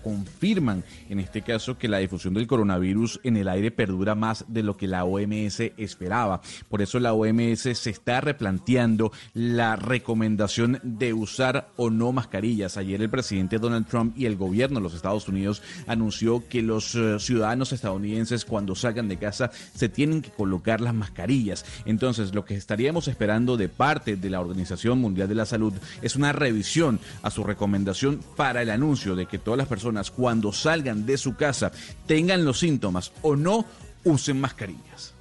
[0.02, 4.62] confirman en este caso que la difusión del coronavirus en el aire perdura más de
[4.62, 6.40] lo que la OMS esperaba.
[6.68, 12.76] Por eso la OMS se está replanteando la recomendación de usar o no mascarillas.
[12.76, 16.94] Ayer el presidente Donald Trump y el gobierno de los Estados Unidos anunció que los
[16.94, 21.64] eh, ciudadanos estadounidenses cuando salgan de casa se tienen que colocar las mascarillas.
[21.84, 25.72] Entonces, lo que estaríamos esperando de parte de la Organización Mundial de la Salud
[26.02, 30.53] es una revisión a su recomendación para el anuncio de que todas las personas cuando
[30.53, 31.70] salgan de su casa
[32.07, 33.65] tengan los síntomas o no
[34.05, 35.15] usen mascarillas.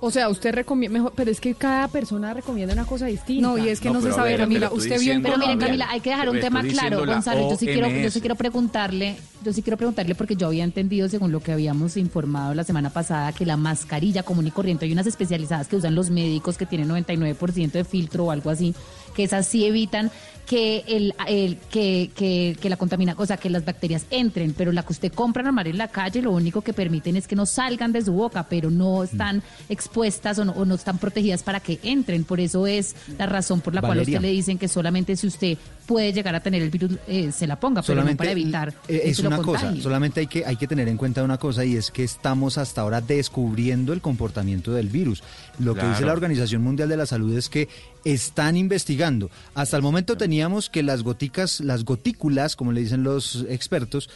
[0.00, 3.48] O sea, usted recomienda mejor, pero es que cada persona recomienda una cosa distinta.
[3.48, 4.70] No, y es que No, no, se sabe, ver, Camila.
[4.70, 7.50] Usted vio diciendo, Pero miren, Camila, hay que dejar un te tema claro, Gonzalo.
[7.50, 11.08] Yo sí quiero, yo sí quiero preguntarle, yo sí quiero preguntarle porque yo había entendido,
[11.08, 14.92] según lo que habíamos informado la semana pasada, que la mascarilla común y corriente, hay
[14.92, 18.76] unas especializadas que usan los médicos que tienen 99% de filtro o algo así,
[19.16, 20.12] que esas sí evitan
[20.48, 24.72] que el, el- que, que, que la contamina, o sea, que las bacterias entren, pero
[24.72, 27.44] la que usted compra normal en la calle, lo único que permiten es que no
[27.44, 31.60] salgan de su boca, pero no están expuestas o no, o no están protegidas para
[31.60, 32.24] que entren.
[32.24, 35.26] Por eso es la razón por la cual a usted le dicen que solamente si
[35.26, 38.74] usted puede llegar a tener el virus, eh, se la ponga, pero no para evitar.
[38.88, 41.38] eh, que es lo una cosa, solamente hay que, hay que tener en cuenta una
[41.38, 45.22] cosa y es que estamos hasta ahora descubriendo el comportamiento del virus.
[45.58, 47.68] Lo que dice la Organización Mundial de la Salud es que
[48.12, 49.30] están investigando.
[49.54, 54.08] Hasta el momento teníamos que las goticas, las gotículas, como le dicen los expertos,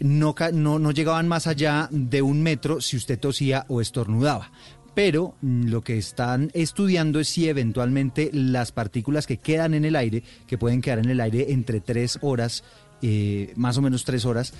[0.00, 4.52] no, no, no llegaban más allá de un metro si usted tosía o estornudaba.
[4.94, 9.96] Pero mm, lo que están estudiando es si eventualmente las partículas que quedan en el
[9.96, 12.64] aire, que pueden quedar en el aire entre tres horas,
[13.00, 14.52] eh, más o menos tres horas,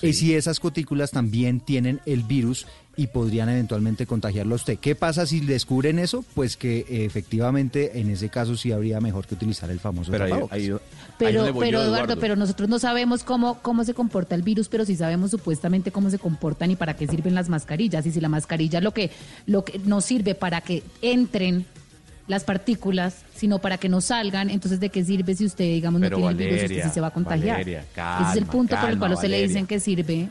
[0.00, 2.66] y si esas gotículas también tienen el virus
[3.00, 4.76] y podrían eventualmente contagiarlo a usted.
[4.78, 6.22] ¿Qué pasa si descubren eso?
[6.34, 10.24] Pues que eh, efectivamente en ese caso sí habría mejor que utilizar el famoso Pero
[10.24, 10.58] ahí, tapabocas.
[10.58, 10.78] ahí- ahí
[11.18, 15.30] Pero, Eduardo, pero nosotros no sabemos cómo, cómo se comporta el virus, pero sí sabemos
[15.30, 18.04] supuestamente cómo se comportan y para qué sirven las mascarillas.
[18.04, 19.10] Y si la mascarilla lo que,
[19.46, 21.64] lo que no sirve para que entren
[22.28, 26.18] las partículas, sino para que no salgan, entonces ¿de qué sirve si usted, digamos, Pero
[26.18, 27.56] no tiene el virus usted sí se va a contagiar?
[27.58, 30.28] Valeria, Ese es el punto por el cual usted le dicen que sirve.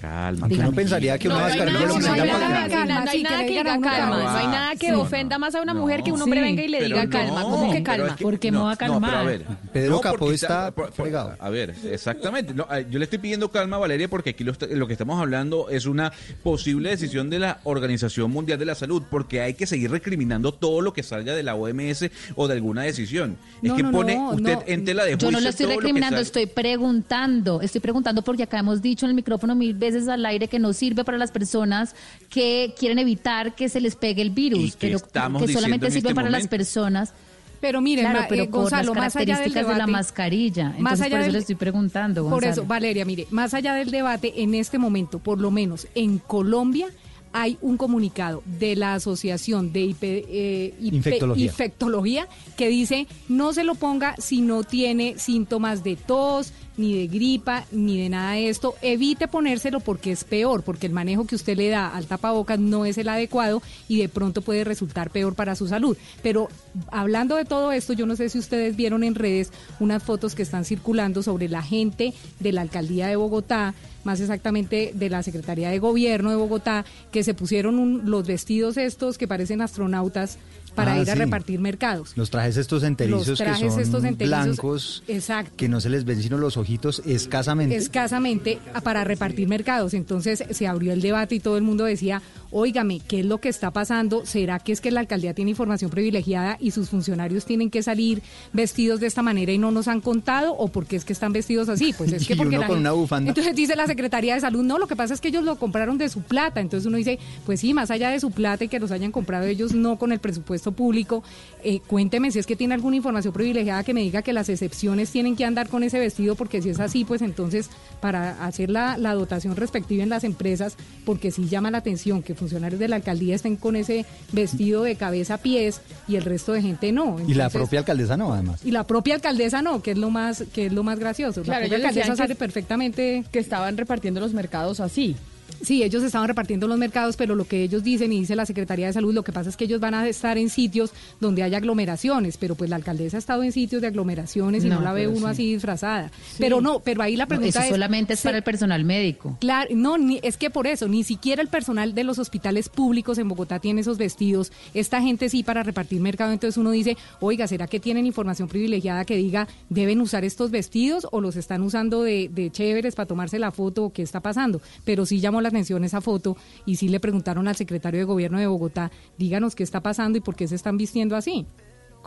[0.00, 0.46] Calma.
[0.46, 1.80] Aunque uno pensaría que No, una nada, lo que no
[2.12, 6.04] hay nada, que diga a calma, no hay nada que ofenda más a una mujer
[6.04, 7.42] que un hombre venga y le diga calma.
[7.42, 8.08] ¿Cómo que calma?
[8.08, 9.26] es que- ¿Por qué me no, va a no, pero calmar?
[9.26, 11.34] ver, Pedro no, Capó porque está fregado.
[11.40, 12.54] A ver, exactamente.
[12.70, 15.86] Eh, yo le estoy pidiendo calma a Valeria porque aquí lo, que estamos hablando es
[15.86, 16.12] una
[16.44, 20.80] posible decisión de la Organización Mundial de la Salud, porque hay que seguir recriminando todo
[20.80, 23.36] lo que salga de la OMS o de alguna decisión.
[23.62, 26.20] Es que no, pone no, usted en tela de Yo juicio no lo estoy recriminando,
[26.20, 30.24] estoy preguntando, estoy preguntando porque acá hemos dicho en el micrófono mil veces veces al
[30.26, 31.94] aire que no sirve para las personas
[32.28, 35.86] que quieren evitar que se les pegue el virus, ¿Y qué pero estamos que solamente
[35.86, 37.12] en sirve este para las personas.
[37.60, 39.90] Pero miren, Claro, pero eh, por Gonzalo, las más allá del características de la debate-
[39.92, 40.62] mascarilla.
[40.62, 42.52] Entonces, Más allá por eso del- le estoy preguntando, Por Gonzalo.
[42.52, 46.86] eso, Valeria, mire, más allá del debate, en este momento, por lo menos en Colombia,
[47.32, 51.44] hay un comunicado de la Asociación de IP, eh, IP- Infectología.
[51.46, 57.06] Infectología que dice no se lo ponga si no tiene síntomas de tos, ni de
[57.08, 58.76] gripa, ni de nada de esto.
[58.80, 62.86] Evite ponérselo porque es peor, porque el manejo que usted le da al tapabocas no
[62.86, 65.96] es el adecuado y de pronto puede resultar peor para su salud.
[66.22, 66.48] Pero
[66.90, 70.42] hablando de todo esto, yo no sé si ustedes vieron en redes unas fotos que
[70.42, 73.74] están circulando sobre la gente de la alcaldía de Bogotá,
[74.08, 78.78] más exactamente de la Secretaría de Gobierno de Bogotá, que se pusieron un- los vestidos
[78.78, 80.38] estos que parecen astronautas
[80.74, 82.12] para Ah, ir a repartir mercados.
[82.16, 85.52] Los trajes estos enterizos Los trajes que son estos enterizos, blancos, exacto.
[85.56, 87.74] que no se les ven sino los ojitos escasamente.
[87.76, 89.92] escasamente a- para repartir mercados.
[89.92, 93.48] Entonces se abrió el debate y todo el mundo decía, óigame, ¿qué es lo que
[93.48, 94.24] está pasando?
[94.24, 98.22] ¿Será que es que la alcaldía tiene información privilegiada y sus funcionarios tienen que salir
[98.52, 100.54] vestidos de esta manera y no nos han contado?
[100.54, 101.94] ¿O por qué es que están vestidos así?
[101.96, 103.28] Pues es que porque uno la con una bufanda.
[103.30, 105.98] Entonces dice la Secretaría de Salud, no, lo que pasa es que ellos lo compraron
[105.98, 106.60] de su plata.
[106.60, 109.46] Entonces uno dice, pues sí, más allá de su plata y que los hayan comprado
[109.46, 111.22] ellos no con el presupuesto público,
[111.62, 115.10] eh, cuénteme si es que tiene alguna información privilegiada que me diga que las excepciones
[115.10, 117.70] tienen que andar con ese vestido, porque si es así, pues entonces
[118.00, 122.37] para hacer la, la dotación respectiva en las empresas, porque sí llama la atención que
[122.38, 126.52] funcionarios de la alcaldía estén con ese vestido de cabeza a pies y el resto
[126.52, 127.16] de gente no.
[127.26, 128.60] y la propia alcaldesa no, además.
[128.64, 131.42] y la propia alcaldesa no, que es lo más que es lo más gracioso.
[131.42, 135.16] Claro, la propia alcaldesa sabe perfectamente que estaban repartiendo los mercados así.
[135.62, 138.86] Sí, ellos estaban repartiendo los mercados, pero lo que ellos dicen y dice la Secretaría
[138.86, 141.54] de Salud, lo que pasa es que ellos van a estar en sitios donde hay
[141.54, 144.92] aglomeraciones, pero pues la alcaldesa ha estado en sitios de aglomeraciones y no, No, la
[144.92, 145.32] ve uno sí.
[145.32, 146.10] así disfrazada.
[146.30, 146.36] Sí.
[146.38, 148.84] Pero no, pero ahí la No, pregunta eso es solamente es ¿se- para el personal
[148.84, 149.36] médico.
[149.40, 153.18] Claro, no, ni- es que por eso, ni siquiera el personal de los hospitales públicos
[153.18, 154.52] en Bogotá tiene esos vestidos.
[154.74, 159.04] Esta gente sí para repartir mercado, entonces uno dice, oiga, ¿será que tienen información privilegiada
[159.04, 163.38] que diga deben usar estos vestidos o los están usando de, de chéveres para tomarse
[163.38, 164.60] la foto o qué está pasando?
[164.84, 166.36] Pero sí llamó la atención esa foto
[166.66, 170.20] y sí le preguntaron al secretario de gobierno de Bogotá, díganos qué está pasando y
[170.20, 171.46] por qué se están vistiendo así.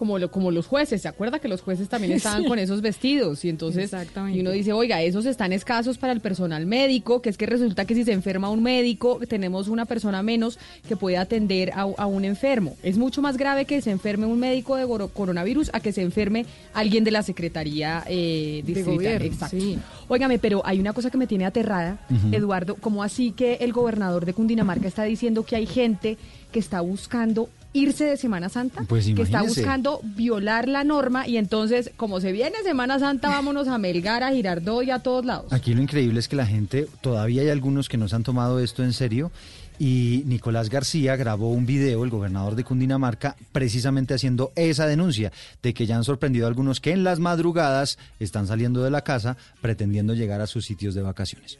[0.02, 2.48] Como lo, como los jueces, ¿se acuerda que los jueces también estaban Sí.
[2.48, 3.46] con esos vestidos?
[3.46, 4.36] Y entonces Exactamente.
[4.36, 7.86] y uno dice, oiga, esos están escasos para el personal médico, que es que resulta
[7.86, 10.58] que si se enferma un médico, tenemos una persona menos
[10.88, 12.76] que puede atender a, a un enfermo.
[12.82, 16.48] Es mucho más grave que se enferme un médico de coronavirus a que se enferme
[16.74, 19.56] alguien de la Secretaría eh, De gobierno, Exacto.
[19.60, 19.78] sí.
[20.08, 22.00] Óigame, pero hay una cosa que me tiene aterrada.
[22.32, 26.18] Eduardo, ¿cómo así que el gobernador de Cundinamarca está diciendo que hay gente
[26.52, 28.84] que está buscando irse de Semana Santa?
[28.88, 33.68] Pues que está buscando violar la norma y entonces, como se viene Semana Santa, vámonos
[33.68, 35.52] a Melgar, a Girardot y a todos lados.
[35.54, 38.60] Aquí lo increíble es que la gente, todavía hay algunos que no se han tomado
[38.60, 39.32] esto en serio.
[39.80, 45.32] Y Nicolás García grabó un video, el gobernador de Cundinamarca, precisamente haciendo esa denuncia
[45.64, 49.02] de que ya han sorprendido a algunos que en las madrugadas están saliendo de la
[49.02, 51.58] casa pretendiendo llegar a sus sitios de vacaciones.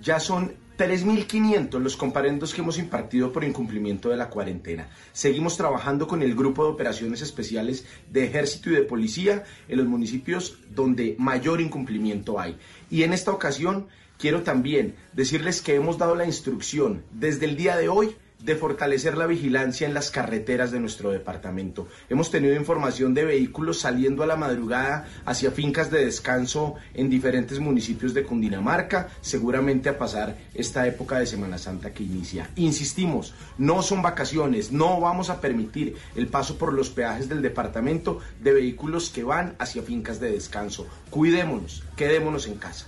[0.00, 4.88] Ya son 3.500 los comparendos que hemos impartido por incumplimiento de la cuarentena.
[5.12, 9.88] Seguimos trabajando con el Grupo de Operaciones Especiales de Ejército y de Policía en los
[9.88, 12.56] municipios donde mayor incumplimiento hay.
[12.90, 13.88] Y en esta ocasión
[14.18, 19.16] quiero también decirles que hemos dado la instrucción desde el día de hoy de fortalecer
[19.16, 21.88] la vigilancia en las carreteras de nuestro departamento.
[22.08, 27.58] Hemos tenido información de vehículos saliendo a la madrugada hacia fincas de descanso en diferentes
[27.58, 32.50] municipios de Cundinamarca, seguramente a pasar esta época de Semana Santa que inicia.
[32.56, 38.20] Insistimos, no son vacaciones, no vamos a permitir el paso por los peajes del departamento
[38.40, 40.86] de vehículos que van hacia fincas de descanso.
[41.10, 42.86] Cuidémonos, quedémonos en casa.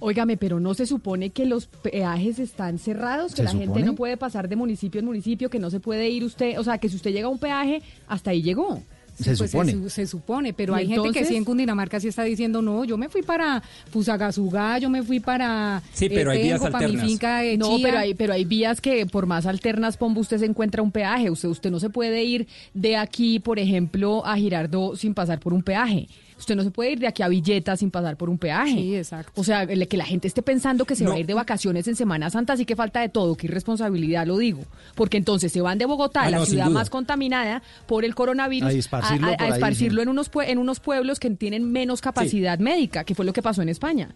[0.00, 3.94] Óigame, pero no se supone que los peajes están cerrados, que ¿Se la gente no
[3.94, 6.88] puede pasar de municipio en municipio, que no se puede ir usted, o sea, que
[6.88, 8.82] si usted llega a un peaje, hasta ahí llegó.
[9.16, 9.70] Se Pues supone.
[9.70, 12.84] su- se supone, pero ¿Y hay gente que sí en Cundinamarca sí está diciendo, no,
[12.84, 13.62] yo me fui para
[13.92, 17.10] Fusagasugá, yo me fui para Sí, pero hay vías Tenjo, para mi alternas.
[17.12, 20.46] finca de No, pero hay, pero hay vías que por más alternas, Pombo, usted se
[20.46, 21.30] encuentra un peaje.
[21.30, 25.54] Usted, usted no se puede ir de aquí, por ejemplo, a Girardot sin pasar por
[25.54, 26.08] un peaje.
[26.38, 28.72] Usted no se puede ir de aquí a Villeta sin pasar por un peaje.
[28.72, 29.32] Sí, exacto.
[29.36, 31.94] O sea, que la gente esté pensando que se va a ir de vacaciones en
[31.96, 34.62] Semana Santa, sí que falta de todo, qué irresponsabilidad lo digo.
[34.94, 38.68] Porque entonces se van de Bogotá, Ah, la no, ciudad más contaminada por el coronavirus,
[38.68, 40.02] A esparcirlo a- a- por a ahí, esparcirlo sí.
[40.02, 43.42] en, unos pue- en unos pueblos que tienen menos capacidad médica, que fue lo que
[43.42, 44.14] pasó en España.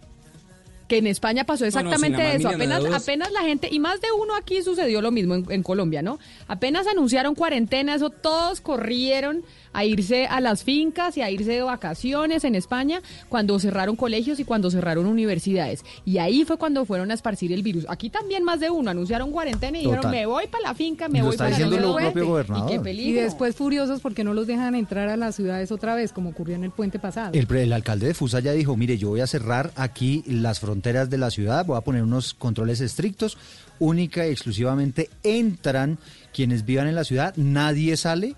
[0.89, 2.49] que en España pasó exactamente eso.
[2.49, 6.01] Apenas, apenas la gente, y más de uno aquí sucedió lo mismo en, en Colombia,
[6.01, 6.19] ¿no?
[6.47, 9.43] Apenas anunciaron cuarentena, eso todos corrieron
[9.73, 14.41] a irse a las fincas y a irse de vacaciones en España cuando cerraron colegios
[14.41, 15.85] y cuando cerraron universidades.
[16.05, 17.87] Y ahí fue cuando fueron a esparcir el virus.
[17.89, 21.23] Aquí también más de uno anunciaron cuarentena y dijeron, me voy para la finca, me
[21.23, 25.73] voy para la Y, y después furiosos porque no los dejan entrar a las ciudades
[25.73, 27.33] otra vez, como ocurrió en el puente pasado.
[27.35, 31.11] El, el alcalde de Fusa ya dijo, mire, yo voy a cerrar aquí las fronteras
[31.11, 33.39] de la ciudad, voy a poner unos controles estrictos,
[33.79, 35.99] única y exclusivamente entran
[36.33, 38.37] quienes vivan en la ciudad, nadie sale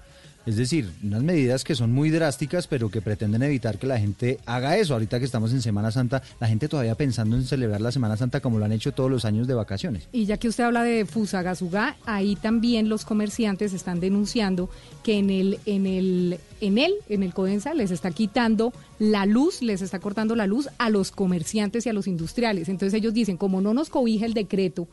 [0.51, 4.41] es decir, unas medidas que son muy drásticas, pero que pretenden evitar que la gente
[4.47, 4.95] haga eso.
[4.95, 8.41] Ahorita que estamos en Semana Santa, la gente todavía pensando en celebrar la Semana Santa
[8.41, 10.09] como lo han hecho todos los años de vacaciones.
[10.13, 14.69] Y ya que usted habla de Fusagasugá, ahí también los comerciantes están denunciando
[15.05, 19.63] que en el, en el, en él, en el Codensa, les está quitando la luz,
[19.63, 22.69] les está cortando la luz a los comerciantes y a los industriales.
[22.69, 24.89] Entonces ellos dicen, como no nos cobija el decreto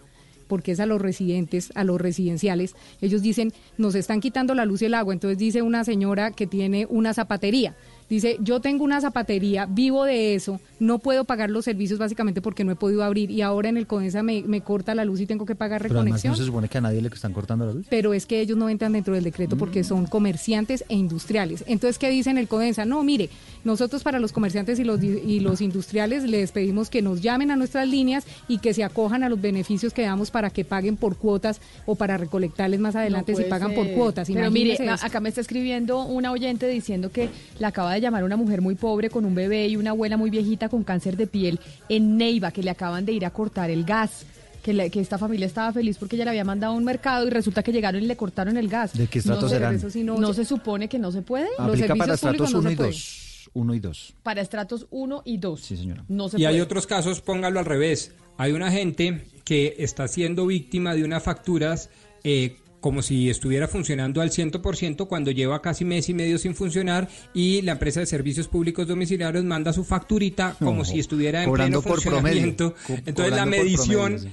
[0.47, 2.75] porque es a los residentes, a los residenciales.
[3.01, 5.13] Ellos dicen, nos están quitando la luz y el agua.
[5.13, 7.75] Entonces dice una señora que tiene una zapatería.
[8.09, 12.63] Dice, yo tengo una zapatería, vivo de eso, no puedo pagar los servicios básicamente porque
[12.63, 15.25] no he podido abrir y ahora en el CODENSA me, me corta la luz y
[15.25, 16.31] tengo que pagar Pero reconexión.
[16.31, 17.85] no se supone que a nadie le están cortando la luz.
[17.89, 21.63] Pero es que ellos no entran dentro del decreto porque son comerciantes e industriales.
[21.67, 22.85] Entonces, ¿qué dicen el CODENSA?
[22.85, 23.29] No, mire,
[23.65, 27.55] nosotros para los comerciantes y los, y los industriales les pedimos que nos llamen a
[27.57, 31.17] nuestras líneas y que se acojan a los beneficios que damos para que paguen por
[31.17, 34.29] cuotas o para recolectarles más adelante si pagan por cuotas.
[34.31, 37.29] Pero mire, acá me está escribiendo una oyente diciendo que
[37.59, 40.29] la acaba de llamar una mujer muy pobre con un bebé y una abuela muy
[40.29, 41.59] viejita con cáncer de piel
[41.89, 44.25] en Neiva, que le acaban de ir a cortar el gas.
[44.63, 47.29] Que, que, esta familia estaba feliz porque ella le había mandado a un mercado y
[47.29, 48.97] resulta que llegaron y le cortaron el gas.
[48.97, 49.79] ¿De qué estratos no, serán?
[50.19, 51.47] no, se supone que no se puede.
[51.57, 53.49] Aplica para estratos 1 y 2.
[53.53, 54.13] 1 y 2.
[54.23, 55.61] Para estratos 1 y 2.
[55.61, 56.03] Sí, señora.
[56.09, 58.11] No se y hay otros casos, póngalo al revés.
[58.37, 61.89] Hay una gente que está siendo víctima de unas facturas
[62.23, 62.57] eh,
[62.87, 67.61] como si estuviera funcionando al 100% cuando lleva casi mes y medio sin funcionar y
[67.63, 72.75] la empresa de servicios públicos domiciliarios manda su facturita como si estuviera en pleno funcionamiento.
[73.05, 74.25] Entonces la medición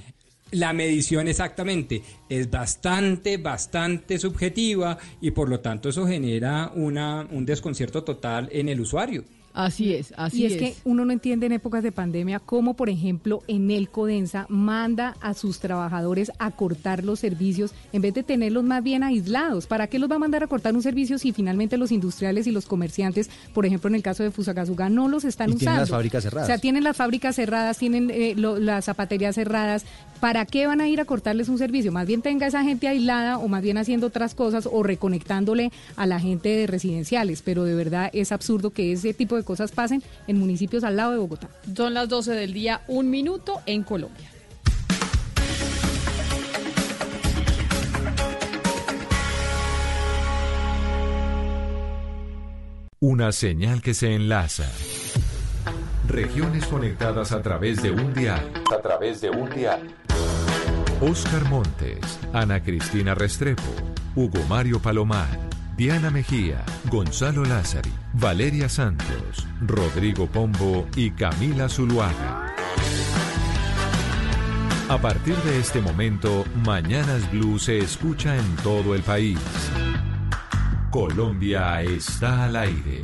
[0.51, 7.45] la medición exactamente es bastante, bastante subjetiva y por lo tanto eso genera una, un
[7.45, 9.25] desconcierto total en el usuario.
[9.55, 10.57] Así es, así y es.
[10.57, 15.15] que uno no entiende en épocas de pandemia cómo, por ejemplo, en el Codensa manda
[15.21, 19.65] a sus trabajadores a cortar los servicios en vez de tenerlos más bien aislados.
[19.65, 22.51] ¿Para qué los va a mandar a cortar un servicio si finalmente los industriales y
[22.51, 25.59] los comerciantes, por ejemplo, en el caso de Fusagasugá, no los están usando?
[25.59, 26.45] Tienen las fábricas cerradas.
[26.45, 29.85] O sea, tienen las fábricas cerradas, tienen eh, las zapaterías cerradas.
[30.19, 31.93] ¿Para qué van a ir a cortarles un servicio?
[31.93, 36.05] Más bien tenga esa gente aislada o más bien haciendo otras cosas o reconectándole a
[36.05, 37.41] la gente de residenciales.
[37.41, 41.13] Pero de verdad es absurdo que ese tipo de cosas pasen en municipios al lado
[41.13, 41.47] de Bogotá.
[41.75, 44.29] Son las 12 del día, un minuto en Colombia.
[52.99, 54.65] Una señal que se enlaza.
[56.07, 58.51] Regiones conectadas a través de un dial.
[58.75, 59.81] A través de un dial.
[61.01, 63.61] Oscar Montes, Ana Cristina Restrepo,
[64.15, 65.27] Hugo Mario Palomar,
[65.77, 72.55] Diana Mejía, Gonzalo Lázari, Valeria Santos, Rodrigo Pombo y Camila Zuluaga.
[74.87, 79.37] A partir de este momento, Mañanas Blue se escucha en todo el país.
[80.91, 83.03] Colombia está al aire.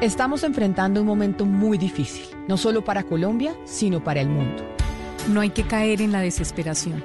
[0.00, 4.64] Estamos enfrentando un momento muy difícil, no solo para Colombia, sino para el mundo.
[5.28, 7.04] No hay que caer en la desesperación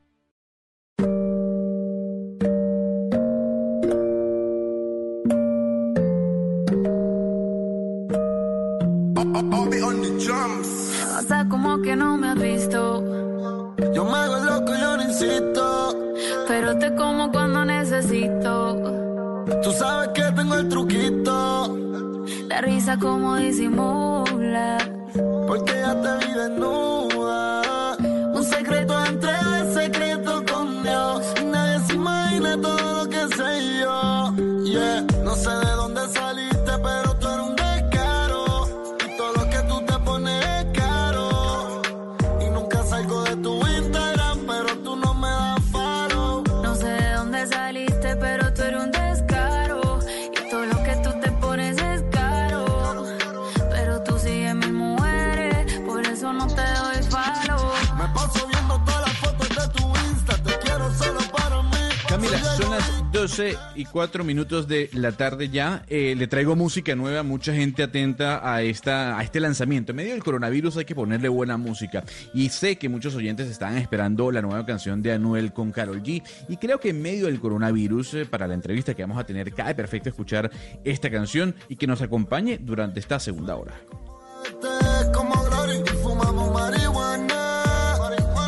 [11.31, 13.01] Hasta como que no me has visto.
[13.93, 15.95] Yo me hago loco, yo no insisto.
[16.45, 18.75] Pero te como cuando necesito.
[19.63, 21.77] Tú sabes que tengo el truquito.
[22.49, 24.77] La risa como disimula.
[25.47, 27.95] Porque ya te vi desnuda.
[28.33, 29.31] Un secreto entre
[29.73, 31.33] secreto con Dios.
[31.45, 34.33] Nadie se imagina todo lo que sé yo.
[34.65, 37.10] Yeah, no sé de dónde saliste, pero
[63.31, 65.85] 12 y 4 minutos de la tarde ya.
[65.87, 69.93] Eh, le traigo música nueva, mucha gente atenta a, esta, a este lanzamiento.
[69.93, 72.03] En medio del coronavirus hay que ponerle buena música.
[72.33, 76.21] Y sé que muchos oyentes están esperando la nueva canción de Anuel con Carol G.
[76.49, 79.53] Y creo que en medio del coronavirus, eh, para la entrevista que vamos a tener,
[79.53, 80.51] cae perfecto escuchar
[80.83, 83.75] esta canción y que nos acompañe durante esta segunda hora.
[85.13, 87.53] como Glory y fumamos marihuana.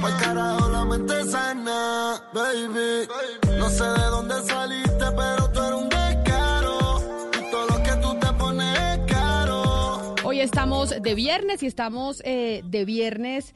[0.01, 3.52] Pa'l carajo la mente sana, baby.
[3.73, 7.01] Sé de dónde saliste, pero tú eres un descaro.
[7.39, 10.15] Y todo lo que tú te pones es caro.
[10.23, 13.55] Hoy estamos de viernes y estamos eh, de viernes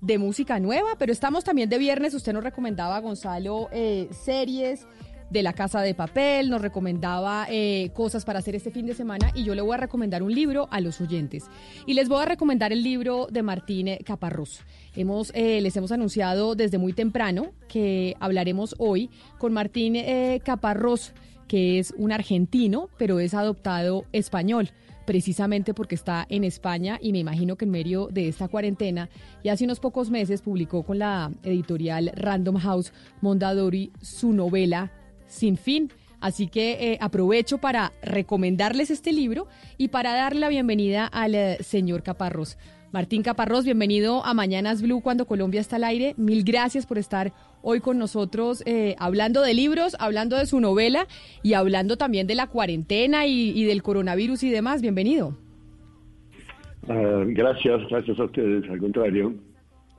[0.00, 2.14] de música nueva, pero estamos también de viernes.
[2.14, 4.86] Usted nos recomendaba, Gonzalo, eh, series
[5.30, 9.30] de la casa de papel, nos recomendaba eh, cosas para hacer este fin de semana
[9.34, 11.44] y yo le voy a recomendar un libro a los oyentes.
[11.86, 14.62] Y les voy a recomendar el libro de Martín Caparrós.
[14.94, 21.12] Hemos, eh, les hemos anunciado desde muy temprano que hablaremos hoy con Martín eh, Caparrós,
[21.46, 24.70] que es un argentino, pero es adoptado español
[25.08, 29.08] precisamente porque está en España y me imagino que en medio de esta cuarentena
[29.42, 32.92] y hace unos pocos meses publicó con la editorial Random House
[33.22, 34.92] Mondadori su novela
[35.28, 35.90] Sin Fin.
[36.20, 39.46] Así que eh, aprovecho para recomendarles este libro
[39.76, 42.58] y para darle la bienvenida al eh, señor Caparrós.
[42.90, 46.14] Martín Caparrós, bienvenido a Mañanas Blue cuando Colombia está al aire.
[46.16, 51.06] Mil gracias por estar hoy con nosotros eh, hablando de libros, hablando de su novela
[51.42, 54.80] y hablando también de la cuarentena y, del coronavirus y demás.
[54.80, 55.36] Bienvenido.
[56.88, 59.34] Ah, gracias, gracias a ustedes, al contrario.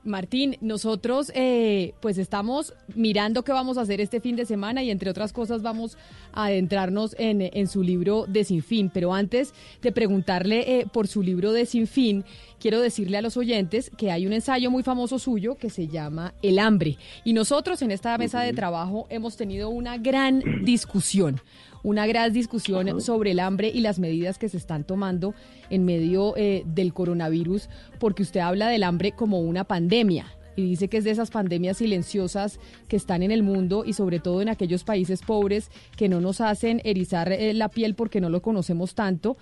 [0.04, 4.90] Martín, nosotros eh, pues estamos mirando qué vamos a hacer este fin de semana y
[4.90, 5.98] entre otras cosas vamos
[6.32, 8.90] a adentrarnos en, en su libro de Sin Fin.
[8.92, 9.52] Pero antes
[9.82, 12.24] de preguntarle eh, por su libro de Sin Fin,
[12.58, 16.34] quiero decirle a los oyentes que hay un ensayo muy famoso suyo que se llama
[16.42, 16.96] El hambre.
[17.24, 21.40] Y nosotros en esta mesa de trabajo hemos tenido una gran discusión
[21.82, 25.34] una gran discusión sobre el hambre y las medidas que se están tomando
[25.70, 30.26] en medio eh, del coronavirus, porque usted habla del hambre como una pandemia
[30.56, 32.58] y dice que es de esas pandemias silenciosas
[32.88, 36.40] que están en el mundo y sobre todo en aquellos países pobres que no nos
[36.40, 39.36] hacen erizar eh, la piel porque no lo conocemos tanto.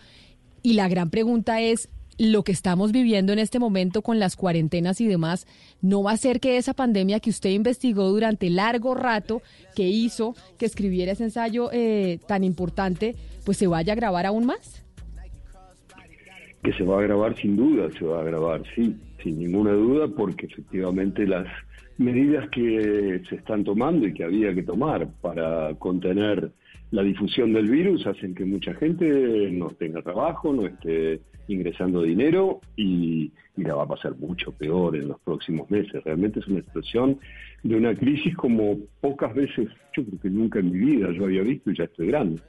[0.62, 1.89] Y la gran pregunta es,
[2.19, 5.47] lo que estamos viviendo en este momento con las cuarentenas y demás,
[5.81, 9.40] no va a ser que esa pandemia que usted investigó durante largo rato,
[9.74, 13.15] que hizo que escribiera ese ensayo eh, tan importante,
[13.45, 14.85] pues se vaya a agravar aún más?
[16.62, 20.09] Que se va a agravar sin duda, se va a agravar, sí, sin ninguna duda,
[20.09, 21.47] porque efectivamente las
[21.99, 26.51] medidas que se están tomando y que había que tomar para contener
[26.90, 32.60] la difusión del virus hacen que mucha gente no tenga trabajo, no esté ingresando dinero
[32.77, 36.05] y, la va a pasar mucho peor en los próximos meses.
[36.05, 37.19] Realmente es una situación
[37.65, 41.43] de una crisis como pocas veces, yo creo que nunca en mi vida yo había
[41.43, 42.40] visto y ya estoy grande.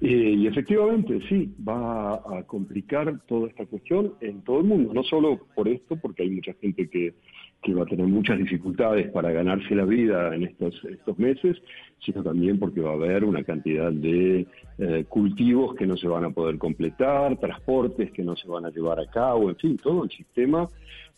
[0.00, 5.02] Eh, y efectivamente, sí, va a complicar toda esta cuestión en todo el mundo, no
[5.02, 7.12] solo por esto, porque hay mucha gente que,
[7.62, 11.60] que va a tener muchas dificultades para ganarse la vida en estos, estos meses,
[12.04, 14.46] sino también porque va a haber una cantidad de
[14.78, 18.70] eh, cultivos que no se van a poder completar, transportes que no se van a
[18.70, 20.68] llevar a cabo, en fin, todo el sistema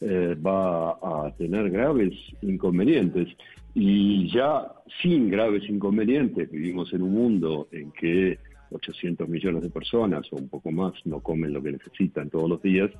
[0.01, 3.29] eh, va a tener graves inconvenientes.
[3.75, 4.67] Y ya
[5.01, 8.39] sin graves inconvenientes, vivimos en un mundo en que
[8.73, 12.63] 800 millones de personas o un poco más no comen lo que necesitan todos los
[12.63, 12.91] días.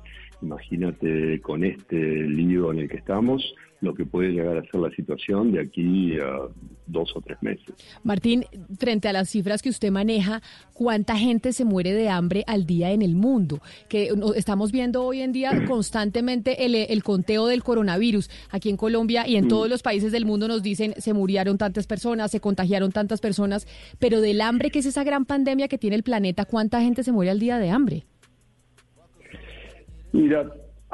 [0.41, 3.53] Imagínate con este lío en el que estamos,
[3.83, 6.47] lo que puede llegar a ser la situación de aquí a
[6.87, 7.75] dos o tres meses.
[8.03, 8.45] Martín,
[8.79, 10.41] frente a las cifras que usted maneja,
[10.73, 13.59] ¿cuánta gente se muere de hambre al día en el mundo?
[13.89, 18.29] Que estamos viendo hoy en día constantemente el, el conteo del coronavirus.
[18.49, 21.85] Aquí en Colombia y en todos los países del mundo nos dicen se murieron tantas
[21.85, 23.67] personas, se contagiaron tantas personas,
[23.99, 27.11] pero del hambre, que es esa gran pandemia que tiene el planeta, ¿cuánta gente se
[27.11, 28.05] muere al día de hambre?
[30.13, 30.45] Mira,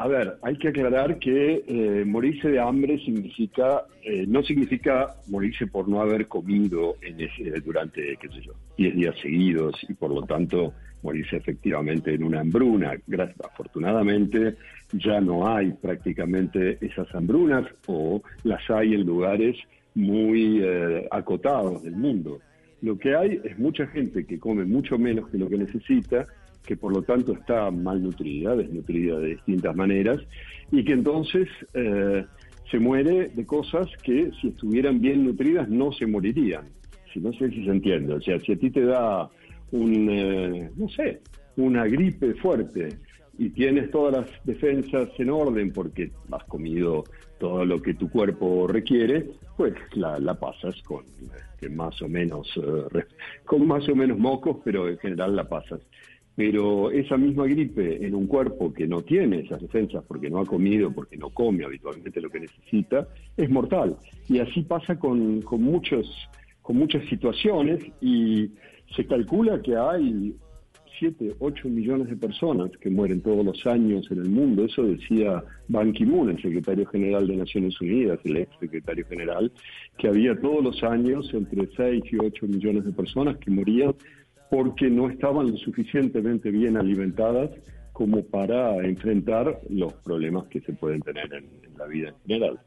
[0.02, 5.68] A ver, hay que aclarar que eh, morirse de hambre significa eh, no significa morirse
[5.68, 10.12] por no haber comido en ese, durante, qué sé yo, 10 días seguidos y por
[10.12, 10.74] lo tanto
[11.04, 12.94] morirse efectivamente en una hambruna.
[13.08, 14.56] Gracias, afortunadamente
[14.94, 19.58] ya no hay prácticamente esas hambrunas o las hay en lugares
[19.96, 22.40] muy eh, acotados del mundo.
[22.82, 26.26] Lo que hay es mucha gente que come mucho menos que lo que necesita
[26.66, 30.20] que por lo tanto está malnutrida, desnutrida de distintas maneras,
[30.72, 32.26] y que entonces eh,
[32.70, 36.66] se muere de cosas que si estuvieran bien nutridas no se morirían.
[37.12, 38.14] Si no sé si se entiende.
[38.14, 39.30] O sea, si a ti te da
[39.72, 41.22] un, eh, no sé,
[41.58, 42.90] una gripe fuerte
[43.38, 47.04] y tienes todas las defensas en orden porque has comido
[47.40, 49.26] todo lo que tu cuerpo requiere,
[49.58, 51.04] pues la, la pasas con
[51.62, 52.48] eh, más o menos
[53.46, 55.80] con más o menos mocos, pero en general la pasas
[56.40, 60.46] pero esa misma gripe en un cuerpo que no tiene esas defensas porque no ha
[60.46, 63.98] comido, porque no come habitualmente lo que necesita, es mortal.
[64.30, 66.10] Y así pasa con, muchos,
[66.62, 68.52] con muchas situaciones y
[68.96, 70.34] se calcula que hay
[70.98, 74.64] 7, 8 millones de personas que mueren todos los años en el mundo.
[74.64, 79.52] Eso decía Ban Ki-moon, el secretario general de Naciones Unidas, el ex secretario general,
[79.98, 83.94] que había todos los años entre 6 y 8 millones de personas que morían
[84.50, 87.52] porque no estaban lo suficientemente bien alimentadas
[87.94, 92.60] como para enfrentar los problemas que se pueden tener en, la vida en general.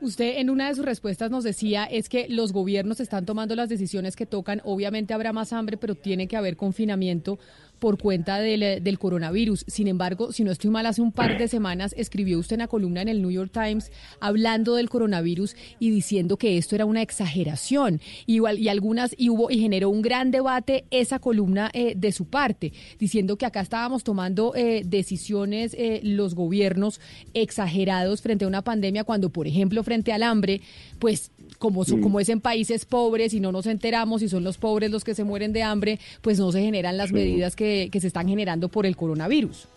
[0.00, 3.68] Usted en una de sus respuestas nos decía es que los gobiernos están tomando las
[3.68, 4.60] decisiones que tocan.
[4.64, 7.38] Obviamente habrá más hambre, pero tiene que haber confinamiento
[7.80, 9.64] por cuenta del, del, coronavirus.
[9.66, 13.02] Sin embargo, si no estoy mal, hace un par de semanas escribió usted una columna
[13.02, 13.90] en el New York Times
[14.20, 18.00] hablando del coronavirus y diciendo que esto era una exageración.
[18.26, 22.26] Y, y algunas, y hubo, y generó un gran debate esa columna eh, de su
[22.26, 27.00] parte, diciendo que acá estábamos tomando eh, decisiones eh, los gobiernos
[27.34, 30.60] exagerados frente a una pandemia cuando, por ejemplo, frente al hambre,
[30.98, 34.90] pues como, como es en países pobres y no nos enteramos y son los pobres
[34.90, 38.06] los que se mueren de hambre, pues no se generan las medidas que, que se
[38.06, 39.68] están generando por el coronavirus.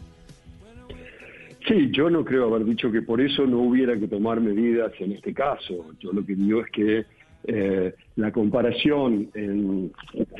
[1.67, 5.13] Sí, yo no creo haber dicho que por eso no hubiera que tomar medidas en
[5.13, 5.85] este caso.
[5.99, 7.05] Yo lo que digo es que
[7.45, 9.91] eh, la comparación en,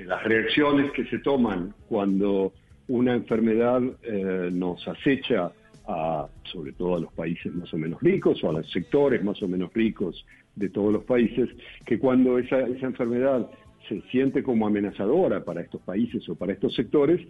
[0.05, 2.53] las reacciones que se toman cuando
[2.88, 5.51] una enfermedad eh, nos acecha
[5.85, 9.41] a, sobre todo a los países más o menos ricos o a los sectores más
[9.43, 11.49] o menos ricos de todos los países,
[11.85, 13.49] que cuando esa, esa enfermedad
[13.88, 17.21] se siente como amenazadora para estos países o para estos sectores,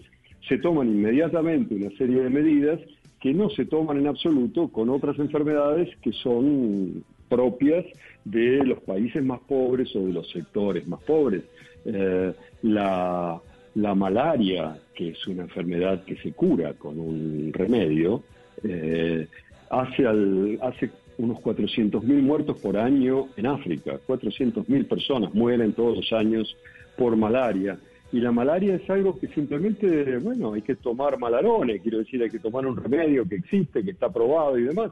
[0.47, 2.79] se toman inmediatamente una serie de medidas
[3.19, 7.85] que no se toman en absoluto con otras enfermedades que son propias
[8.25, 11.43] de los países más pobres o de los sectores más pobres.
[11.85, 12.33] Eh,
[12.63, 13.41] la,
[13.75, 18.23] la, malaria, que es una enfermedad que se cura con un remedio,
[18.63, 19.27] eh,
[19.69, 23.99] hace, al, hace unos 400.000 muertos por año en África.
[24.07, 26.55] 400.000 personas mueren todos los años
[26.97, 27.77] por malaria.
[28.11, 32.29] Y la malaria es algo que simplemente, bueno, hay que tomar malarones, quiero decir, hay
[32.29, 34.91] que tomar un remedio que existe, que está probado y demás,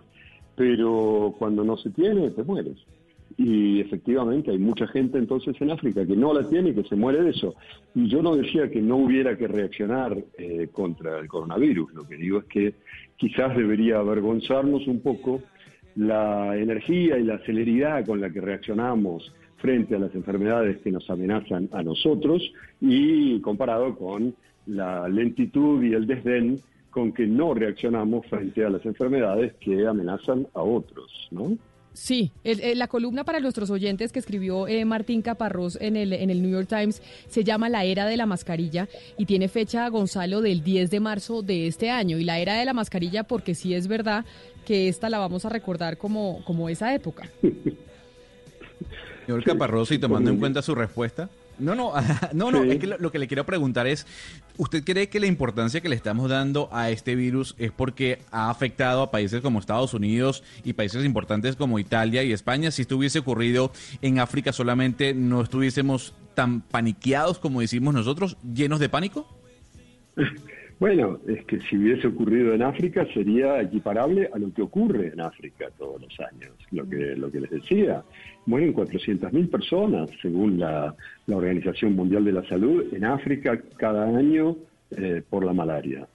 [0.56, 2.78] pero cuando no se tiene, te mueres.
[3.38, 6.96] Y efectivamente hay mucha gente entonces en África que no la tiene y que se
[6.96, 7.54] muere de eso.
[7.94, 12.16] Y yo no decía que no hubiera que reaccionar eh, contra el coronavirus, lo que
[12.16, 12.74] digo es que
[13.18, 15.42] quizás debería avergonzarnos un poco
[15.96, 21.10] la energía y la celeridad con la que reaccionamos frente a las enfermedades que nos
[21.10, 22.42] amenazan a nosotros
[22.80, 24.34] y comparado con
[24.66, 26.60] la lentitud y el desdén
[26.90, 31.58] con que no reaccionamos frente a las enfermedades que amenazan a otros, ¿no?
[31.94, 36.42] Sí, la columna para nuestros oyentes que escribió eh, Martín Caparrós en el, en el
[36.42, 38.88] New York Times se llama La Era de la Mascarilla
[39.18, 42.18] y tiene fecha, Gonzalo, del 10 de marzo de este año.
[42.18, 44.26] Y la Era de la Mascarilla porque sí es verdad
[44.66, 47.30] que esta la vamos a recordar como, como esa época.
[49.26, 51.94] Señor Caparrós, y tomando en cuenta su respuesta, no, no,
[52.34, 54.06] no, no, es que lo, que le quiero preguntar es,
[54.58, 58.50] ¿usted cree que la importancia que le estamos dando a este virus es porque ha
[58.50, 62.72] afectado a países como Estados Unidos y países importantes como Italia y España?
[62.72, 63.72] Si esto hubiese ocurrido
[64.02, 69.28] en África solamente, ¿no estuviésemos tan paniqueados como decimos nosotros, llenos de pánico?
[70.82, 75.22] Bueno, es que si hubiese ocurrido en África sería equiparable a lo que ocurre en
[75.22, 76.54] África todos los años.
[76.72, 78.02] Lo que, lo que les decía,
[78.48, 80.96] mueren 400.000 personas, según la,
[81.28, 84.58] Organización Mundial de la Salud, en África cada año
[84.98, 86.08] eh, por la malaria.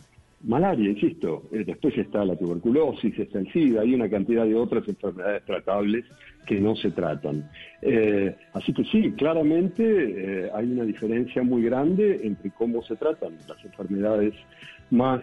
[0.46, 4.86] Malaria, insisto, eh, después está la tuberculosis, está el SIDA, hay una cantidad de otras
[4.86, 6.04] enfermedades tratables
[6.46, 7.50] que no se tratan.
[7.82, 13.36] Eh, así que sí, claramente eh, hay una diferencia muy grande entre cómo se tratan
[13.48, 14.34] las enfermedades
[14.90, 15.20] más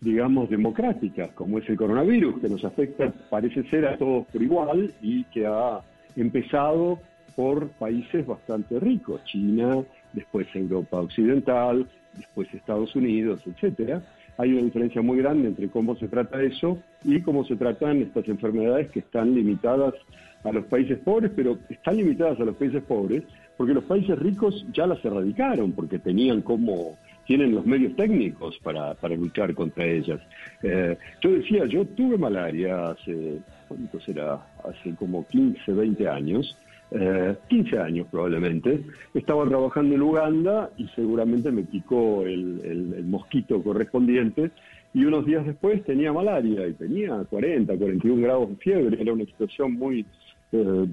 [0.00, 4.92] digamos, democráticas, como es el coronavirus, que nos afecta, parece ser, a todos por igual
[5.00, 5.80] y que ha
[6.14, 6.98] empezado
[7.34, 9.82] por países bastante ricos, China,
[10.12, 11.86] después Europa Occidental,
[12.18, 14.02] después Estados Unidos, etcétera.
[14.36, 18.28] Hay una diferencia muy grande entre cómo se trata eso y cómo se tratan estas
[18.28, 19.94] enfermedades que están limitadas
[20.42, 23.22] a los países pobres, pero están limitadas a los países pobres
[23.56, 26.96] porque los países ricos ya las erradicaron, porque tenían como
[27.26, 30.20] tienen los medios técnicos para, para luchar contra ellas.
[30.62, 33.38] Eh, yo decía, yo tuve malaria hace,
[33.68, 34.40] ¿cuánto será?
[34.62, 36.56] Hace como 15, 20 años,
[36.90, 38.84] eh, 15 años probablemente.
[39.14, 44.50] Estaba trabajando en Uganda y seguramente me picó el, mosquito correspondiente
[44.92, 49.00] y unos días después tenía malaria y tenía 40, 41 grados de fiebre.
[49.00, 50.06] Era una situación muy,
[50.52, 50.86] eh,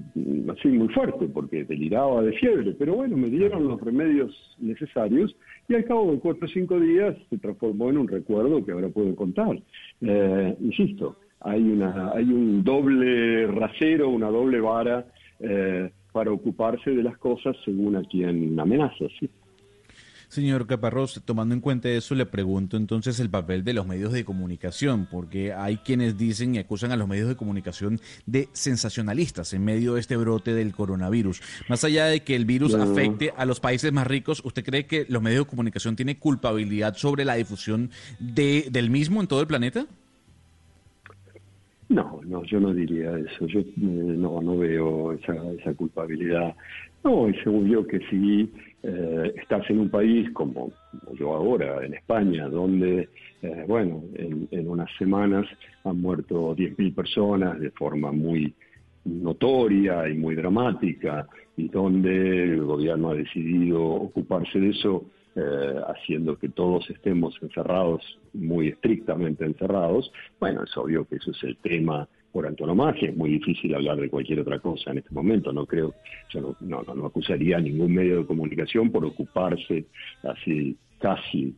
[0.50, 5.34] así muy fuerte porque deliraba de fiebre, pero bueno, me dieron los remedios necesarios
[5.68, 8.88] y al cabo de cuatro o cinco días se transformó en un recuerdo que ahora
[8.88, 9.56] puedo contar.
[10.00, 15.06] Eh, insisto, hay, una, hay un doble rasero, una doble vara
[15.42, 19.06] eh, para ocuparse de las cosas según a quien amenaza.
[19.18, 19.28] ¿sí?
[20.32, 24.24] Señor Caparrós, tomando en cuenta eso, le pregunto entonces el papel de los medios de
[24.24, 29.62] comunicación, porque hay quienes dicen y acusan a los medios de comunicación de sensacionalistas en
[29.62, 31.42] medio de este brote del coronavirus.
[31.68, 35.04] Más allá de que el virus afecte a los países más ricos, ¿usted cree que
[35.06, 39.46] los medios de comunicación tienen culpabilidad sobre la difusión de, del mismo en todo el
[39.46, 39.86] planeta?
[41.92, 43.46] No, no, yo no diría eso.
[43.46, 46.54] Yo eh, no, no veo esa, esa culpabilidad.
[47.04, 48.50] No, es obvio que si
[48.82, 50.72] eh, estás en un país como,
[51.18, 53.10] yo ahora, en España, donde,
[53.42, 55.46] eh, bueno, en, en, unas semanas
[55.84, 58.54] han muerto 10.000 personas de forma muy
[59.04, 61.28] notoria y muy dramática,
[61.58, 65.04] y donde el gobierno ha decidido ocuparse de eso
[65.36, 68.02] eh, haciendo que todos estemos encerrados,
[68.32, 73.30] muy estrictamente encerrados, bueno, es obvio que eso es el tema por antonomasia, es muy
[73.30, 75.94] difícil hablar de cualquier otra cosa en este momento, no creo,
[76.30, 79.86] yo no, no, no acusaría a ningún medio de comunicación por ocuparse
[80.22, 81.54] así casi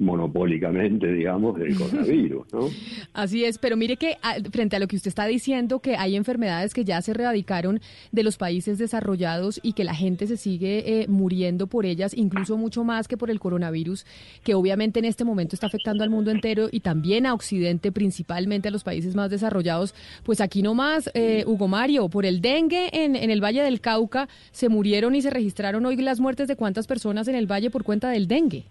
[0.00, 2.68] monopólicamente, digamos, del coronavirus, ¿no?
[3.12, 4.16] Así es, pero mire que
[4.50, 8.22] frente a lo que usted está diciendo, que hay enfermedades que ya se erradicaron de
[8.22, 12.82] los países desarrollados y que la gente se sigue eh, muriendo por ellas, incluso mucho
[12.82, 14.06] más que por el coronavirus,
[14.42, 18.68] que obviamente en este momento está afectando al mundo entero y también a Occidente, principalmente
[18.68, 19.94] a los países más desarrollados,
[20.24, 24.28] pues aquí nomás, eh, Hugo Mario, por el dengue en, en el Valle del Cauca
[24.50, 27.84] se murieron y se registraron hoy las muertes de cuántas personas en el valle por
[27.84, 28.64] cuenta del dengue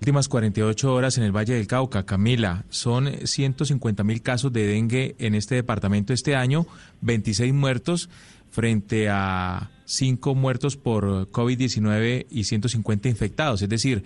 [0.00, 2.04] últimas 48 horas en el Valle del Cauca.
[2.04, 6.66] Camila, son 150 mil casos de dengue en este departamento este año,
[7.00, 8.08] 26 muertos
[8.50, 13.62] frente a 5 muertos por COVID-19 y 150 infectados.
[13.62, 14.04] Es decir,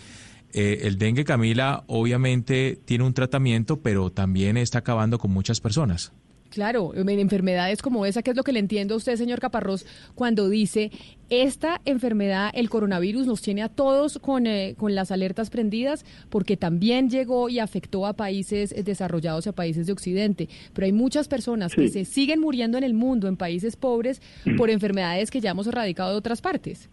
[0.53, 6.12] eh, el dengue, Camila, obviamente tiene un tratamiento, pero también está acabando con muchas personas.
[6.51, 9.87] Claro, en enfermedades como esa, que es lo que le entiendo a usted, señor Caparrós,
[10.17, 10.91] cuando dice,
[11.29, 16.57] esta enfermedad, el coronavirus, nos tiene a todos con, eh, con las alertas prendidas, porque
[16.57, 20.49] también llegó y afectó a países desarrollados y a países de Occidente.
[20.73, 24.21] Pero hay muchas personas que se siguen muriendo en el mundo, en países pobres,
[24.57, 26.89] por enfermedades que ya hemos erradicado de otras partes.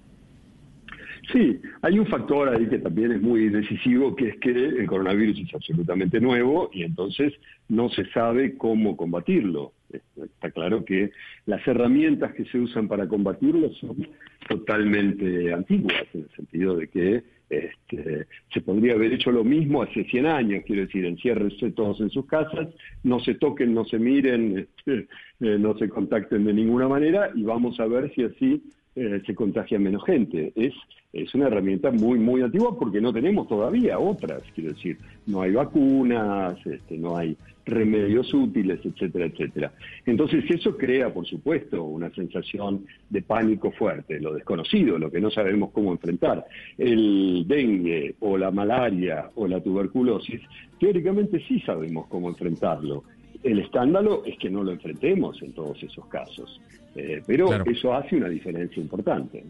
[1.32, 5.40] Sí, hay un factor ahí que también es muy decisivo, que es que el coronavirus
[5.40, 7.34] es absolutamente nuevo y entonces
[7.68, 9.74] no se sabe cómo combatirlo.
[10.16, 11.12] Está claro que
[11.46, 14.08] las herramientas que se usan para combatirlo son
[14.48, 20.04] totalmente antiguas, en el sentido de que este, se podría haber hecho lo mismo hace
[20.06, 22.68] 100 años, quiero decir, enciérrense todos en sus casas,
[23.04, 25.08] no se toquen, no se miren, este,
[25.40, 28.64] eh, no se contacten de ninguna manera y vamos a ver si así
[29.00, 30.52] eh, se contagia menos gente.
[30.56, 30.74] Es,
[31.14, 34.42] es una herramienta muy, muy antigua porque no tenemos todavía otras.
[34.56, 34.98] Quiero decir,
[35.28, 37.38] no hay vacunas, este, no hay
[37.68, 39.72] remedios útiles, etcétera, etcétera.
[40.06, 45.30] Entonces eso crea, por supuesto, una sensación de pánico fuerte, lo desconocido, lo que no
[45.30, 46.46] sabemos cómo enfrentar.
[46.78, 50.42] El dengue o la malaria o la tuberculosis,
[50.80, 53.04] teóricamente sí sabemos cómo enfrentarlo.
[53.44, 56.60] El escándalo es que no lo enfrentemos en todos esos casos.
[56.96, 59.44] Eh, pero eso hace una diferencia importante.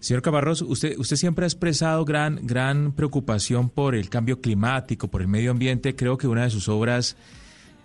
[0.00, 5.22] Señor Cabarros, usted, usted siempre ha expresado gran, gran preocupación por el cambio climático, por
[5.22, 5.96] el medio ambiente.
[5.96, 7.16] Creo que una de sus obras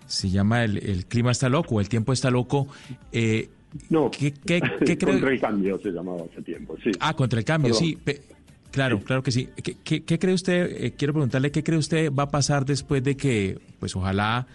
[0.06, 2.68] se llama El, clima está loco, El tiempo está loco.
[3.10, 3.48] Eh,
[3.88, 4.10] no,
[5.04, 6.90] contra el cambio se llamaba hace tiempo, sí.
[7.00, 7.98] Ah, contra el cambio, sí.
[8.74, 9.48] Claro, claro que sí.
[9.84, 10.84] ¿Qué, cree usted?
[10.84, 14.48] Eh, quiero preguntarle qué cree usted va a pasar después de que, pues ojalá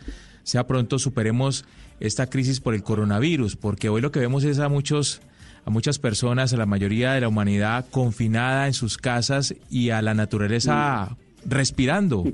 [0.43, 1.63] sea pronto superemos
[2.01, 5.21] esta crisis por el coronavirus, porque hoy lo que vemos es a muchos
[5.63, 10.01] a muchas personas, a la mayoría de la humanidad confinada en sus casas y a
[10.01, 11.15] la naturaleza
[11.45, 12.25] respirando.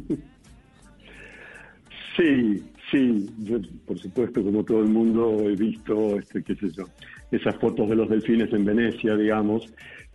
[2.17, 6.85] Sí, sí, yo por supuesto como todo el mundo he visto, este, qué sé yo,
[7.29, 9.67] esas fotos de los delfines en Venecia, digamos,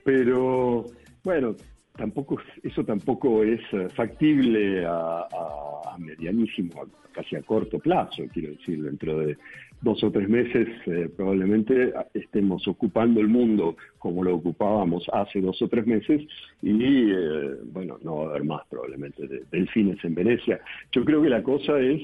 [0.02, 0.86] pero
[1.24, 1.54] bueno,
[1.96, 6.70] tampoco eso tampoco es eh, factible a, a, a medianísimo,
[7.12, 9.36] casi a corto plazo, quiero decir, dentro de
[9.82, 15.60] dos o tres meses eh, probablemente estemos ocupando el mundo como lo ocupábamos hace dos
[15.62, 16.20] o tres meses
[16.62, 20.60] y eh, bueno, no va a haber más probablemente de- delfines en Venecia.
[20.92, 22.00] Yo creo que la cosa es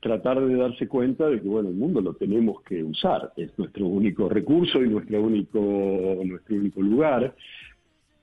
[0.00, 3.86] tratar de darse cuenta de que bueno, el mundo lo tenemos que usar, es nuestro
[3.86, 5.58] único recurso y nuestro único,
[6.24, 7.34] nuestro único lugar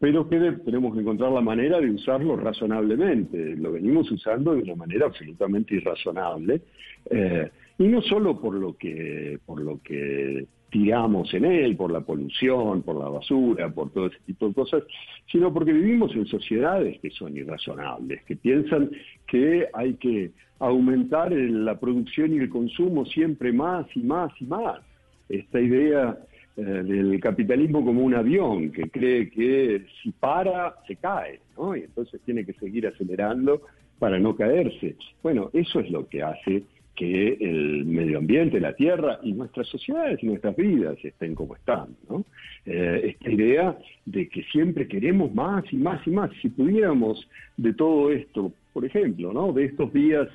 [0.01, 3.55] pero que tenemos que encontrar la manera de usarlo razonablemente.
[3.55, 6.59] Lo venimos usando de una manera absolutamente irrazonable,
[7.07, 7.47] eh,
[7.77, 12.81] y no solo por lo que por lo que tiramos en él, por la polución,
[12.81, 14.83] por la basura, por todo ese tipo de cosas,
[15.31, 18.89] sino porque vivimos en sociedades que son irrazonables, que piensan
[19.27, 24.79] que hay que aumentar la producción y el consumo siempre más y más y más.
[25.29, 26.17] Esta idea
[26.57, 31.75] eh, del capitalismo como un avión que cree que si para se cae, ¿no?
[31.75, 33.61] Y entonces tiene que seguir acelerando
[33.99, 34.95] para no caerse.
[35.23, 36.63] Bueno, eso es lo que hace
[36.95, 41.95] que el medio ambiente, la tierra y nuestras sociedades y nuestras vidas estén como están,
[42.09, 42.25] ¿no?
[42.65, 46.31] Eh, esta idea de que siempre queremos más y más y más.
[46.41, 49.53] Si pudiéramos de todo esto, por ejemplo, ¿no?
[49.53, 50.27] De estos días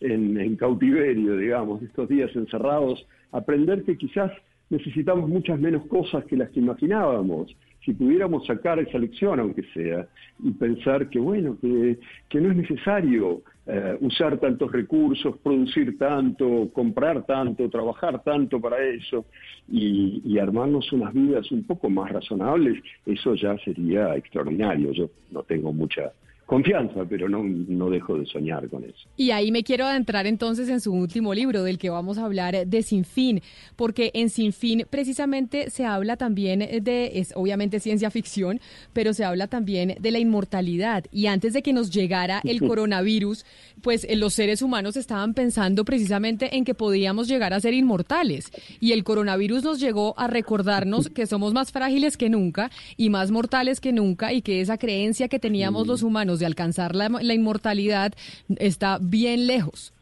[0.00, 4.30] en, en cautiverio, digamos, de estos días encerrados, aprender que quizás
[4.70, 7.54] necesitamos muchas menos cosas que las que imaginábamos.
[7.84, 10.08] Si pudiéramos sacar esa lección, aunque sea,
[10.42, 11.98] y pensar que, bueno, que,
[12.30, 18.82] que no es necesario eh, usar tantos recursos, producir tanto, comprar tanto, trabajar tanto para
[18.82, 19.26] eso,
[19.68, 24.92] y, y armarnos unas vidas un poco más razonables, eso ya sería extraordinario.
[24.92, 26.12] Yo no tengo mucha
[26.46, 29.08] confianza, pero no, no dejo de soñar con eso.
[29.16, 32.66] Y ahí me quiero adentrar entonces en su último libro, del que vamos a hablar
[32.66, 33.40] de Sin Fin,
[33.76, 38.60] porque en Sin Fin precisamente se habla también de, es obviamente ciencia ficción,
[38.92, 41.04] pero se habla también de la inmortalidad.
[41.10, 43.44] Y antes de que nos llegara el coronavirus,
[43.82, 48.50] pues eh, los seres humanos estaban pensando precisamente en que podíamos llegar a ser inmortales.
[48.80, 53.30] Y el coronavirus nos llegó a recordarnos que somos más frágiles que nunca y más
[53.30, 58.12] mortales que nunca y que esa creencia que teníamos los humanos de alcanzar la, inmortalidad
[58.56, 59.92] está bien lejos.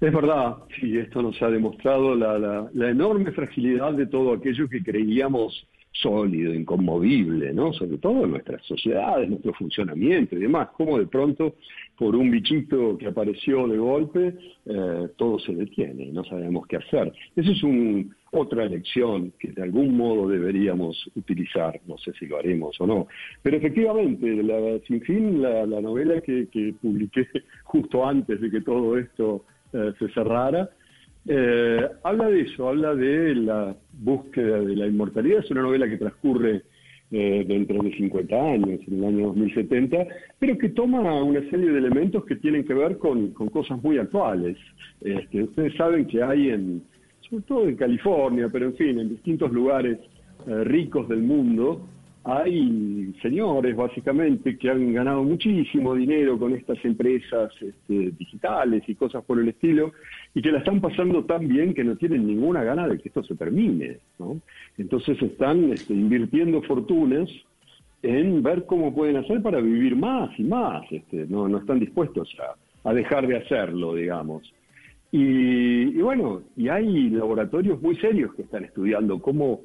[0.00, 4.68] Es verdad, sí, esto nos ha demostrado la, la- la enorme fragilidad de todo aquello
[4.68, 7.72] que creíamos sólido, inconmovible, ¿no?
[7.72, 11.54] Sobre todo en nuestras sociedades, nuestro funcionamiento y demás, como de pronto,
[11.96, 14.34] por un bichito que apareció de golpe,
[14.66, 17.12] eh, todo se detiene y no sabemos qué hacer.
[17.36, 22.38] Esa es un, otra lección que de algún modo deberíamos utilizar, no sé si lo
[22.38, 23.06] haremos o no.
[23.42, 27.26] Pero efectivamente, la, Sin Fin, la, la novela que, publiqué
[27.64, 30.68] justo antes de que todo esto eh, se cerrara,
[31.26, 35.38] eh, habla de eso, habla de la búsqueda de la inmortalidad.
[35.38, 36.62] Es una novela que transcurre
[37.10, 40.06] eh, dentro de 50 años, en el año 2070,
[40.38, 43.98] pero que toma una serie de elementos que tienen que ver con, con cosas muy
[43.98, 44.56] actuales.
[45.00, 46.82] Este, ustedes saben que hay en,
[47.28, 49.98] sobre todo en California, pero en fin, en distintos lugares
[50.46, 51.80] eh, ricos del mundo,
[52.24, 59.22] hay señores básicamente que han ganado muchísimo dinero con estas empresas este, digitales y cosas
[59.24, 59.92] por el estilo
[60.34, 63.22] y que la están pasando tan bien que no tienen ninguna gana de que esto
[63.24, 63.98] se termine.
[64.18, 64.40] ¿no?
[64.78, 67.28] Entonces están este, invirtiendo fortunas
[68.02, 70.90] en ver cómo pueden hacer para vivir más y más.
[70.90, 74.50] Este, no, no están dispuestos a, a dejar de hacerlo, digamos.
[75.16, 79.60] Y, bueno, y hay laboratorios muy serios que están estudiando cómo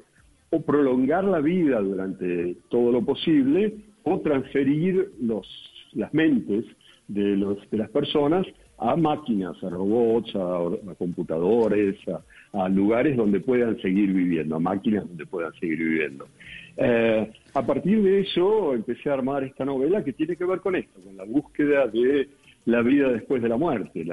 [0.50, 3.74] o prolongar la vida durante todo lo posible
[4.04, 5.48] o transferir los,
[5.94, 6.64] las mentes
[7.08, 8.46] de, los, de las personas
[8.78, 14.54] a máquinas, a robots, a, or- a computadores, a, a lugares donde puedan seguir viviendo,
[14.54, 16.28] a máquinas donde puedan seguir viviendo.
[16.76, 20.76] Eh, a partir de eso empecé a armar esta novela que tiene que ver con
[20.76, 22.28] esto, con la búsqueda de
[22.66, 24.04] la vida después de la muerte.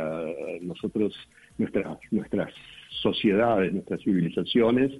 [0.61, 1.13] Nosotros,
[1.57, 2.53] nuestras, nuestras
[3.01, 4.91] sociedades, nuestras civilizaciones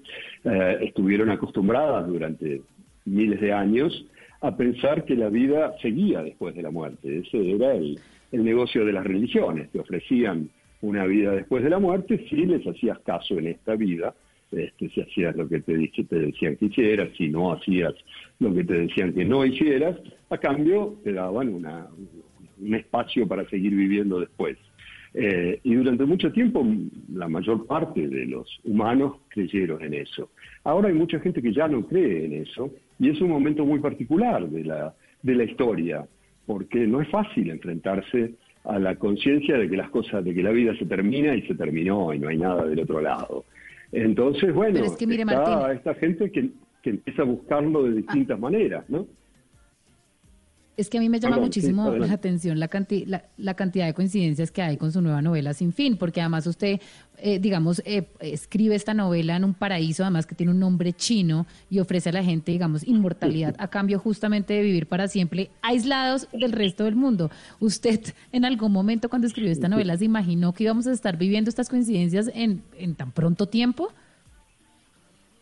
[0.43, 2.61] eh, estuvieron acostumbradas durante
[3.05, 4.05] miles de años
[4.41, 7.19] a pensar que la vida seguía después de la muerte.
[7.19, 7.99] Ese era el,
[8.31, 9.69] el negocio de las religiones.
[9.71, 10.49] Te ofrecían
[10.81, 14.13] una vida después de la muerte si les hacías caso en esta vida,
[14.51, 17.93] este, si hacías lo que te, dice- te decían que hicieras, si no hacías
[18.39, 19.97] lo que te decían que no hicieras,
[20.29, 21.87] a cambio te daban una,
[22.59, 24.57] un espacio para seguir viviendo después.
[25.13, 26.65] Eh, y durante mucho tiempo
[27.13, 30.29] la mayor parte de los humanos creyeron en eso.
[30.63, 33.79] Ahora hay mucha gente que ya no cree en eso y es un momento muy
[33.79, 34.93] particular de la,
[35.23, 36.05] de la historia.
[36.45, 40.51] porque no es fácil enfrentarse a la conciencia de que las cosas, de que la
[40.51, 43.45] vida se termina y se terminó y no hay nada del otro lado.
[43.91, 46.49] Entonces, bueno, está esta gente que,
[46.81, 49.07] que empieza a buscarlo de distintas maneras, ¿no?
[50.77, 52.69] Es que a mí me llama muchísimo la atención la,
[53.37, 56.79] la, cantidad de coincidencias que hay con su nueva novela Sin Fin, porque además usted,
[57.17, 61.47] eh, digamos, eh, escribe esta novela en un paraíso, además que tiene un nombre chino
[61.71, 66.27] y ofrece a la gente, digamos, inmortalidad a cambio justamente de vivir para siempre aislados
[66.31, 67.31] del resto del mundo.
[67.59, 67.99] ¿Usted
[68.31, 71.69] en algún momento cuando escribió esta novela se imaginó que íbamos a estar viviendo estas
[71.69, 73.91] coincidencias en, en tan pronto tiempo?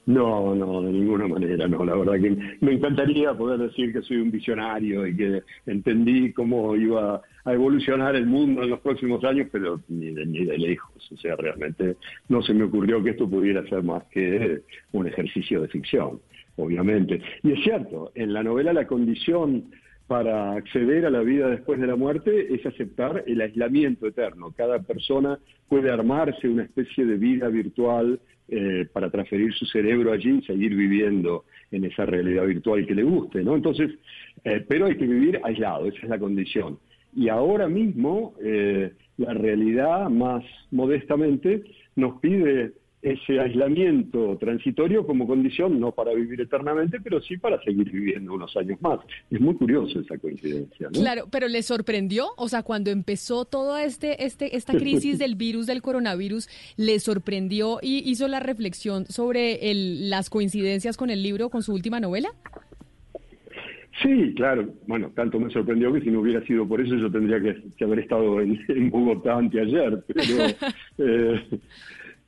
[0.08, 1.84] No, no, de ninguna manera, no.
[1.84, 6.76] La verdad que me encantaría poder decir que soy un visionario y que entendí cómo
[6.76, 11.12] iba a evolucionar el mundo en los próximos años, pero ni de, ni de lejos.
[11.12, 11.96] O sea, realmente
[12.30, 14.62] no se me ocurrió que esto pudiera ser más que
[14.92, 16.20] un ejercicio de ficción,
[16.56, 17.20] obviamente.
[17.42, 19.66] Y es cierto, en la novela la condición
[20.08, 24.54] para acceder a la vida después de la muerte es aceptar el aislamiento eterno.
[24.56, 30.38] Cada persona puede armarse una especie de vida virtual eh, para transferir su cerebro allí
[30.38, 33.56] y seguir viviendo en esa realidad virtual que le guste, ¿no?
[33.56, 33.92] Entonces,
[34.44, 36.78] eh, pero hay que vivir aislado, esa es la condición.
[37.16, 41.64] Y ahora mismo eh, la realidad más modestamente
[41.96, 42.74] nos pide
[43.06, 48.58] ese aislamiento transitorio como condición, no para vivir eternamente, pero sí para seguir viviendo unos
[48.58, 49.00] años más.
[49.30, 50.88] Es muy curioso esa coincidencia.
[50.88, 51.00] ¿no?
[51.00, 52.30] Claro, pero ¿le sorprendió?
[52.36, 57.78] O sea, cuando empezó toda este, este, esta crisis del virus, del coronavirus, ¿le sorprendió
[57.80, 62.30] y hizo la reflexión sobre el, las coincidencias con el libro, con su última novela?
[64.02, 64.68] Sí, claro.
[64.88, 68.00] Bueno, tanto me sorprendió que si no hubiera sido por eso yo tendría que, haber
[68.00, 70.04] estado en, en, Bogotá anteayer.
[70.08, 70.48] Pero,
[70.98, 71.60] eh,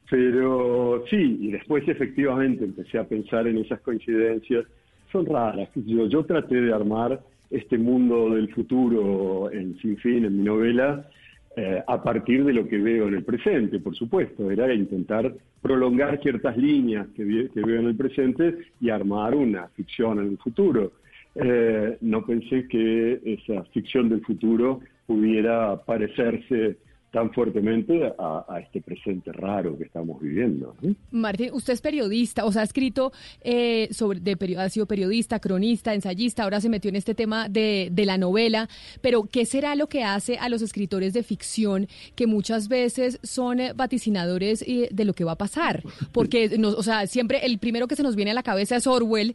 [0.09, 4.65] pero sí, y después efectivamente empecé a pensar en esas coincidencias.
[5.11, 5.69] Son raras.
[5.75, 11.07] Yo, traté de armar este mundo del futuro en Sin Fin, en mi novela,
[11.55, 14.49] eh, a partir de lo que veo en el presente, por supuesto.
[14.49, 20.27] Era intentar prolongar ciertas líneas que, veo en el presente y armar una ficción en
[20.31, 20.93] el futuro.
[21.35, 26.77] Eh, no pensé que esa ficción del futuro pudiera parecerse
[27.17, 30.75] tan fuertemente a, este presente raro que estamos viviendo.
[31.09, 33.11] Martín, usted es periodista, o sea, ha escrito
[33.41, 37.89] eh, sobre, de, ha sido periodista, cronista, ensayista, ahora se metió en este tema de,
[37.91, 38.69] de, la novela,
[39.01, 43.57] pero ¿qué será lo que hace a los escritores de ficción que muchas veces son
[43.75, 45.81] vaticinadores eh, de lo que va a pasar?
[46.11, 49.33] Porque, o sea, siempre el primero que se nos viene a la cabeza es Orwell,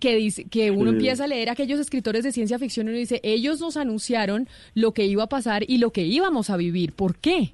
[0.00, 2.98] que dice que uno empieza a leer a aquellos escritores de ciencia ficción y uno
[2.98, 6.92] dice, ellos nos anunciaron lo que iba a pasar y lo que íbamos a vivir.
[6.92, 7.52] ¿Por qué?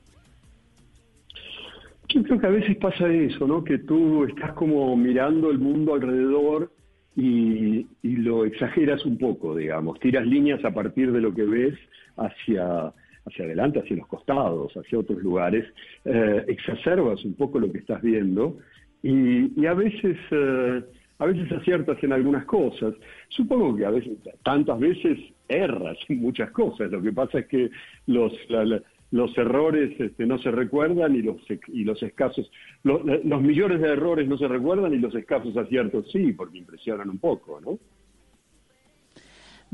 [2.08, 3.64] Yo creo que a veces pasa eso, ¿no?
[3.64, 6.70] Que tú estás como mirando el mundo alrededor
[7.16, 9.98] y, lo exageras un poco, digamos.
[10.00, 11.74] Tiras líneas a partir de lo que ves
[12.16, 12.92] hacia,
[13.26, 15.64] hacia adelante, hacia los costados, hacia otros lugares.
[16.04, 18.58] Eh, exacerbas un poco lo que estás viendo
[19.02, 20.16] y, a veces...
[20.30, 20.82] Eh,
[21.18, 22.94] a veces aciertas en algunas cosas.
[23.28, 25.18] Supongo que a veces, tantas veces
[25.48, 26.90] erras en muchas cosas.
[26.90, 27.70] Lo que pasa es que
[28.06, 28.32] los,
[29.10, 31.36] los errores este, no se recuerdan y los,
[31.68, 32.50] y los escasos,
[32.82, 37.18] los millones de errores no se recuerdan y los escasos aciertos sí, porque impresionan un
[37.18, 37.78] poco, ¿no?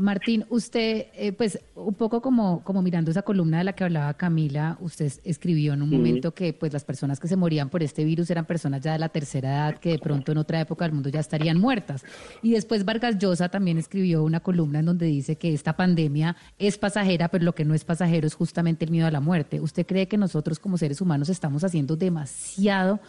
[0.00, 4.14] Martín, usted, eh, pues un poco como, como mirando esa columna de la que hablaba
[4.14, 8.02] Camila, usted escribió en un momento que pues las personas que se morían por este
[8.04, 10.94] virus eran personas ya de la tercera edad que de pronto en otra época del
[10.94, 12.04] mundo ya estarían muertas.
[12.42, 16.78] Y después Vargas Llosa también escribió una columna en donde dice que esta pandemia es
[16.78, 19.60] pasajera, pero lo que no es pasajero es justamente el miedo a la muerte.
[19.60, 23.00] ¿Usted cree que nosotros como seres humanos estamos haciendo demasiado?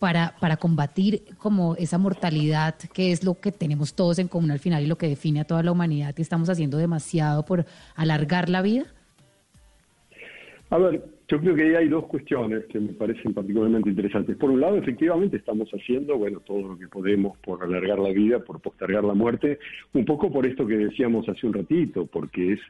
[0.00, 4.58] Para, para combatir como esa mortalidad que es lo que tenemos todos en común al
[4.58, 8.48] final y lo que define a toda la humanidad y estamos haciendo demasiado por alargar
[8.48, 8.86] la vida?
[10.70, 14.36] A ver, yo creo que ahí hay dos cuestiones que me parecen particularmente interesantes.
[14.36, 18.38] Por un lado, efectivamente estamos haciendo, bueno, todo lo que podemos por alargar la vida,
[18.38, 19.58] por postergar la muerte,
[19.92, 22.60] un poco por esto que decíamos hace un ratito, porque es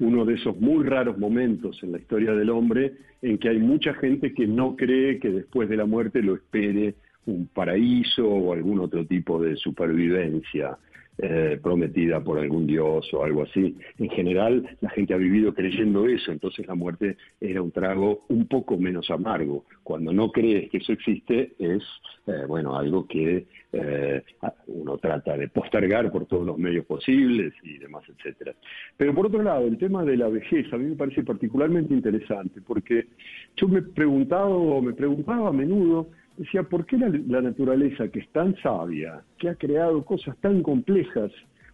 [0.00, 3.94] uno de esos muy raros momentos en la historia del hombre en que hay mucha
[3.94, 6.94] gente que no cree que después de la muerte lo espere
[7.26, 10.78] un paraíso o algún otro tipo de supervivencia.
[11.22, 13.76] Eh, prometida por algún dios o algo así.
[13.98, 18.46] En general, la gente ha vivido creyendo eso, entonces la muerte era un trago un
[18.46, 19.66] poco menos amargo.
[19.82, 21.82] Cuando no crees que eso existe, es,
[22.26, 24.22] eh, bueno, algo que eh,
[24.68, 28.54] uno trata de postergar por todos los medios posibles y demás, etcétera.
[28.96, 32.62] Pero por otro lado, el tema de la vejez a mí me parece particularmente interesante,
[32.66, 33.08] porque
[33.56, 36.08] yo me he preguntado, me preguntaba a menudo,
[36.40, 41.30] decía, ¿por qué la, naturaleza que es tan sabia, que ha creado cosas tan complejas,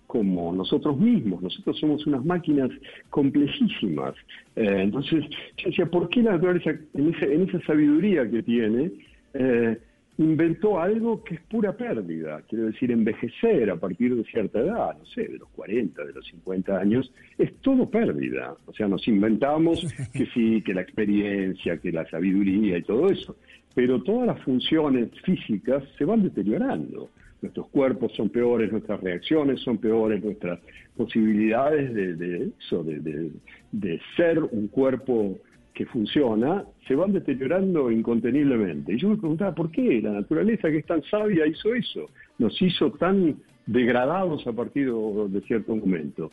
[0.06, 1.42] como nosotros mismos.
[1.42, 2.70] Nosotros somos unas máquinas
[3.10, 4.14] complejísimas.
[4.54, 5.24] Eh, entonces,
[5.64, 8.92] decía, ¿por qué la naturaleza, en esa, en esa sabiduría que tiene,
[9.34, 9.78] eh,
[10.18, 12.40] inventó algo que es pura pérdida?
[12.48, 16.24] Quiero decir, envejecer a partir de cierta edad, no sé, de los 40, de los
[16.26, 18.54] 50 años, es todo pérdida.
[18.66, 23.36] O sea, nos inventamos que sí, que la experiencia, que la sabiduría y todo eso.
[23.76, 27.10] Pero todas las funciones físicas se van deteriorando
[27.42, 30.58] nuestros cuerpos son peores, nuestras reacciones son peores, nuestras
[30.96, 33.30] posibilidades de, de,
[33.72, 35.38] de, ser un cuerpo
[35.74, 38.94] que funciona, se van deteriorando inconteniblemente.
[38.94, 42.08] Y yo me preguntaba, ¿por qué la naturaleza que es tan sabia hizo eso?
[42.38, 43.36] Nos hizo tan
[43.66, 46.30] degradados a partir de cierto momento.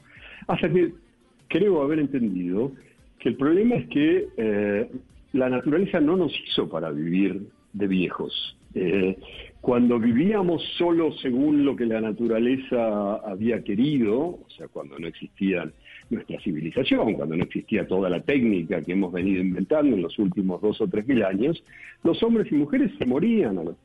[0.48, 0.94] Hasta que
[1.50, 2.72] creo haber entendido
[3.20, 4.90] que el problema es que eh,
[5.34, 8.58] la naturaleza no nos hizo para vivir de viejos.
[8.76, 9.18] Eh,
[9.62, 15.72] cuando vivíamos solo según lo que la naturaleza había querido, o sea, cuando no existía
[16.10, 20.62] nuestra civilización, cuando no existía toda la técnica que hemos venido inventando en los últimos
[20.62, 21.64] dos o tres mil años,
[22.04, 23.76] los hombres y mujeres se morían a los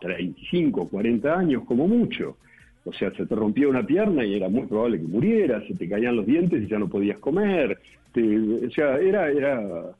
[0.00, 2.36] 35, 40 años como mucho.
[2.84, 5.88] O sea, se te rompía una pierna y era muy probable que murieras, se te
[5.88, 7.78] caían los dientes y ya no podías comer.
[8.14, 9.92] o sea, era, era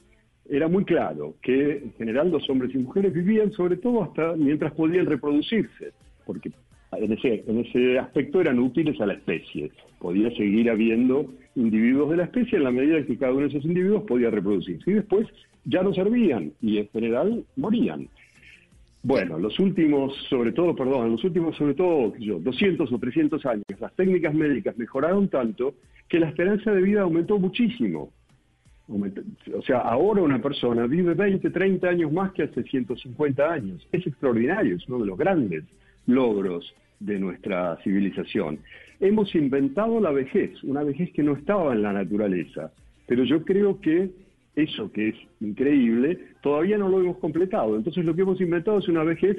[0.51, 4.73] era muy claro que en general los hombres y mujeres vivían sobre todo hasta mientras
[4.73, 5.93] podían reproducirse,
[6.25, 6.51] porque
[6.93, 9.71] en ese, aspecto eran útiles a la especie.
[9.99, 13.49] Podía seguir habiendo individuos de la especie en la medida en que cada uno de
[13.49, 14.91] esos individuos podía reproducirse.
[14.91, 15.27] Y después
[15.65, 18.09] ya no servían y en general morían.
[19.03, 23.65] Bueno, los últimos, sobre todo, perdón, los últimos, sobre todo, yo, 200 o 300 años,
[23.79, 25.75] las técnicas médicas mejoraron tanto
[26.09, 28.11] que la esperanza de vida aumentó muchísimo.
[28.89, 33.87] O sea, ahora una persona vive 20, 30 años más que hace 150 años.
[33.91, 35.65] Es extraordinario, es uno de los grandes
[36.07, 38.61] logros de nuestra civilización.
[39.01, 42.73] Hemos inventado la vejez, una vejez que no estaba en la naturaleza,
[43.07, 44.11] pero yo creo que
[44.55, 47.77] eso que es increíble, todavía no lo hemos completado.
[47.77, 49.37] Entonces lo que hemos inventado es una vejez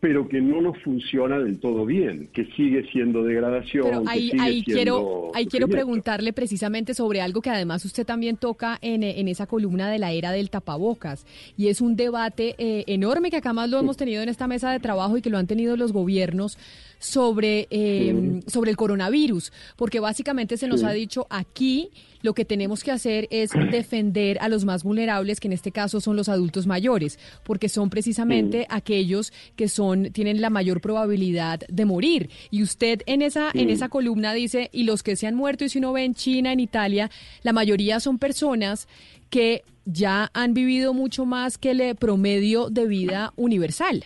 [0.00, 3.84] pero que no nos funciona del todo bien, que sigue siendo degradación.
[3.84, 7.84] Pero ahí, que sigue ahí siendo quiero, ahí quiero preguntarle precisamente sobre algo que además
[7.84, 11.96] usted también toca en, en esa columna de la era del tapabocas, y es un
[11.96, 15.22] debate eh, enorme que acá más lo hemos tenido en esta mesa de trabajo y
[15.22, 16.56] que lo han tenido los gobiernos
[17.00, 20.86] sobre, eh, sobre el coronavirus, porque básicamente se nos Sí.
[20.86, 21.90] ha dicho aquí
[22.22, 26.00] lo que tenemos que hacer es defender a los más vulnerables, que en este caso
[26.00, 31.84] son los adultos mayores, porque son precisamente aquellos que son tienen la mayor probabilidad de
[31.86, 32.28] morir.
[32.50, 35.70] Y usted en esa en esa columna dice, y los que se han muerto, y
[35.70, 37.10] si uno ve en China, en Italia,
[37.42, 38.86] la mayoría son personas
[39.30, 44.04] que ya han vivido mucho más que el promedio de vida universal.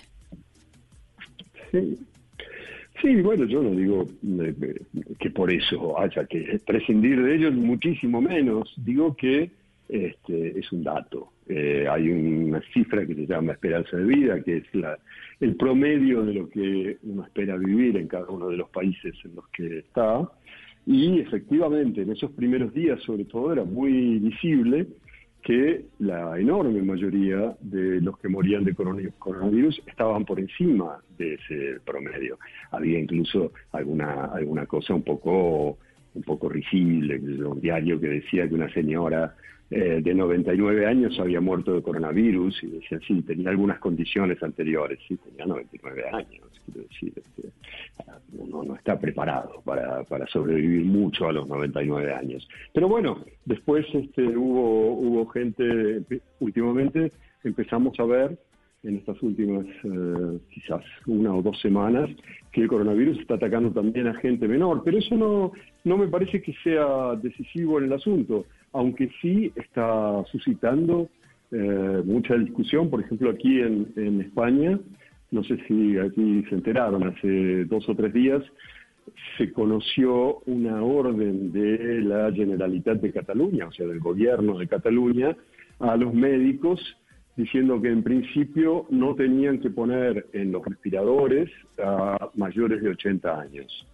[1.73, 1.99] Sí.
[3.05, 4.07] Sí, bueno, yo no digo
[4.41, 4.81] eh, eh,
[5.19, 8.73] que por eso haya que prescindir de ellos, muchísimo menos.
[8.79, 9.51] Digo que
[9.91, 11.29] este, es un dato.
[11.47, 14.99] Eh, hay una cifra que se llama esperanza de vida, que es la,
[15.39, 19.35] el promedio de lo que uno espera vivir en cada uno de los países en
[19.35, 20.27] los que está.
[20.87, 24.87] Y efectivamente, en esos primeros días, sobre todo, era muy visible
[25.45, 31.35] que la enorme mayoría de los que morían de corona- coronavirus estaban por encima de
[31.35, 32.39] ese promedio.
[32.71, 35.77] Había incluso alguna alguna cosa un poco
[36.15, 39.35] un poco risible, un diario que decía que una señora
[39.71, 44.99] eh, de 99 años había muerto de coronavirus y decía, sí, tenía algunas condiciones anteriores,
[45.09, 47.49] sí, tenía 99 años, quiero decir, este,
[48.33, 52.49] uno no está preparado para, para sobrevivir mucho a los 99 años.
[52.73, 56.03] Pero bueno, después este, hubo, hubo gente,
[56.41, 57.13] últimamente
[57.45, 58.39] empezamos a ver
[58.85, 62.11] en estas últimas eh, quizás una o dos semanas
[62.53, 65.53] que el coronavirus está atacando también a gente menor, pero eso no,
[65.85, 71.09] no me parece que sea decisivo en el asunto, aunque sí está suscitando
[71.51, 74.79] eh, mucha discusión, por ejemplo aquí en, en España,
[75.35, 78.43] no sé si aquí se enteraron, hace dos o tres días
[79.37, 85.37] se conoció una orden de la Generalitat de Cataluña, o sea, del gobierno de Cataluña,
[85.81, 86.81] a los médicos
[87.37, 91.51] diciendo que en principio no tenían que poner en los respiradores
[91.83, 93.87] a mayores de 80 años.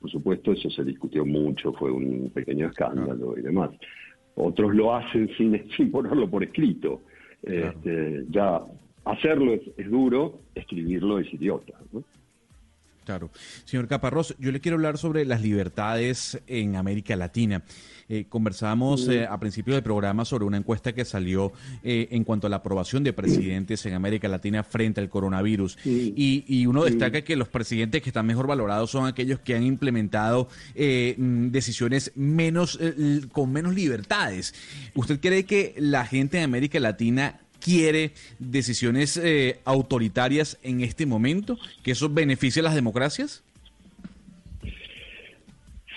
[0.00, 3.70] Por supuesto, eso se discutió mucho, fue un pequeño escándalo y demás.
[4.34, 7.02] Otros lo hacen sin, sin ponerlo por escrito.
[7.42, 8.60] Este, ya
[9.08, 11.74] hacerlo es, es duro, escribirlo es idiota.
[11.92, 12.04] ¿no?
[13.08, 13.30] Claro.
[13.64, 17.62] Señor Caparrós, yo le quiero hablar sobre las libertades en América Latina.
[18.06, 21.52] Eh, conversamos eh, a principio del programa sobre una encuesta que salió
[21.82, 25.78] eh, en cuanto a la aprobación de presidentes en América Latina frente al coronavirus.
[25.86, 29.62] Y, y uno destaca que los presidentes que están mejor valorados son aquellos que han
[29.62, 32.78] implementado mm, decisiones menos
[33.32, 34.54] con menos libertades.
[34.94, 41.58] ¿Usted cree que la gente de América Latina quiere decisiones eh, autoritarias en este momento?
[41.82, 43.44] ¿Que eso beneficie a las democracias?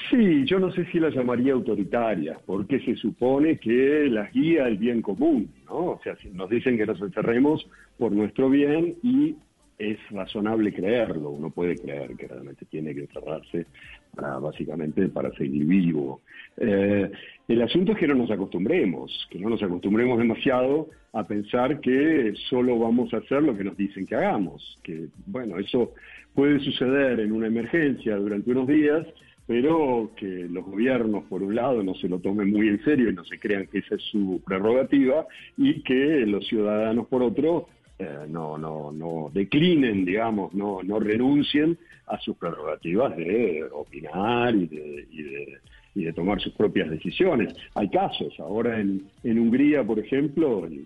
[0.10, 4.77] Sí, yo no sé si las llamaría autoritarias, porque se supone que las guía el
[4.77, 5.91] bien común, ¿no?
[5.91, 7.65] O sea, si nos dicen que nos encerremos
[7.98, 9.35] por nuestro bien y
[9.80, 13.65] es razonable creerlo, uno puede creer que realmente tiene que encerrarse
[14.14, 16.19] para, básicamente para seguir vivo.
[16.57, 17.10] Eh,
[17.51, 22.33] el asunto es que no nos acostumbremos, que no nos acostumbremos demasiado a pensar que
[22.49, 25.93] solo vamos a hacer lo que nos dicen que hagamos, que bueno, eso
[26.33, 29.05] puede suceder en una emergencia durante unos días,
[29.47, 33.13] pero que los gobiernos, por un lado, no se lo tomen muy en serio y
[33.13, 37.67] no se crean que esa es su prerrogativa, y que los ciudadanos, por otro,
[37.99, 44.67] eh, no, no, no declinen, digamos, no, no renuncien a sus prerrogativas de opinar y
[44.67, 45.57] de, y de,
[45.95, 47.53] y de tomar sus propias decisiones.
[47.76, 50.85] Hay casos, ahora en, Hungría, por ejemplo, el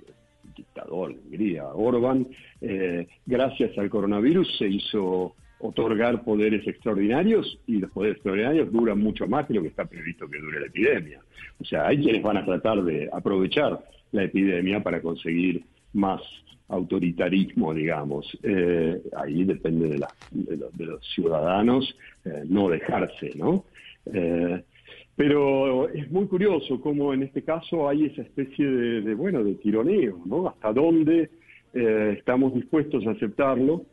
[0.56, 2.27] dictador de Hungría, Orban,
[2.61, 9.26] eh, gracias al coronavirus se hizo otorgar poderes extraordinarios y los poderes extraordinarios duran mucho
[9.27, 11.19] más que lo que está previsto que dure la epidemia.
[11.60, 13.80] O sea, hay quienes van a tratar de aprovechar
[14.11, 15.64] la epidemia para conseguir
[15.94, 16.22] más
[16.68, 18.26] autoritarismo, digamos.
[18.44, 21.95] Eh, ahí depende de, la- de lo- de los ciudadanos
[22.26, 23.65] eh, no dejarse, ¿no?
[25.15, 29.55] Pero es muy curioso cómo en este caso hay esa especie de, de, bueno, de
[29.55, 30.47] tironeo, ¿no?
[30.47, 31.29] Hasta dónde
[31.73, 33.85] eh, estamos dispuestos a aceptarlo,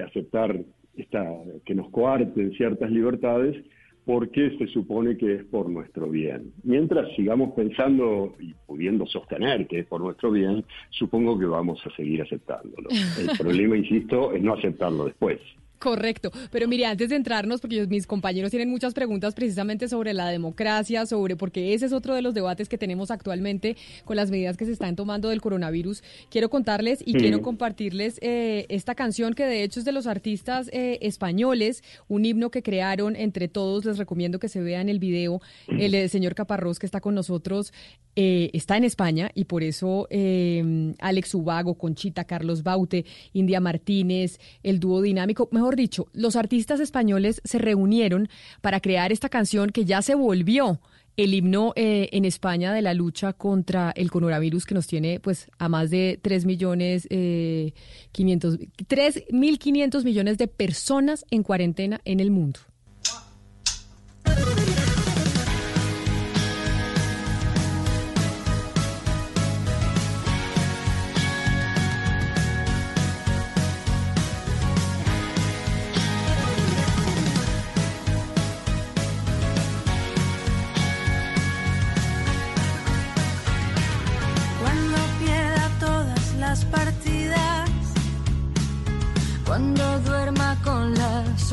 [0.00, 0.58] a aceptar
[0.96, 1.24] esta,
[1.64, 3.56] que nos coarten ciertas libertades,
[4.04, 6.52] porque se supone que es por nuestro bien.
[6.62, 11.90] Mientras sigamos pensando y pudiendo sostener que es por nuestro bien, supongo que vamos a
[11.96, 12.88] seguir aceptándolo.
[13.18, 15.40] El problema, insisto, es no aceptarlo después.
[15.78, 20.28] Correcto, pero mire, antes de entrarnos, porque mis compañeros tienen muchas preguntas precisamente sobre la
[20.28, 24.56] democracia, sobre, porque ese es otro de los debates que tenemos actualmente con las medidas
[24.56, 26.02] que se están tomando del coronavirus.
[26.30, 27.18] Quiero contarles y Sí.
[27.18, 32.24] quiero compartirles eh, esta canción que de hecho es de los artistas eh, españoles, un
[32.24, 33.84] himno que crearon entre todos.
[33.84, 35.42] Les recomiendo que se vean el video.
[35.68, 37.72] El eh, señor Caparrós que está con nosotros
[38.16, 44.38] eh, está en España y por eso eh, Alex Ubago, Conchita, Carlos Baute, India Martínez,
[44.62, 48.28] el dúo dinámico, mejor dicho, los artistas españoles se reunieron
[48.60, 50.80] para crear esta canción que ya se volvió
[51.16, 55.48] el himno eh, en España de la lucha contra el coronavirus que nos tiene pues
[55.58, 57.72] a más de 3 millones eh,
[58.12, 62.60] 500 3.500 millones de personas en cuarentena en el mundo.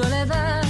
[0.02, 0.64] Soledad,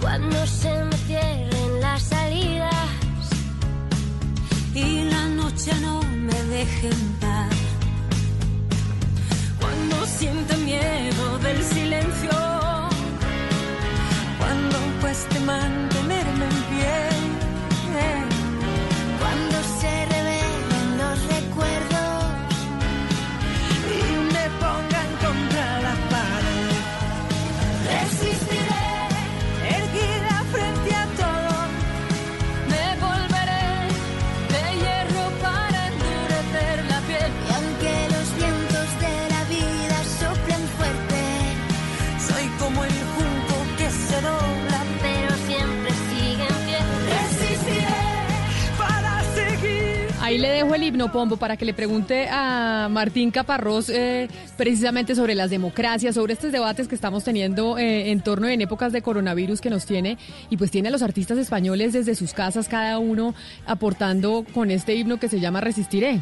[0.00, 2.74] Cuando se me cierren las salidas
[4.74, 7.10] y la noche no me deje en.
[9.60, 12.30] Cuando sienta miedo del silencio,
[14.38, 15.89] cuando cueste mantenerme
[51.10, 56.52] Pombo, para que le pregunte a Martín Caparrós eh, precisamente sobre las democracias, sobre estos
[56.52, 60.18] debates que estamos teniendo eh, en torno en épocas de coronavirus que nos tiene,
[60.48, 63.34] y pues tiene a los artistas españoles desde sus casas, cada uno
[63.66, 66.20] aportando con este himno que se llama Resistiré.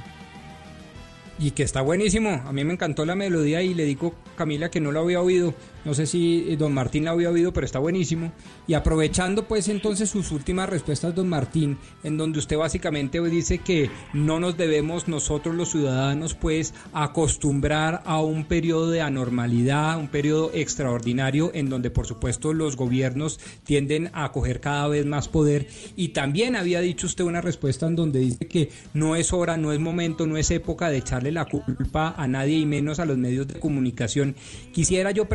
[1.41, 2.31] Y que está buenísimo.
[2.31, 5.55] A mí me encantó la melodía y le digo, Camila, que no lo había oído.
[5.85, 8.33] No sé si eh, don Martín la había oído, pero está buenísimo.
[8.67, 13.91] Y aprovechando pues entonces sus últimas respuestas, don Martín, en donde usted básicamente dice que
[14.13, 20.51] no nos debemos nosotros los ciudadanos pues acostumbrar a un periodo de anormalidad, un periodo
[20.55, 25.69] extraordinario en donde por supuesto los gobiernos tienden a coger cada vez más poder.
[25.97, 29.73] Y también había dicho usted una respuesta en donde dice que no es hora, no
[29.73, 33.19] es momento, no es época de echarle la culpa a nadie y menos a los
[33.19, 34.35] medios de comunicación.
[34.73, 35.29] Quisiera yo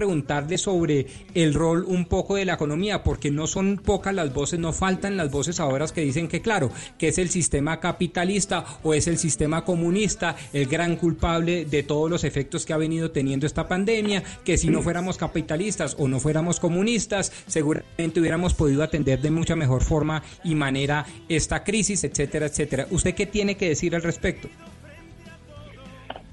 [0.58, 1.06] sobre
[1.36, 5.18] el rol un poco de la economía, porque no son pocas las voces, no faltan
[5.18, 9.18] las voces ahora que dicen que claro, que es el sistema capitalista o es el
[9.18, 14.24] sistema comunista el gran culpable de todos los efectos que ha venido teniendo esta pandemia,
[14.46, 19.56] que si no fuéramos capitalistas o no fuéramos comunistas, seguramente hubiéramos podido atender de mucha
[19.56, 22.88] mejor forma y manera esta crisis, etcétera, etcétera.
[22.92, 24.48] ¿Usted qué tiene que decir al respecto?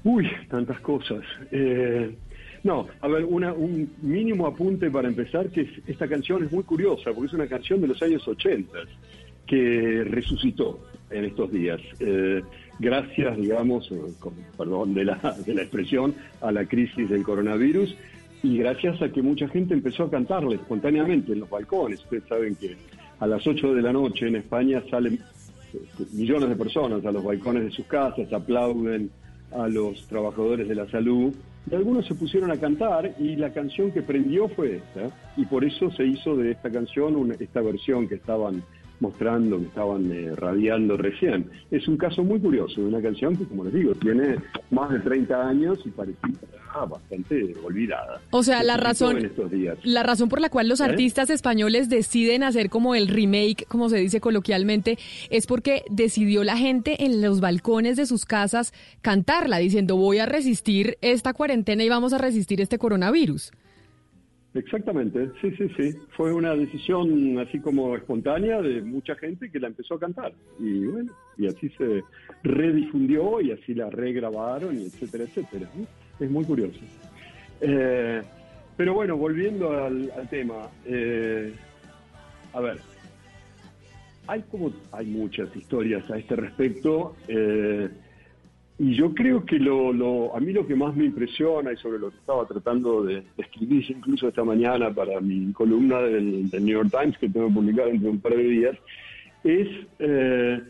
[0.03, 1.23] Uy, tantas cosas.
[1.51, 2.15] Eh,
[2.63, 7.11] no, a ver, una, un mínimo apunte para empezar, que esta canción es muy curiosa,
[7.11, 8.71] porque es una canción de los años 80
[9.47, 10.79] que resucitó
[11.09, 11.81] en estos días.
[11.99, 12.41] Eh,
[12.79, 17.95] gracias, digamos, con, perdón de la, de la expresión, a la crisis del coronavirus
[18.43, 22.01] y gracias a que mucha gente empezó a cantarle espontáneamente en los balcones.
[22.03, 22.75] Ustedes saben que
[23.19, 25.19] a las 8 de la noche en España salen
[25.73, 29.11] este, millones de personas a los balcones de sus casas, aplauden
[29.51, 31.33] a los trabajadores de la salud
[31.69, 35.15] y algunos se pusieron a cantar y la canción que prendió fue esta.
[35.37, 38.63] Y por eso se hizo de esta canción esta versión que estaban
[39.01, 41.49] mostrando, que estaban eh, radiando recién.
[41.69, 44.37] Es un caso muy curioso de una canción que, como les digo, tiene
[44.69, 46.29] más de 30 años y parecía
[46.89, 48.21] bastante olvidada.
[48.31, 49.31] O sea, la razón,
[49.83, 50.85] la razón por la cual los ¿Eh?
[50.85, 54.97] artistas españoles deciden hacer como el remake, como se dice coloquialmente,
[55.29, 60.25] es porque decidió la gente en los balcones de sus casas cantarla, diciendo voy a
[60.25, 63.51] resistir esta cuarentena y vamos a resistir este coronavirus.
[64.53, 65.93] Exactamente, sí, sí, sí.
[66.17, 70.33] Fue una decisión así como espontánea de mucha gente que la empezó a cantar.
[70.59, 72.03] Y bueno, y así se
[72.43, 75.69] redifundió y así la regrabaron, y etcétera, etcétera.
[76.19, 76.79] Es muy curioso.
[77.61, 78.21] Eh,
[78.75, 81.53] pero bueno, volviendo al, tema, eh,
[82.51, 82.77] a ver,
[84.27, 87.15] hay como hay muchas historias a este respecto.
[87.29, 87.89] Eh,
[88.83, 91.99] y yo creo que lo, lo, a mí lo que más me impresiona y sobre
[91.99, 96.89] lo que estaba tratando de, escribir incluso esta mañana para mi columna del, New York
[96.89, 98.75] Times que tengo que publicar un par de días,
[99.43, 99.67] es
[99.99, 100.61] eh,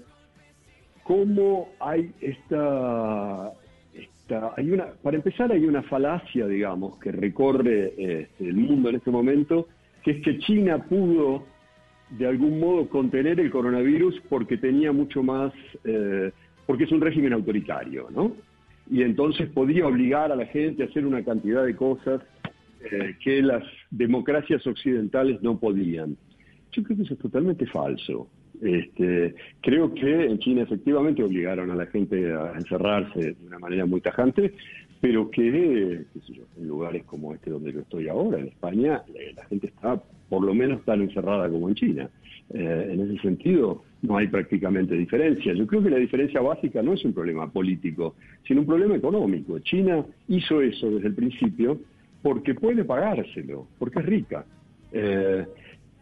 [1.04, 3.54] cómo hay esta,
[3.94, 8.96] esta, hay una, para empezar hay una falacia, digamos, que recorre este, el mundo en
[8.98, 9.70] este momento,
[10.04, 11.46] que es que China pudo
[12.10, 15.54] de algún modo contener el coronavirus porque tenía mucho más
[15.86, 16.34] eh,
[16.72, 18.32] porque es un régimen autoritario, ¿no?
[18.90, 22.22] Y entonces podía obligar a la gente a hacer una cantidad de cosas
[22.80, 26.16] eh, que las democracias occidentales no podían.
[26.72, 28.30] Yo creo que eso es totalmente falso.
[28.62, 33.86] Este, creo que en China efectivamente obligaron a la gente a encerrarse de una manera
[33.86, 34.54] muy tajante,
[35.02, 36.06] pero que
[36.56, 39.04] en lugares como este donde yo estoy ahora, en España,
[39.36, 42.10] la gente está por lo menos tan encerrada como en China.
[42.54, 45.54] Eh, en ese sentido, no hay prácticamente diferencia.
[45.54, 48.16] Yo creo que la diferencia básica no es un problema político,
[48.46, 49.60] sino un problema económico.
[49.60, 51.80] China hizo eso desde el principio
[52.22, 54.46] porque puede pagárselo, porque es rica.
[54.92, 55.46] Eh,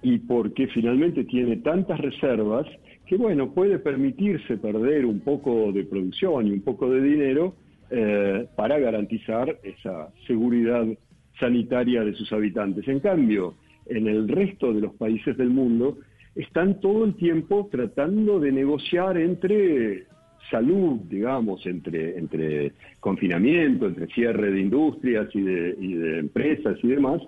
[0.01, 2.65] y porque finalmente tiene tantas reservas
[3.05, 7.55] que, bueno, puede permitirse perder un poco de producción y un poco de dinero
[7.91, 10.85] eh, para garantizar esa seguridad
[11.39, 12.87] sanitaria de sus habitantes.
[12.87, 13.55] En cambio,
[13.87, 15.97] en el resto de los países del mundo,
[16.35, 20.05] están todo el tiempo tratando de negociar entre
[20.49, 27.21] salud, digamos, entre, entre confinamiento, entre cierre de industrias y de, empresas y demás,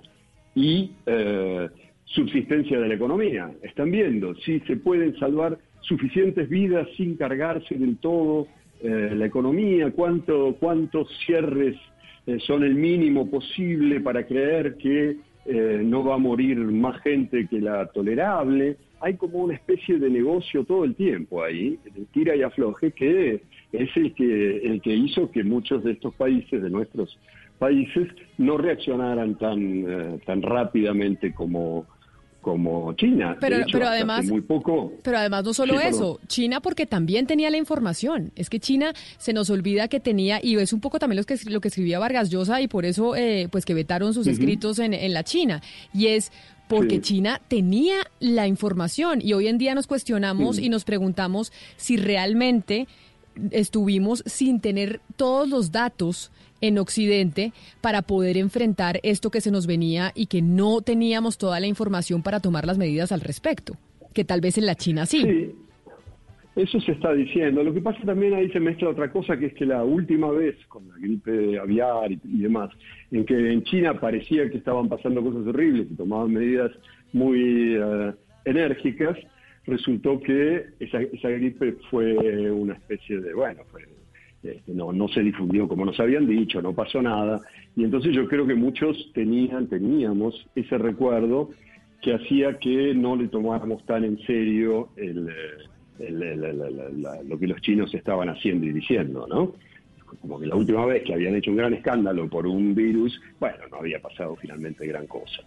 [0.55, 1.69] y eh,
[2.05, 3.51] subsistencia de la economía.
[3.61, 8.47] Están viendo si se pueden salvar suficientes vidas sin cargarse del todo
[8.81, 11.75] eh, la economía, cuánto, cuántos cierres
[12.25, 17.59] eh, son el mínimo posible para creer que no va a morir más gente que
[17.59, 22.43] la tolerable hay como una especie de negocio todo el tiempo ahí, de tira y
[22.43, 23.41] afloje, que
[23.71, 27.17] es el que, el que hizo que muchos de estos países, de nuestros
[27.57, 28.07] países,
[28.37, 31.87] no reaccionaran tan, eh, tan rápidamente como,
[32.41, 33.37] como China.
[33.39, 34.93] Pero, pero además, muy poco.
[35.03, 38.31] Pero además no solo eso, China porque también tenía la información.
[38.35, 41.37] Es que China se nos olvida que tenía y es un poco también lo que
[41.49, 44.93] lo que escribía Vargas Llosa y por eso eh, pues que vetaron sus escritos en,
[44.93, 45.61] en la China
[45.93, 46.31] y es
[46.71, 51.97] porque China tenía la información y hoy en día nos cuestionamos y nos preguntamos si
[51.97, 52.87] realmente
[53.51, 56.31] estuvimos sin tener todos los datos
[56.61, 61.59] en Occidente para poder enfrentar esto que se nos venía y que no teníamos toda
[61.59, 63.75] la información para tomar las medidas al respecto,
[64.13, 65.23] que tal vez en la China sí.
[65.23, 65.55] Sí,
[66.55, 67.63] eso se está diciendo.
[67.63, 70.55] Lo que pasa también ahí se mezcla otra cosa, que es que la última vez,
[70.67, 72.69] con la gripe aviar y, y demás,
[73.11, 76.71] en que en China parecía que estaban pasando cosas horribles y tomaban medidas
[77.13, 78.13] muy eh,
[78.45, 79.17] enérgicas,
[79.65, 83.83] resultó que esa, esa gripe fue una especie de, bueno, fue,
[84.43, 87.39] este, no, no se difundió como nos habían dicho, no pasó nada.
[87.75, 91.49] Y entonces yo creo que muchos tenían, teníamos ese recuerdo
[92.01, 95.33] que hacía que no le tomáramos tan en serio el, eh,
[95.99, 99.53] el- lo que los chinos estaban haciendo y diciendo, ¿no?
[100.19, 103.57] Como que la última vez que habían hecho un gran escándalo por un virus, bueno,
[103.71, 105.41] no había pasado finalmente gran cosa.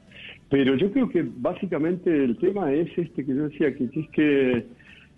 [0.48, 4.64] Pero yo creo que básicamente el tema es este que yo decía, que es que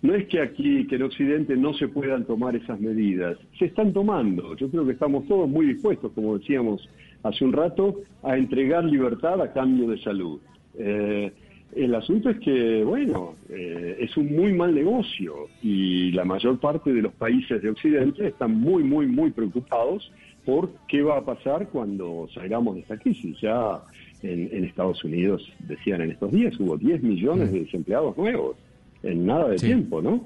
[0.01, 3.93] no es que aquí, que en Occidente no se puedan tomar esas medidas, se están
[3.93, 4.55] tomando.
[4.55, 6.87] Yo creo que estamos todos muy dispuestos, como decíamos
[7.23, 10.39] hace un rato, a entregar libertad a cambio de salud.
[10.77, 11.31] Eh,
[11.75, 16.91] el asunto es que, bueno, eh, es un muy mal negocio y la mayor parte
[16.93, 20.11] de los países de Occidente están muy, muy, muy preocupados
[20.45, 23.37] por qué va a pasar cuando salgamos de esta crisis.
[23.41, 23.81] Ya
[24.23, 28.55] en, en Estados Unidos, decían en estos días, hubo 10 millones de desempleados nuevos
[29.03, 29.67] en nada de Sí.
[29.67, 30.23] tiempo, ¿no?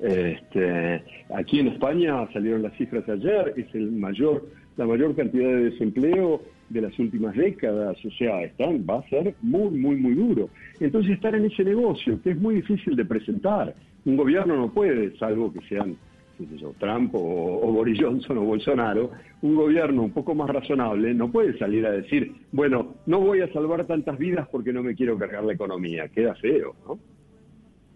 [0.00, 1.02] Este,
[1.34, 4.44] aquí en España salieron las cifras ayer, es el mayor,
[4.76, 9.34] la mayor cantidad de desempleo de las últimas décadas, o sea, están, va a ser
[9.42, 10.48] muy, muy, muy duro.
[10.80, 13.74] Entonces estar en ese negocio, que es muy difícil de presentar,
[14.04, 15.96] un gobierno no puede, salvo que sean
[16.36, 19.12] qué sé yo, Trump o, o Boris Johnson o Bolsonaro,
[19.42, 23.52] un gobierno un poco más razonable no puede salir a decir, bueno, no voy a
[23.52, 26.98] salvar tantas vidas porque no me quiero cargar la economía, queda feo, ¿no?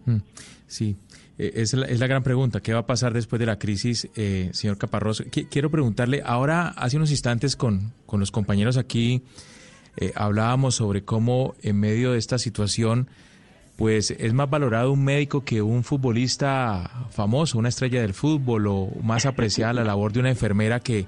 [0.07, 0.20] Mm,
[0.66, 0.97] Sí,
[1.39, 2.60] eh, es la, es la gran pregunta.
[2.60, 5.23] ¿Qué va a pasar después de la crisis, eh, señor Caparrós?
[5.27, 9.23] Qui- Quiero preguntarle, ahora hace unos instantes con, con los compañeros aquí
[9.97, 13.09] eh, hablábamos sobre cómo en medio de esta situación,
[13.77, 18.90] pues es más valorado un médico que un futbolista famoso, una estrella del fútbol, o
[19.02, 21.06] más apreciada la labor de una enfermera que,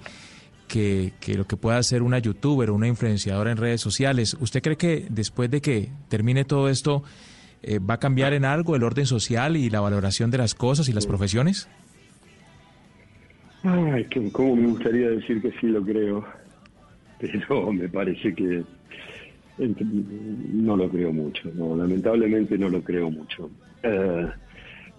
[0.69, 4.37] que, que lo que pueda hacer una youtuber o una influenciadora en redes sociales.
[4.41, 7.03] ¿Usted cree que después de que termine todo esto,
[7.63, 10.89] eh, ¿va a cambiar en algo el orden social y la valoración de las cosas
[10.89, 11.69] y las profesiones?
[13.63, 16.25] Ay, que, cómo me gustaría decir que sí lo creo,
[17.19, 18.65] pero me parece que
[19.59, 23.51] no lo creo mucho, no, lamentablemente no lo creo mucho.
[23.83, 24.27] Eh,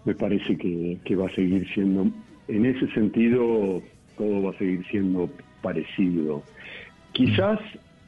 [0.05, 2.11] me parece que, que va a seguir siendo,
[2.47, 3.81] en ese sentido,
[4.17, 5.29] todo va a seguir siendo
[5.63, 6.43] parecido.
[7.13, 7.59] Quizás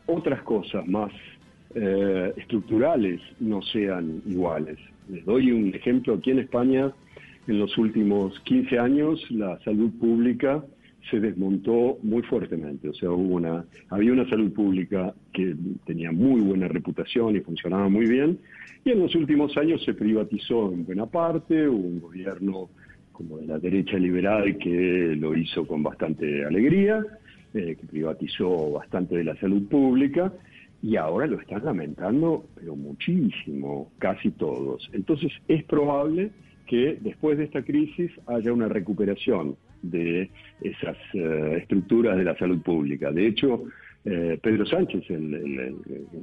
[0.05, 1.11] otras cosas más
[1.75, 4.77] eh, estructurales no sean iguales.
[5.09, 6.15] Les doy un ejemplo.
[6.15, 6.91] Aquí en España,
[7.47, 10.63] en los últimos 15 años, la salud pública
[11.09, 12.89] se desmontó muy fuertemente.
[12.89, 15.55] O sea, hubo una, había una salud pública que
[15.85, 18.39] tenía muy buena reputación y funcionaba muy bien.
[18.85, 21.67] Y en los últimos años se privatizó en buena parte.
[21.67, 22.69] Hubo un gobierno
[23.11, 27.05] como de la derecha liberal que lo hizo con bastante alegría,
[27.53, 30.31] eh, que privatizó bastante de la salud pública
[30.84, 34.89] y ahora lo están lamentando, pero muchísimo, casi todos.
[34.91, 36.31] Entonces es probable
[36.68, 40.30] que después de esta crisis haya una recuperación de
[40.61, 43.11] esas eh, estructuras de la salud pública.
[43.11, 43.64] De hecho,
[44.03, 45.76] eh, Pedro Sánchez, el,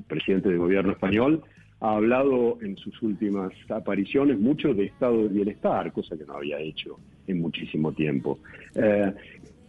[0.07, 1.43] presidente del gobierno español,
[1.81, 6.59] ha hablado en sus últimas apariciones mucho de estado de bienestar, cosa que no había
[6.59, 8.39] hecho en muchísimo tiempo.
[8.75, 9.15] Eh,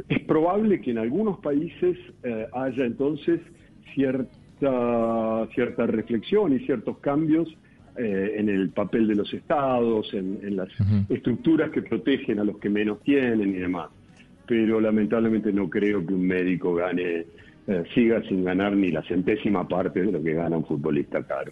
[0.09, 3.39] es probable que en algunos países eh, haya entonces
[3.93, 4.29] cierta,
[5.53, 7.47] cierta reflexión y ciertos cambios
[7.97, 10.69] eh, en el papel de los estados, en, en las
[11.09, 13.89] estructuras que protegen a los que menos tienen y demás.
[14.45, 17.25] Pero lamentablemente no creo que un médico gane,
[17.67, 21.51] eh, siga sin ganar ni la centésima parte de lo que gana un futbolista caro.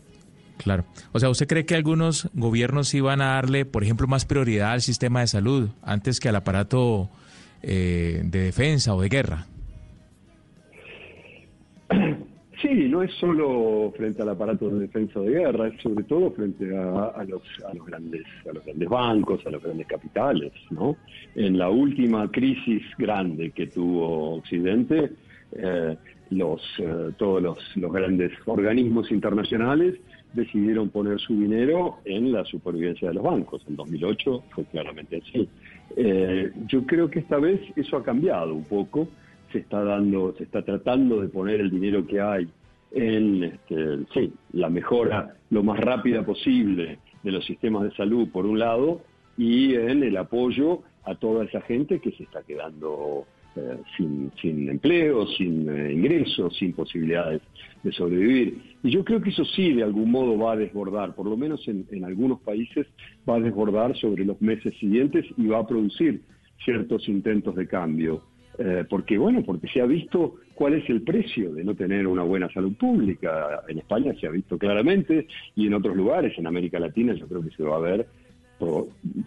[0.57, 0.85] Claro.
[1.11, 4.81] O sea, ¿usted cree que algunos gobiernos iban a darle, por ejemplo, más prioridad al
[4.81, 7.09] sistema de salud antes que al aparato
[7.61, 9.45] eh, de defensa o de guerra?
[12.87, 17.07] No es solo frente al aparato de defensa de guerra, es sobre todo frente a,
[17.07, 20.95] a los, a los grandes a los grandes bancos, a los grandes capitales, ¿no?
[21.35, 25.11] En la última crisis grande que tuvo Occidente,
[25.51, 25.97] eh,
[26.29, 29.95] los eh, todos los, los grandes organismos internacionales
[30.33, 33.63] decidieron poner su dinero en la supervivencia de los bancos.
[33.67, 35.49] En 2008 fue claramente así.
[35.97, 39.09] Eh, yo creo que esta vez eso ha cambiado un poco
[39.51, 42.47] se está dando, se está tratando de poner el dinero que hay
[42.91, 48.45] en este, sí, la mejora lo más rápida posible de los sistemas de salud por
[48.45, 49.01] un lado
[49.37, 54.69] y en el apoyo a toda esa gente que se está quedando eh, sin, sin
[54.69, 57.41] empleo, sin eh, ingresos, sin posibilidades
[57.83, 58.61] de sobrevivir.
[58.83, 61.67] Y yo creo que eso sí, de algún modo va a desbordar, por lo menos
[61.67, 62.85] en, en algunos países
[63.27, 66.21] va a desbordar sobre los meses siguientes y va a producir
[66.63, 68.21] ciertos intentos de cambio.
[68.61, 72.23] Eh, porque bueno, porque se ha visto cuál es el precio de no tener una
[72.23, 73.63] buena salud pública.
[73.69, 77.41] En España se ha visto claramente y en otros lugares, en América Latina, yo creo
[77.41, 78.05] que se va a ver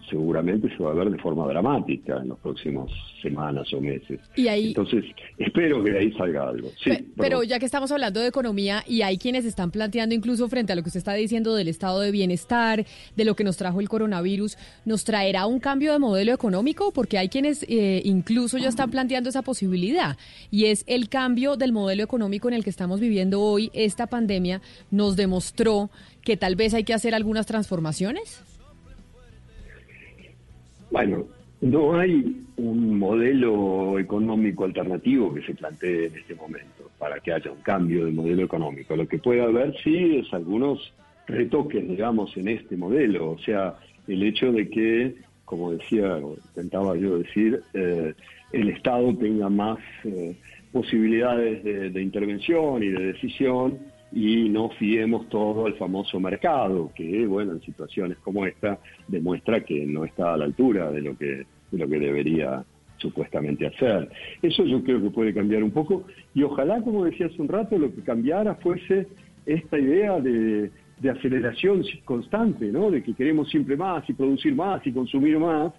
[0.09, 4.19] seguramente se va a ver de forma dramática en los próximos semanas o meses.
[4.35, 5.03] Y ahí- Entonces,
[5.37, 6.69] espero que de ahí salga algo.
[6.83, 7.05] Sí, Pero
[7.39, 7.45] perdón.
[7.47, 10.83] ya que estamos hablando de economía y hay quienes están planteando incluso frente a lo
[10.83, 14.57] que usted está diciendo del estado de bienestar, de lo que nos trajo el coronavirus,
[14.85, 16.91] ¿nos traerá un cambio de modelo económico?
[16.91, 20.17] Porque hay quienes eh, incluso ya están planteando esa posibilidad
[20.51, 23.71] y es el cambio del modelo económico en el que estamos viviendo hoy.
[23.73, 25.89] Esta pandemia nos demostró
[26.23, 28.41] que tal vez hay que hacer algunas transformaciones.
[30.93, 31.25] Bueno,
[31.61, 37.51] no hay un modelo económico alternativo que se plantee en este momento para que haya
[37.51, 38.95] un cambio de modelo económico.
[38.95, 40.93] Lo que puede haber sí es algunos
[41.25, 43.31] retoques, digamos, en este modelo.
[43.31, 43.73] O sea,
[44.07, 45.15] el hecho de que,
[45.45, 48.13] como decía, o intentaba yo decir, eh,
[48.51, 50.35] el Estado tenga más eh,
[50.71, 53.79] posibilidades de, de intervención y de decisión
[54.13, 59.85] y no fiemos todo al famoso mercado, que, bueno, en situaciones como esta demuestra que
[59.85, 62.63] no está a la altura de lo que, de lo que debería
[62.97, 64.09] supuestamente hacer.
[64.41, 67.77] Eso yo creo que puede cambiar un poco y ojalá, como decía hace un rato,
[67.77, 69.07] lo que cambiara fuese
[69.45, 72.91] esta idea de, de aceleración constante, ¿no?
[72.91, 75.73] De que queremos siempre más y producir más y consumir más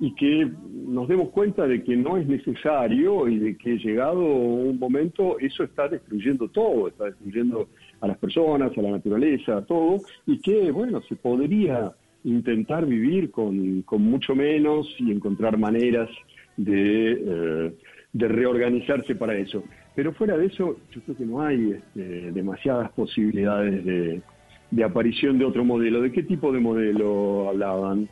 [0.00, 0.48] y que
[0.86, 5.64] nos demos cuenta de que no es necesario y de que llegado un momento eso
[5.64, 7.68] está destruyendo todo, está destruyendo
[8.00, 11.92] a las personas, a la naturaleza, a todo, y que, bueno, se podría
[12.24, 16.08] intentar vivir con, con mucho menos y encontrar maneras
[16.56, 17.72] de, eh,
[18.12, 19.64] de reorganizarse para eso.
[19.94, 24.22] Pero fuera de eso, yo creo que no hay este, demasiadas posibilidades de,
[24.70, 26.00] de aparición de otro modelo.
[26.00, 28.08] ¿De qué tipo de modelo hablaban?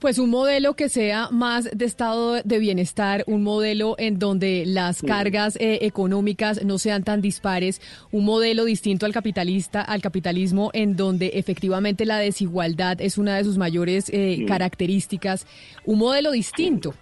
[0.00, 5.02] Pues un modelo que sea más de estado de bienestar, un modelo en donde las
[5.02, 10.96] cargas eh, económicas no sean tan dispares, un modelo distinto al capitalista, al capitalismo, en
[10.96, 15.46] donde efectivamente la desigualdad es una de sus mayores eh, características,
[15.84, 16.94] un modelo distinto.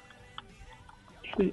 [1.36, 1.52] Sí.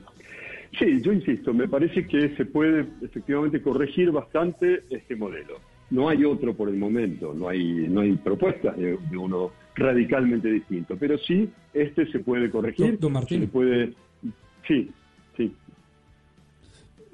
[0.79, 5.59] Sí, yo insisto, me parece que se puede efectivamente corregir bastante este modelo.
[5.89, 10.49] No hay otro por el momento, no hay, no hay propuestas de, de uno radicalmente
[10.49, 12.97] distinto, pero sí, este se puede corregir.
[12.99, 13.41] Don Martín.
[13.41, 14.31] Se puede, sí,
[14.67, 14.91] sí.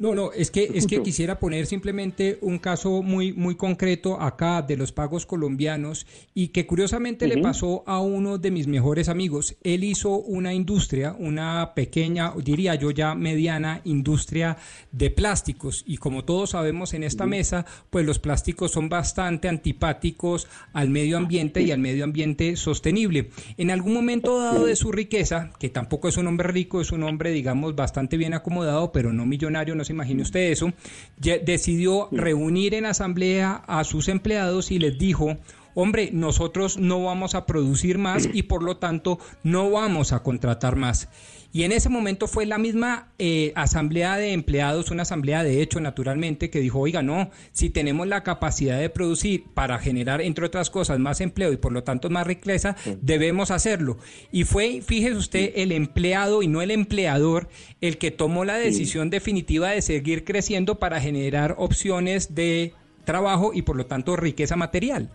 [0.02, 4.64] No, no, es que, es que quisiera poner simplemente un caso muy, muy concreto acá
[4.64, 9.58] de los pagos colombianos y que curiosamente le pasó a uno de mis mejores amigos.
[9.62, 14.58] Él hizo una industria, una pequeña, diría yo ya mediana industria
[14.92, 20.48] de plásticos y como todos sabemos en esta mesa, pues los plásticos son bastante antipáticos
[20.74, 23.30] al medio ambiente y al medio ambiente sostenible.
[23.56, 27.04] En algún momento dado de su riqueza, que tampoco es un hombre rico, es un
[27.04, 30.72] hombre digamos bastante bien acomodado, pero no millonario, no se imagine usted eso,
[31.18, 35.38] decidió reunir en asamblea a sus empleados y les dijo,
[35.74, 40.76] hombre, nosotros no vamos a producir más y por lo tanto no vamos a contratar
[40.76, 41.10] más.
[41.54, 45.82] Y en ese momento fue la misma eh, asamblea de empleados, una asamblea de hecho
[45.82, 50.70] naturalmente, que dijo, oiga, no, si tenemos la capacidad de producir para generar, entre otras
[50.70, 53.98] cosas, más empleo y por lo tanto más riqueza, debemos hacerlo.
[54.32, 57.50] Y fue, fíjese usted, el empleado y no el empleador
[57.82, 63.64] el que tomó la decisión definitiva de seguir creciendo para generar opciones de trabajo y
[63.64, 65.10] por lo tanto riqueza material.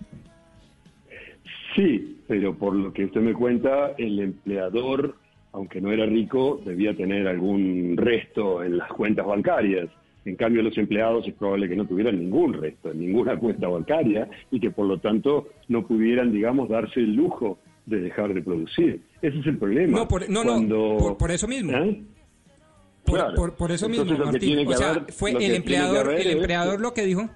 [1.77, 5.15] Sí, pero por lo que usted me cuenta, el empleador,
[5.53, 9.89] aunque no era rico, debía tener algún resto en las cuentas bancarias.
[10.25, 14.29] En cambio, los empleados es probable que no tuvieran ningún resto en ninguna cuenta bancaria
[14.51, 19.01] y que por lo tanto no pudieran, digamos, darse el lujo de dejar de producir.
[19.23, 19.99] Ese es el problema.
[19.99, 21.73] No, por, no, Cuando- no, por, por eso mismo.
[21.73, 22.03] ¿Eh?
[23.05, 23.35] Por, Claro.
[23.37, 24.67] por- por eso mismo, Entonces, Martín.
[24.67, 27.29] O sea, haber- fue el empleador, el es- empleador lo que dijo.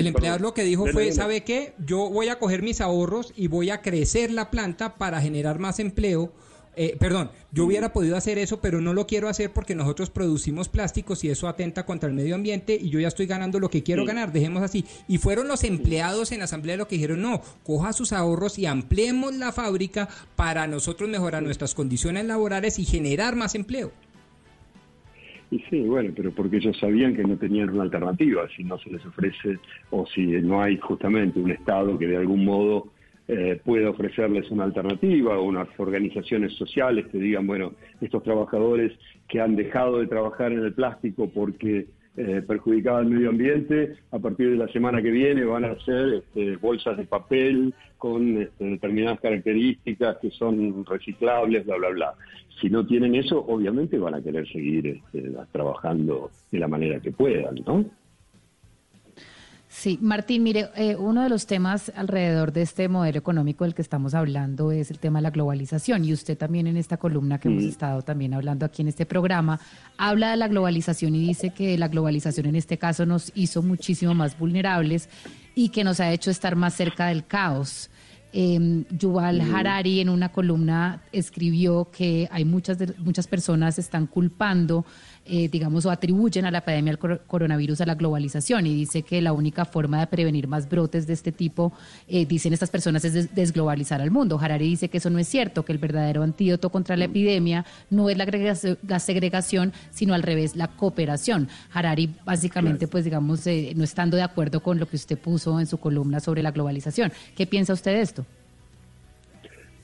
[0.00, 1.12] El empleador lo que dijo fue.
[1.12, 1.74] ¿sabe qué?
[1.84, 5.78] Yo voy a coger mis ahorros y voy a crecer la planta para generar más
[5.78, 6.32] empleo.
[6.78, 10.68] Eh, perdón, yo hubiera podido hacer eso, pero no lo quiero hacer porque nosotros producimos
[10.68, 13.82] plásticos y eso atenta contra el medio ambiente y yo ya estoy ganando lo que
[13.82, 14.08] quiero Sí.
[14.08, 14.84] ganar, dejemos así.
[15.08, 18.66] Y fueron los empleados en la asamblea lo que dijeron, no, coja sus ahorros y
[18.66, 23.90] ampliemos la fábrica para nosotros mejorar nuestras condiciones laborales y generar más empleo.
[25.56, 28.90] Y sí, bueno, pero porque ellos sabían que no tenían una alternativa si no se
[28.90, 32.88] les ofrece o si no hay justamente un Estado que de algún modo
[33.26, 38.92] eh, pueda ofrecerles una alternativa, unas organizaciones sociales que digan, bueno, estos trabajadores
[39.28, 41.86] que han dejado de trabajar en el plástico porque
[42.18, 46.22] eh, perjudicaba el medio ambiente, a partir de la semana que viene van a hacer
[46.22, 52.14] este, bolsas de papel con este, determinadas características que son reciclables, bla, bla, bla.
[52.60, 57.12] Si no tienen eso, obviamente van a querer seguir este, trabajando de la manera que
[57.12, 57.84] puedan, ¿no?
[59.76, 63.82] Sí, Martín, mire, eh, uno de los temas alrededor de este modelo económico del que
[63.82, 67.48] estamos hablando es el tema de la globalización y usted también en esta columna que
[67.48, 69.60] hemos estado también hablando aquí en este programa
[69.98, 74.14] habla de la globalización y dice que la globalización en este caso nos hizo muchísimo
[74.14, 75.10] más vulnerables
[75.54, 77.90] y que nos ha hecho estar más cerca del caos.
[78.38, 84.84] Eh, Yuval Harari en una columna escribió que hay muchas, de, muchas personas están culpando
[85.28, 89.20] eh, digamos, o atribuyen a la epidemia del coronavirus a la globalización y dice que
[89.20, 91.72] la única forma de prevenir más brotes de este tipo,
[92.08, 94.38] eh, dicen estas personas, es desglobalizar al mundo.
[94.40, 98.08] Harari dice que eso no es cierto, que el verdadero antídoto contra la epidemia no
[98.08, 101.48] es la, segregación, sino al revés, la cooperación.
[101.72, 105.66] Harari básicamente, pues digamos, eh, no estando de acuerdo con lo que usted puso en
[105.66, 107.12] su columna sobre la globalización.
[107.36, 108.26] ¿Qué piensa usted de esto?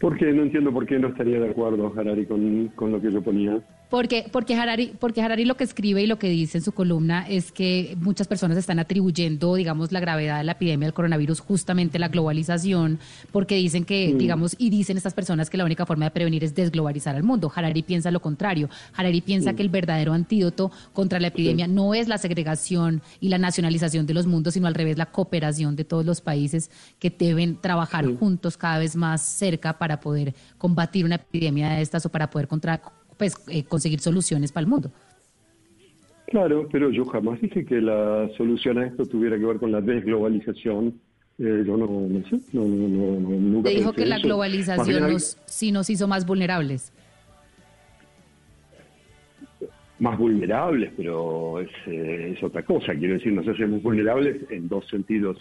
[0.00, 3.22] Porque no entiendo por qué no estaría de acuerdo Harari con, con lo que yo
[3.22, 3.60] ponía.
[3.92, 7.26] Porque, porque, Harari, porque Harari lo que escribe y lo que dice en su columna
[7.28, 11.98] es que muchas personas están atribuyendo, digamos, la gravedad de la epidemia del coronavirus justamente
[11.98, 12.98] a la globalización,
[13.32, 16.54] porque dicen que, digamos, y dicen estas personas que la única forma de prevenir es
[16.54, 17.52] desglobalizar al mundo.
[17.54, 18.70] Harari piensa lo contrario.
[18.94, 23.36] Harari piensa que el verdadero antídoto contra la epidemia no es la segregación y la
[23.36, 27.60] nacionalización de los mundos, sino al revés, la cooperación de todos los países que deben
[27.60, 32.30] trabajar juntos cada vez más cerca para poder combatir una epidemia de estas o para
[32.30, 32.80] poder contra
[33.22, 34.90] pues eh, conseguir soluciones para el mundo.
[36.26, 39.80] Claro, pero yo jamás dije que la solución a esto tuviera que ver con la
[39.80, 41.00] desglobalización.
[41.38, 45.70] Eh, yo no, no sé, no, no, nunca Te dijo que la globalización nos, sí
[45.70, 46.92] nos hizo más vulnerables.
[50.00, 52.92] Más vulnerables, pero es, eh, es otra cosa.
[52.92, 55.38] Quiero decir, nos hacemos vulnerables en dos sentidos,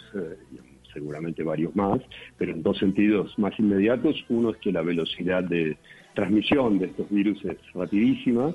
[0.92, 2.00] seguramente varios más,
[2.38, 4.24] pero en dos sentidos más inmediatos.
[4.28, 5.76] Uno es que la velocidad de
[6.14, 8.52] transmisión de estos virus es rapidísima,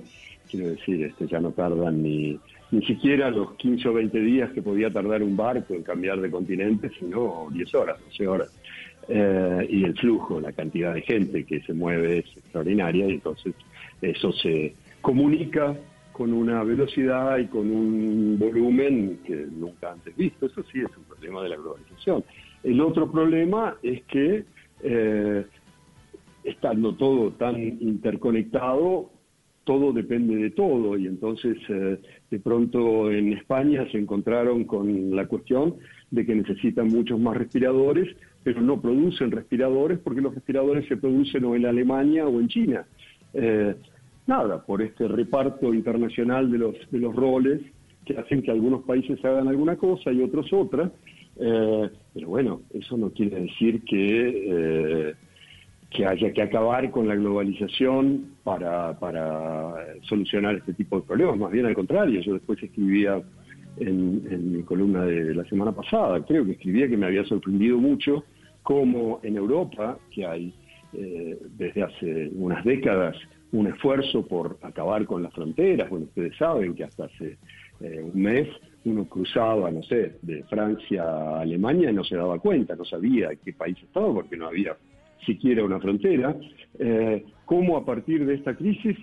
[0.50, 2.40] quiero decir, este, ya no tardan ni,
[2.72, 6.30] ni siquiera los 15 o 20 días que podía tardar un barco en cambiar de
[6.30, 8.60] continente, sino 10 horas, 12 horas.
[9.10, 13.54] Eh, y el flujo, la cantidad de gente que se mueve es extraordinaria y entonces
[14.02, 15.76] eso se comunica
[16.12, 20.48] con una velocidad y con un volumen que nunca antes visto.
[20.48, 22.24] Eso sí es un problema de la globalización.
[22.64, 24.44] El otro problema es que
[24.82, 25.46] eh,
[26.48, 29.12] estando todo tan interconectado,
[29.68, 32.00] todo depende de todo y entonces eh,
[32.32, 35.76] de pronto en España se encontraron con la cuestión
[36.10, 41.44] de que necesitan muchos más respiradores, pero no producen respiradores porque los respiradores se producen
[41.44, 42.86] o en Alemania o en China.
[43.34, 43.76] Eh,
[44.26, 47.62] nada, por este reparto internacional de los, de los roles
[48.06, 50.90] que hacen que algunos países hagan alguna cosa y otros otra,
[51.40, 55.07] eh, pero bueno, eso no quiere decir que
[55.98, 61.40] que haya que acabar con la globalización para, para solucionar este tipo de problemas.
[61.40, 63.20] Más bien al contrario, yo después escribía
[63.78, 68.24] en, mi columna de la semana pasada, creo que escribía que me había sorprendido mucho
[68.62, 70.54] cómo en Europa, que hay
[70.94, 73.16] eh, desde hace unas décadas
[73.52, 77.40] un esfuerzo por acabar con las fronteras, bueno, ustedes saben que hasta hace
[77.80, 78.48] eh, un mes
[78.86, 83.30] uno cruzaba, no sé, de Francia a Alemania y no se daba cuenta, no sabía
[83.44, 84.78] qué país estaba porque no había
[85.26, 86.36] siquiera una frontera,
[86.80, 88.98] eh, cómo a partir de esta crisis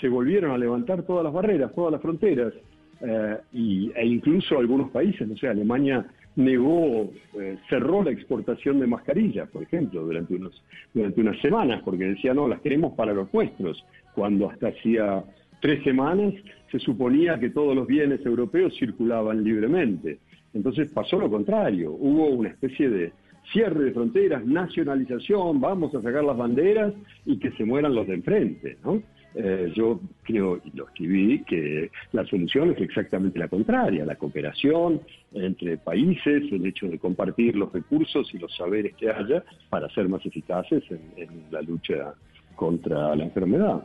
[0.00, 2.52] se volvieron a levantar todas las barreras, todas las fronteras,
[3.00, 6.06] eh, y, e incluso algunos países, no sé, Alemania
[6.36, 10.62] negó, eh, cerró la exportación de mascarillas, por ejemplo, durante, unos,
[10.94, 15.24] durante unas semanas, porque decía, no, las queremos para los nuestros, cuando hasta hacía
[15.60, 16.34] tres semanas
[16.70, 20.18] se suponía que todos los bienes europeos circulaban libremente.
[20.54, 23.12] Entonces pasó lo contrario, hubo una especie de,
[23.52, 26.92] cierre de fronteras, nacionalización, vamos a sacar las banderas
[27.24, 29.02] y que se mueran los de enfrente, ¿no?
[29.34, 35.00] Eh, yo creo, y lo escribí, que la solución es exactamente la contraria, la cooperación
[35.32, 40.08] entre países, el hecho de compartir los recursos y los saberes que haya para ser
[40.08, 42.14] más eficaces en la lucha
[42.56, 43.84] contra la enfermedad.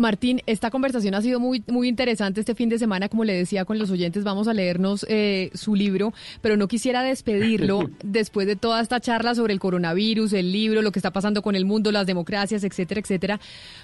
[0.00, 3.10] Martín, esta conversación ha sido muy, muy interesante este fin de semana.
[3.10, 7.02] Como le decía con los oyentes, vamos a leernos eh, su libro, pero no quisiera
[7.02, 11.42] despedirlo después de toda esta charla sobre el coronavirus, el libro, lo que está pasando
[11.42, 13.40] con el mundo, las democracias, etcétera, etcétera,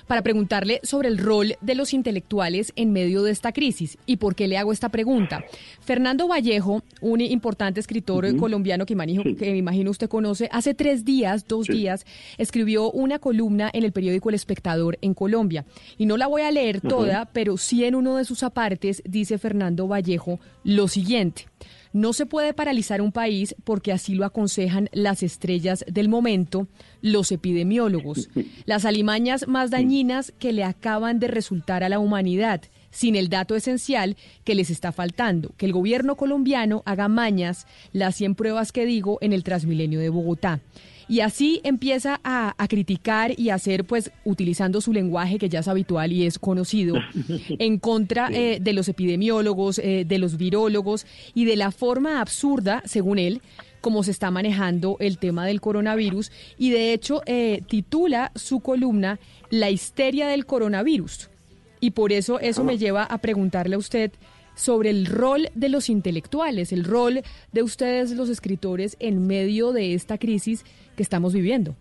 [0.07, 3.99] para preguntarle sobre el rol de los intelectuales en medio de esta crisis.
[4.07, 5.45] ¿Y por qué le hago esta pregunta?
[5.83, 11.05] Fernando Vallejo, un importante escritor colombiano que, imagino, que me imagino usted conoce, hace tres
[11.05, 12.07] días, dos días,
[12.39, 15.67] escribió una columna en el periódico El Espectador en Colombia.
[15.99, 19.39] Y no la voy a leer toda, pero sí en uno de sus apartes dice
[19.39, 21.47] Fernando Vallejo lo siguiente.
[21.93, 26.69] No se puede paralizar un país porque así lo aconsejan las estrellas del momento,
[27.01, 28.29] los epidemiólogos,
[28.67, 32.61] las alimañas más dañinas que le acaban de resultar a la humanidad,
[32.91, 38.15] sin el dato esencial que les está faltando, que el gobierno colombiano haga mañas, las
[38.15, 40.61] 100 pruebas que digo en el Transmilenio de Bogotá.
[41.09, 45.69] Y así empieza a, criticar y a hacer, pues, utilizando su lenguaje que ya es
[45.69, 46.97] habitual y es conocido,
[47.49, 52.83] en contra eh, de los epidemiólogos, eh, de los virólogos y de la forma absurda,
[52.87, 53.41] según él,
[53.81, 56.33] como se está manejando el tema del coronavirus.
[56.59, 61.31] Y de hecho, eh, titula su columna La histeria del coronavirus.
[61.79, 64.11] Y por eso eso me lleva a preguntarle a usted
[64.57, 69.95] sobre el rol de los intelectuales, el rol de ustedes los escritores en medio de
[69.95, 70.65] esta crisis
[70.97, 71.75] que estamos viviendo.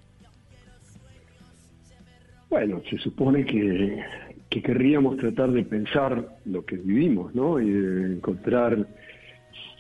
[2.50, 4.04] Bueno, se supone que,
[4.50, 7.60] que querríamos tratar de pensar lo que vivimos, ¿no?
[7.60, 8.86] Y de encontrar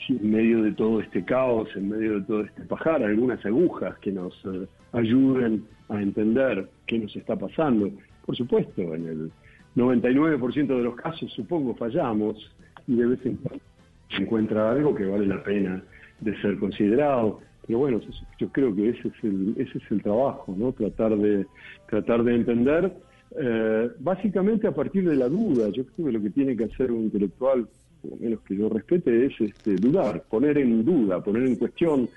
[0.09, 4.11] en medio de todo este caos, en medio de todo este pajar, algunas agujas que
[4.11, 7.89] nos eh, ayuden a entender qué nos está pasando.
[8.25, 9.31] Por supuesto, en el
[9.75, 12.51] 99% de los casos, supongo, fallamos
[12.87, 13.63] y de vez en cuando
[14.09, 15.83] se encuentra algo que vale la pena
[16.21, 17.41] de ser considerado.
[17.65, 17.99] Pero bueno,
[18.37, 20.71] yo creo que ese es el, ese es el trabajo, ¿no?
[20.71, 21.47] Tratar de,
[21.89, 22.93] tratar de entender,
[23.39, 25.69] eh, básicamente a partir de la duda.
[25.69, 27.67] Yo creo que lo que tiene que hacer un intelectual,
[28.01, 32.07] por lo menos que yo respete, es este, dudar, poner en duda, poner en cuestión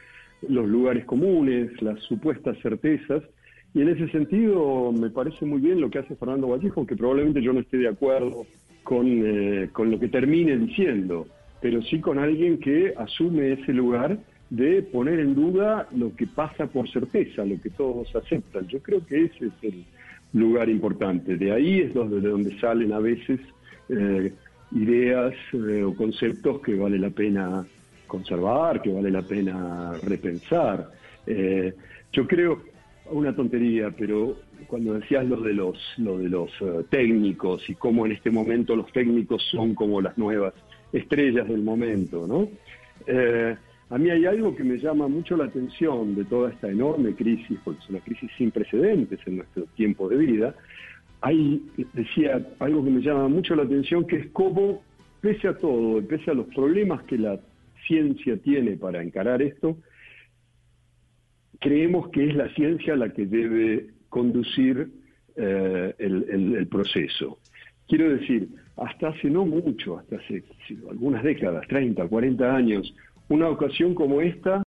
[0.48, 3.22] los lugares comunes, las supuestas certezas.
[3.74, 7.42] Y en ese sentido me parece muy bien lo que hace Fernando Vallejo, que probablemente
[7.42, 8.46] yo no esté de acuerdo
[8.82, 11.26] con, eh, con lo que termine diciendo,
[11.60, 14.18] pero sí con alguien que asume ese lugar
[14.50, 18.66] de poner en duda lo que pasa por certeza, lo que todos aceptan.
[18.66, 19.84] Yo creo que ese es el
[20.32, 21.36] lugar importante.
[21.36, 23.40] De ahí es donde, de donde salen a veces
[23.88, 24.32] eh,
[24.72, 27.66] ideas eh, o conceptos que vale la pena
[28.06, 30.90] conservar, que vale la pena repensar.
[31.26, 31.74] Eh,
[32.12, 32.62] yo creo,
[33.10, 34.36] una tontería, pero
[34.66, 36.50] cuando decías lo de los, lo de los
[36.90, 40.54] técnicos y cómo en este momento los técnicos son como las nuevas
[40.92, 42.48] estrellas del momento, ¿no?
[43.90, 47.58] A mí hay algo que me llama mucho la atención de toda esta enorme crisis,
[47.64, 50.54] porque es una crisis sin precedentes en nuestro tiempo de vida.
[51.22, 51.62] Hay,
[51.94, 54.82] decía, algo que me llama mucho la atención, que es cómo,
[55.20, 57.40] pese a todo, pese a los problemas que la
[57.86, 59.78] ciencia tiene para encarar esto,
[61.60, 64.90] creemos que es la ciencia la que debe conducir
[65.36, 67.38] eh, el, proceso.
[67.88, 70.44] Quiero decir, hasta hace no mucho, hasta hace
[70.90, 72.94] algunas décadas, 30, 40 años,
[73.28, 74.62] una ocasión como esta